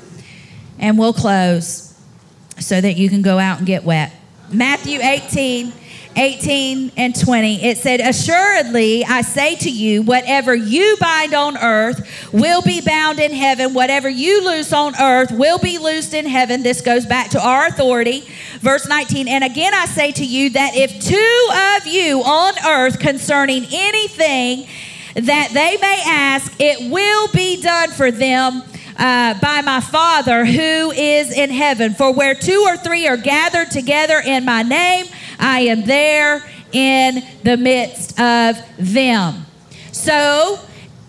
and 0.81 0.99
we'll 0.99 1.13
close 1.13 1.95
so 2.59 2.81
that 2.81 2.97
you 2.97 3.09
can 3.09 3.23
go 3.23 3.39
out 3.39 3.59
and 3.59 3.67
get 3.67 3.85
wet. 3.85 4.13
Matthew 4.51 4.99
18, 5.01 5.73
18 6.17 6.93
and 6.97 7.19
20. 7.19 7.65
It 7.65 7.79
said, 7.79 8.01
Assuredly, 8.01 9.05
I 9.05 9.23
say 9.23 9.55
to 9.57 9.71
you, 9.71 10.03
whatever 10.03 10.55
you 10.55 10.97
bind 11.01 11.35
on 11.35 11.57
earth 11.57 12.33
will 12.33 12.63
be 12.63 12.81
bound 12.81 13.21
in 13.21 13.33
heaven. 13.33 13.75
Whatever 13.75 14.09
you 14.09 14.45
loose 14.45 14.73
on 14.73 15.01
earth 15.01 15.31
will 15.31 15.59
be 15.59 15.79
loosed 15.79 16.15
in 16.15 16.27
heaven. 16.27 16.63
This 16.63 16.81
goes 16.81 17.07
back 17.07 17.31
to 17.31 17.41
our 17.41 17.67
authority. 17.67 18.25
Verse 18.59 18.89
19. 18.89 19.29
And 19.29 19.45
again, 19.45 19.73
I 19.73 19.87
say 19.87 20.11
to 20.13 20.25
you 20.25 20.51
that 20.51 20.73
if 20.75 21.01
two 21.01 21.79
of 21.79 21.87
you 21.87 22.23
on 22.23 22.55
earth 22.67 22.99
concerning 22.99 23.67
anything 23.71 24.67
that 25.15 25.51
they 25.53 25.77
may 25.81 26.03
ask, 26.07 26.53
it 26.59 26.91
will 26.91 27.29
be 27.29 27.63
done 27.63 27.91
for 27.91 28.11
them 28.11 28.63
uh, 29.01 29.35
by 29.41 29.63
my 29.63 29.81
Father 29.81 30.45
who 30.45 30.93
is 30.93 31.33
in 31.33 31.51
heaven. 31.51 31.95
For 31.95 32.13
where 32.13 32.35
two 32.35 32.65
or 32.67 32.77
three 32.77 33.09
are 33.09 33.17
gathered 33.17 33.71
together 33.71 34.21
in 34.25 34.45
my 34.45 34.63
name, 34.63 35.07
I 35.39 35.61
am 35.61 35.85
there 35.85 36.45
in 36.71 37.25
the 37.43 37.57
midst 37.57 38.21
of 38.21 38.57
them. 38.79 39.47
So, 39.91 40.61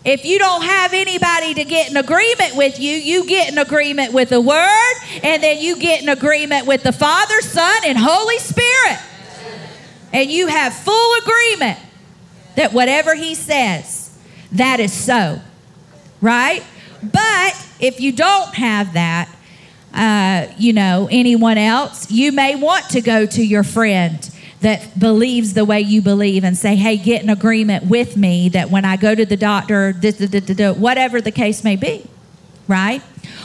if 0.04 0.26
you 0.26 0.40
don't 0.40 0.64
have 0.64 0.94
anybody 0.94 1.54
to 1.54 1.64
get 1.64 1.92
in 1.92 1.98
agreement 1.98 2.56
with 2.56 2.80
you, 2.80 2.96
you 2.96 3.28
get 3.28 3.52
in 3.52 3.60
agreement 3.60 4.14
with 4.14 4.30
the 4.30 4.42
Word, 4.42 4.94
and 5.22 5.44
then 5.44 5.60
you 5.60 5.78
get 5.78 6.02
in 6.02 6.10
agreement 6.10 6.66
with 6.66 6.82
the 6.82 6.92
Father, 6.92 7.40
Son, 7.42 7.82
and 7.86 7.98
Holy 8.00 8.40
Spirit. 8.40 9.00
And 10.12 10.32
you 10.32 10.48
have 10.48 10.74
full 10.74 11.16
agreement 11.20 11.78
that 12.56 12.74
whatever 12.74 13.14
He 13.14 13.36
says, 13.36 14.18
that 14.54 14.80
is 14.80 14.92
so. 14.92 15.40
Right? 16.20 16.64
But 17.04 17.68
if 17.82 18.00
you 18.00 18.12
don't 18.12 18.54
have 18.54 18.94
that, 18.94 19.28
uh, 19.94 20.48
you 20.58 20.72
know, 20.72 21.10
anyone 21.12 21.58
else, 21.58 22.10
you 22.10 22.32
may 22.32 22.56
want 22.56 22.90
to 22.90 23.02
go 23.02 23.26
to 23.26 23.44
your 23.44 23.64
friend 23.64 24.30
that 24.62 24.98
believes 25.00 25.54
the 25.54 25.66
way 25.66 25.82
you 25.82 26.02
believe 26.02 26.44
and 26.44 26.56
say, 26.56 26.76
hey, 26.76 26.96
get 26.96 27.24
an 27.24 27.30
agreement 27.30 27.86
with 27.88 28.16
me 28.16 28.48
that 28.50 28.70
when 28.70 28.86
I 28.86 28.96
go 28.96 29.14
to 29.16 29.26
the 29.26 29.36
doctor, 29.36 29.94
whatever 29.94 31.20
the 31.20 31.32
case 31.32 31.64
may 31.64 31.76
be, 31.76 32.06
right? 32.68 33.02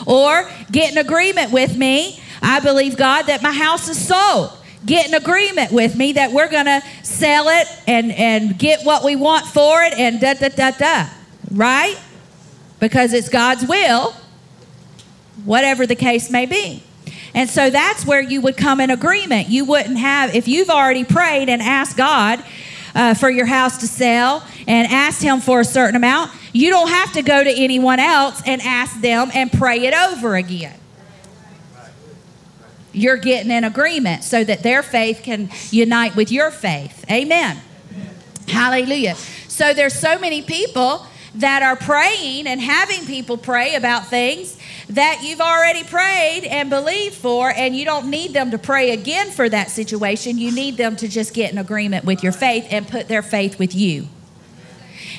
Or 0.07 0.49
get 0.71 0.93
an 0.93 0.99
agreement 0.99 1.53
with 1.53 1.77
me. 1.77 2.21
I 2.43 2.61
believe, 2.61 2.99
God, 2.99 3.23
that 3.23 3.43
my 3.43 3.53
house 3.53 3.89
is 3.89 4.07
sold. 4.07 4.53
Get 4.85 5.09
an 5.09 5.15
agreement 5.15 5.73
with 5.73 5.97
me 5.97 6.13
that 6.13 6.33
we're 6.33 6.51
going 6.51 6.67
to 6.67 6.83
sell 7.03 7.49
it 7.49 7.67
and, 7.89 8.13
and 8.13 8.57
get 8.59 8.85
what 8.85 9.03
we 9.03 9.17
want 9.17 9.47
for 9.47 9.83
it 9.83 9.95
and 9.95 10.21
da 10.21 10.35
da 10.35 10.49
da 10.51 10.71
da, 10.73 11.09
right? 11.51 11.99
Because 12.79 13.15
it's 13.15 13.31
God's 13.31 13.67
will 13.67 14.15
whatever 15.45 15.87
the 15.87 15.97
case 15.97 16.31
may 16.31 16.47
be. 16.47 16.83
And 17.35 17.51
so 17.51 17.69
that's 17.69 18.07
where 18.07 18.21
you 18.21 18.41
would 18.41 18.57
come 18.57 18.81
in 18.81 18.91
agreement. 18.91 19.49
You 19.49 19.67
wouldn't 19.67 19.99
have, 19.99 20.35
if 20.35 20.49
you've 20.49 20.71
already 20.71 21.05
prayed 21.05 21.49
and 21.51 21.61
asked 21.61 21.97
God 21.97 22.43
uh, 22.95 23.13
for 23.13 23.29
your 23.29 23.45
house 23.45 23.79
to 23.79 23.87
sell 23.87 24.43
and 24.67 24.91
asked 24.91 25.23
Him 25.23 25.41
for 25.41 25.61
a 25.61 25.65
certain 25.65 25.97
amount, 25.97 26.33
you 26.55 26.71
don't 26.71 26.89
have 26.89 27.13
to 27.13 27.23
go 27.23 27.45
to 27.45 27.51
anyone 27.51 27.99
else 27.99 28.43
and 28.47 28.63
ask 28.63 28.99
them 29.03 29.31
and 29.35 29.53
pray 29.53 29.85
it 29.85 29.93
over 29.93 30.35
again. 30.35 30.79
You're 32.93 33.19
getting 33.19 33.51
in 33.51 33.65
agreement 33.65 34.25
so 34.25 34.43
that 34.43 34.63
their 34.63 34.83
faith 34.83 35.21
can 35.23 35.51
unite 35.71 36.17
with 36.17 36.33
your 36.33 36.51
faith. 36.51 37.05
Amen. 37.11 37.61
Amen. 37.93 38.15
Hallelujah. 38.49 39.17
So 39.49 39.75
there's 39.75 39.93
so 39.93 40.19
many 40.19 40.41
people 40.41 41.07
that 41.35 41.63
are 41.63 41.77
praying 41.77 42.47
and 42.47 42.59
having 42.59 43.05
people 43.05 43.37
pray 43.37 43.75
about 43.75 44.07
things 44.07 44.56
that 44.89 45.21
you've 45.23 45.41
already 45.41 45.83
prayed 45.83 46.45
and 46.45 46.71
believed 46.71 47.15
for, 47.15 47.51
and 47.51 47.75
you 47.75 47.85
don't 47.85 48.09
need 48.09 48.33
them 48.33 48.53
to 48.53 48.59
pray 48.59 48.91
again 48.91 49.31
for 49.31 49.49
that 49.49 49.71
situation. 49.71 50.39
You 50.39 50.53
need 50.53 50.77
them 50.77 50.97
to 50.97 51.09
just 51.09 51.35
get 51.35 51.51
in 51.51 51.59
agreement 51.59 52.05
with 52.05 52.23
your 52.23 52.33
faith 52.33 52.67
and 52.71 52.87
put 52.87 53.09
their 53.09 53.23
faith 53.23 53.59
with 53.59 53.75
you. 53.75 54.07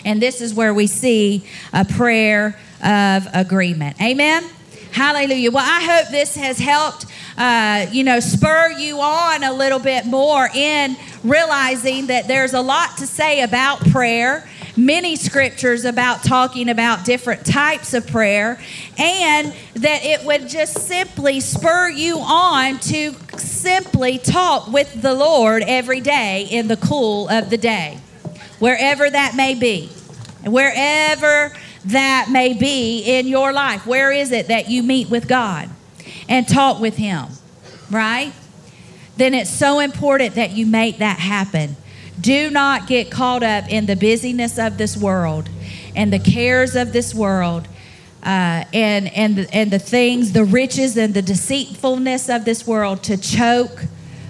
And 0.05 0.21
this 0.21 0.39
is 0.39 0.53
where 0.53 0.73
we 0.73 0.87
see 0.87 1.45
a 1.73 1.83
prayer 1.83 2.57
of 2.83 3.27
agreement. 3.33 4.01
Amen. 4.01 4.49
Hallelujah. 4.91 5.51
Well, 5.51 5.65
I 5.65 5.83
hope 5.83 6.11
this 6.11 6.35
has 6.35 6.57
helped, 6.57 7.05
uh, 7.37 7.87
you 7.91 8.03
know, 8.03 8.19
spur 8.19 8.69
you 8.79 8.99
on 8.99 9.43
a 9.43 9.53
little 9.53 9.79
bit 9.79 10.05
more 10.05 10.47
in 10.53 10.95
realizing 11.23 12.07
that 12.07 12.27
there's 12.27 12.53
a 12.53 12.61
lot 12.61 12.97
to 12.97 13.05
say 13.05 13.41
about 13.41 13.79
prayer 13.91 14.47
many 14.77 15.15
scriptures 15.15 15.83
about 15.85 16.23
talking 16.23 16.69
about 16.69 17.03
different 17.03 17.45
types 17.45 17.93
of 17.93 18.05
prayer, 18.07 18.59
and 18.97 19.53
that 19.73 20.03
it 20.03 20.23
would 20.25 20.47
just 20.47 20.87
simply 20.87 21.39
spur 21.39 21.89
you 21.89 22.19
on 22.19 22.77
to 22.79 23.13
simply 23.37 24.17
talk 24.19 24.67
with 24.67 25.01
the 25.01 25.13
Lord 25.13 25.63
every 25.63 25.99
day 25.99 26.47
in 26.49 26.67
the 26.67 26.77
cool 26.77 27.27
of 27.29 27.49
the 27.49 27.57
day, 27.57 27.97
wherever 28.59 29.09
that 29.09 29.35
may 29.35 29.55
be, 29.55 29.87
wherever 30.45 31.51
that 31.85 32.27
may 32.29 32.53
be 32.53 33.01
in 33.01 33.27
your 33.27 33.51
life. 33.53 33.85
Where 33.87 34.11
is 34.11 34.31
it 34.31 34.47
that 34.47 34.69
you 34.69 34.83
meet 34.83 35.09
with 35.09 35.27
God 35.27 35.69
and 36.29 36.47
talk 36.47 36.79
with 36.79 36.97
Him, 36.97 37.27
right? 37.89 38.33
Then 39.15 39.33
it's 39.33 39.49
so 39.49 39.79
important 39.79 40.35
that 40.35 40.51
you 40.51 40.65
make 40.65 40.99
that 40.99 41.17
happen. 41.17 41.75
Do 42.19 42.49
not 42.49 42.87
get 42.87 43.11
caught 43.11 43.43
up 43.43 43.69
in 43.69 43.85
the 43.85 43.95
busyness 43.95 44.57
of 44.57 44.77
this 44.77 44.97
world 44.97 45.49
and 45.95 46.11
the 46.11 46.19
cares 46.19 46.75
of 46.75 46.93
this 46.93 47.13
world. 47.13 47.67
Uh, 48.23 48.65
and 48.73 49.07
and 49.13 49.35
the, 49.37 49.55
and 49.55 49.71
the 49.71 49.79
things, 49.79 50.33
the 50.33 50.43
riches 50.43 50.97
and 50.97 51.13
the 51.13 51.21
deceitfulness 51.21 52.29
of 52.29 52.45
this 52.45 52.67
world 52.67 53.03
to 53.03 53.15
choke 53.15 53.85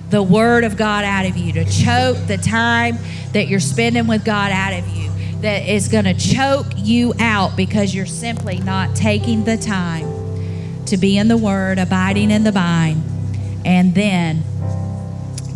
the 0.10 0.22
word 0.22 0.64
of 0.64 0.78
God 0.78 1.04
out 1.04 1.26
of 1.26 1.36
you, 1.36 1.54
to 1.54 1.66
choke 1.66 2.18
the 2.28 2.38
time 2.38 2.98
that 3.34 3.48
you're 3.48 3.60
spending 3.60 4.08
with 4.08 4.24
God 4.24 4.52
out 4.52 4.74
of 4.74 4.88
you, 4.90 5.10
that 5.42 5.68
is 5.68 5.88
going 5.88 6.06
to 6.06 6.14
choke 6.14 6.68
you 6.76 7.14
out 7.20 7.56
because 7.58 7.96
you're 7.96 8.06
simply 8.06 8.60
not 8.60 8.96
taking 8.96 9.44
the 9.44 9.58
time 9.58 10.06
to 10.86 10.98
be 10.98 11.18
in 11.18 11.28
the 11.28 11.38
word, 11.38 11.80
abiding 11.80 12.32
in 12.32 12.44
the 12.44 12.52
vine, 12.52 13.02
and 13.66 13.96
then 13.96 14.44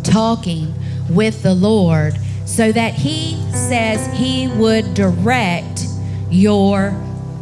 talking 0.02 0.74
with 1.14 1.42
the 1.42 1.54
Lord 1.54 2.14
so 2.44 2.72
that 2.72 2.94
He 2.94 3.40
says 3.52 4.06
He 4.18 4.48
would 4.48 4.94
direct 4.94 5.86
your 6.30 6.94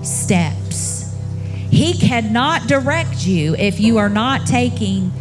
steps. 0.02 1.14
He 1.70 1.94
cannot 1.94 2.66
direct 2.66 3.26
you 3.26 3.54
if 3.56 3.78
you 3.80 3.98
are 3.98 4.08
not 4.08 4.46
taking 4.46 5.12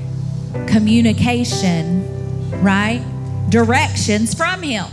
communication, 0.68 2.62
right? 2.62 3.06
Directions 3.50 4.34
from 4.34 4.64
Him. 4.64 4.86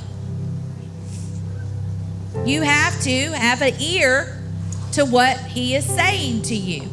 You 2.45 2.63
have 2.63 3.01
to 3.03 3.33
have 3.33 3.63
an 3.63 3.75
ear 3.81 4.41
to 4.93 5.05
what 5.05 5.39
He 5.39 5.75
is 5.75 5.85
saying 5.85 6.43
to 6.43 6.55
you 6.55 6.89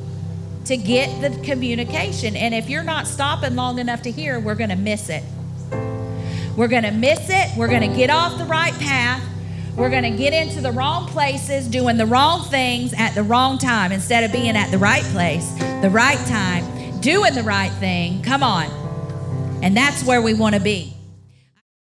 to 0.66 0.78
get 0.78 1.22
the 1.22 1.42
communication. 1.44 2.36
And 2.36 2.54
if 2.54 2.70
you're 2.70 2.84
not 2.84 3.08
stopping 3.08 3.56
long 3.56 3.80
enough 3.80 4.02
to 4.04 4.12
hear, 4.12 4.40
we're 4.40 4.56
going 4.56 4.70
to 4.70 4.76
miss 4.76 5.10
it. 5.10 5.24
We're 6.56 6.68
going 6.68 6.84
to 6.84 6.92
miss 6.92 7.30
it. 7.30 7.58
We're 7.58 7.68
going 7.68 7.90
to 7.90 7.96
get 7.96 8.10
off 8.10 8.38
the 8.38 8.46
right 8.46 8.74
path. 8.74 9.24
We're 9.76 9.90
going 9.90 10.04
to 10.04 10.16
get 10.16 10.34
into 10.34 10.62
the 10.62 10.72
wrong 10.72 11.08
places, 11.08 11.68
doing 11.68 11.98
the 11.98 12.06
wrong 12.06 12.44
things 12.46 12.94
at 12.96 13.16
the 13.16 13.24
wrong 13.24 13.58
time 13.58 13.92
instead 13.92 14.24
of 14.24 14.32
being 14.32 14.56
at 14.56 14.70
the 14.70 14.78
right 14.78 15.04
place, 15.06 15.52
the 15.82 15.90
right 15.92 16.20
time, 16.28 17.00
doing 17.00 17.34
the 17.34 17.42
right 17.42 17.72
thing. 17.74 18.22
Come 18.22 18.44
on. 18.44 18.66
And 19.64 19.76
that's 19.76 20.04
where 20.04 20.22
we 20.22 20.36
want 20.36 20.54
to 20.54 20.62
be. 20.62 20.93